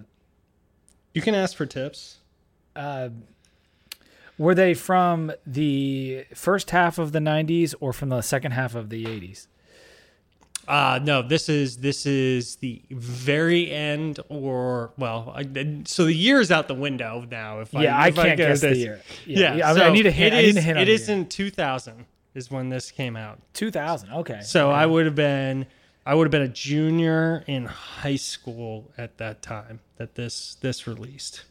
[1.14, 2.19] you can ask for tips.
[2.76, 3.10] Uh,
[4.38, 8.90] were they from the first half of the 90s or from the second half of
[8.90, 9.48] the 80s?
[10.68, 15.45] Uh no, this is this is the very end or well, I,
[15.85, 17.61] so the year is out the window now.
[17.61, 18.73] If yeah, I, if I can't I guess this.
[18.73, 19.02] the year.
[19.26, 19.72] Yeah, yeah.
[19.72, 20.35] I, mean, I, need a hint.
[20.35, 20.80] It is, I need a hint.
[20.80, 22.06] It is in 2000.
[22.35, 23.39] is when this came out.
[23.53, 24.11] 2000.
[24.11, 24.41] Okay.
[24.41, 25.68] So I would have been
[26.07, 30.88] I would have been a junior in high school at that time that this this
[30.88, 31.44] released.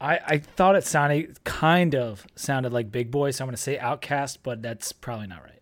[0.00, 3.62] I, I thought it sounded kind of sounded like Big Boi, so I'm going to
[3.62, 5.57] say OutKast, but that's probably not right.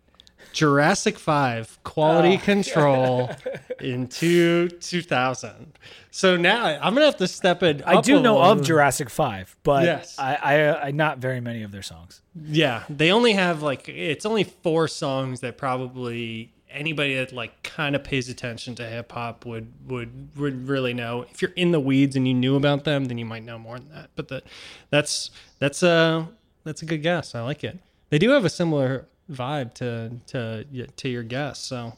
[0.53, 2.45] Jurassic 5 quality oh.
[2.45, 3.29] control
[3.79, 5.77] in two, 2000.
[6.11, 7.83] So now I'm going to have to step in.
[7.83, 10.17] I do know of Jurassic 5, but Yes.
[10.17, 12.21] I, I, I not very many of their songs.
[12.43, 17.95] Yeah, they only have like it's only four songs that probably anybody that like kind
[17.95, 21.25] of pays attention to hip hop would, would would really know.
[21.31, 23.79] If you're in the weeds and you knew about them, then you might know more
[23.79, 24.09] than that.
[24.15, 24.43] But the,
[24.89, 26.27] that's that's a
[26.63, 27.33] that's a good guess.
[27.35, 27.79] I like it.
[28.09, 31.59] They do have a similar vibe to to to your guess.
[31.59, 31.93] So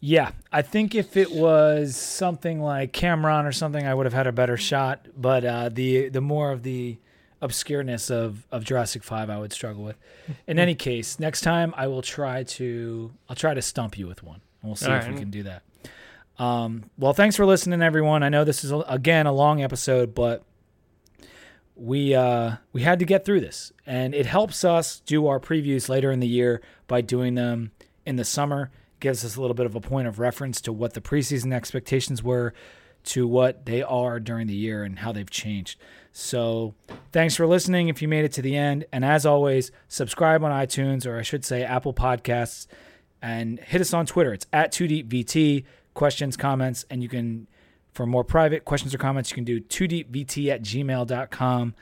[0.00, 4.26] Yeah, I think if it was something like Cam'ron or something, I would have had
[4.26, 5.06] a better shot.
[5.16, 6.98] But uh, the the more of the
[7.42, 9.96] obscureness of, of Jurassic Five, I would struggle with.
[10.46, 14.22] In any case, next time I will try to I'll try to stump you with
[14.22, 15.62] one, and we'll see All if we can do that.
[16.38, 18.22] Um, well, thanks for listening, everyone.
[18.22, 20.42] I know this is again a long episode, but
[21.76, 25.88] we uh, we had to get through this, and it helps us do our previews
[25.88, 27.72] later in the year by doing them
[28.06, 28.70] in the summer.
[29.00, 32.22] Gives us a little bit of a point of reference to what the preseason expectations
[32.22, 32.54] were,
[33.04, 35.78] to what they are during the year, and how they've changed.
[36.12, 36.74] So,
[37.10, 37.88] thanks for listening.
[37.88, 41.22] If you made it to the end, and as always, subscribe on iTunes or I
[41.22, 42.68] should say Apple Podcasts,
[43.20, 44.32] and hit us on Twitter.
[44.32, 45.64] It's at 2deepvt.
[45.94, 47.46] Questions, comments, and you can
[47.94, 51.74] for more private questions or comments, you can do 2deepvt at gmail.com.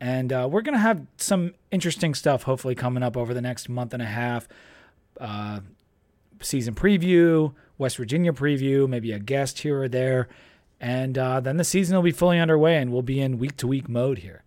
[0.00, 3.68] And uh, we're going to have some interesting stuff hopefully coming up over the next
[3.68, 4.48] month and a half.
[5.18, 5.60] Uh,
[6.40, 10.28] season preview, West Virginia preview, maybe a guest here or there.
[10.80, 13.66] And uh, then the season will be fully underway and we'll be in week to
[13.66, 14.42] week mode here.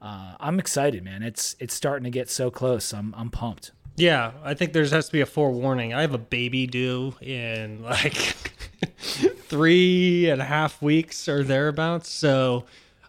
[0.00, 1.22] Uh, I'm excited, man.
[1.22, 2.92] It's it's starting to get so close.
[2.92, 3.70] I'm I'm pumped.
[3.96, 5.92] Yeah, I think there has to be a forewarning.
[5.92, 8.14] I have a baby due in like
[8.98, 12.10] three and a half weeks or thereabouts.
[12.10, 12.64] So,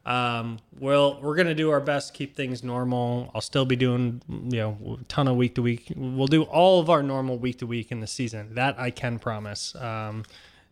[0.05, 3.31] um, well, we're gonna do our best to keep things normal.
[3.33, 5.93] I'll still be doing, you know, a ton of week to week.
[5.95, 8.55] We'll do all of our normal week to week in the season.
[8.55, 9.75] That I can promise.
[9.75, 10.23] Um,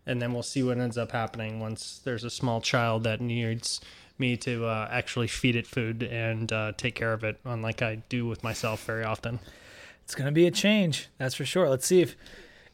[0.05, 3.79] and then we'll see what ends up happening once there's a small child that needs
[4.17, 7.95] me to uh, actually feed it food and uh, take care of it, unlike I
[8.09, 9.39] do with myself very often.
[10.03, 11.69] It's going to be a change, that's for sure.
[11.69, 12.15] Let's see if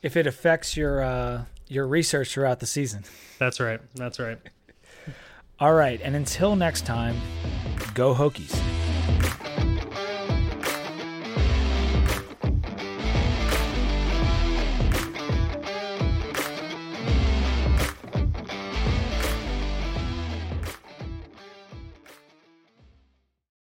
[0.02, 3.04] if it affects your uh, your research throughout the season.
[3.40, 3.80] That's right.
[3.96, 4.40] That's right.
[5.60, 7.16] All right, and until next time,
[7.94, 8.87] go Hokies.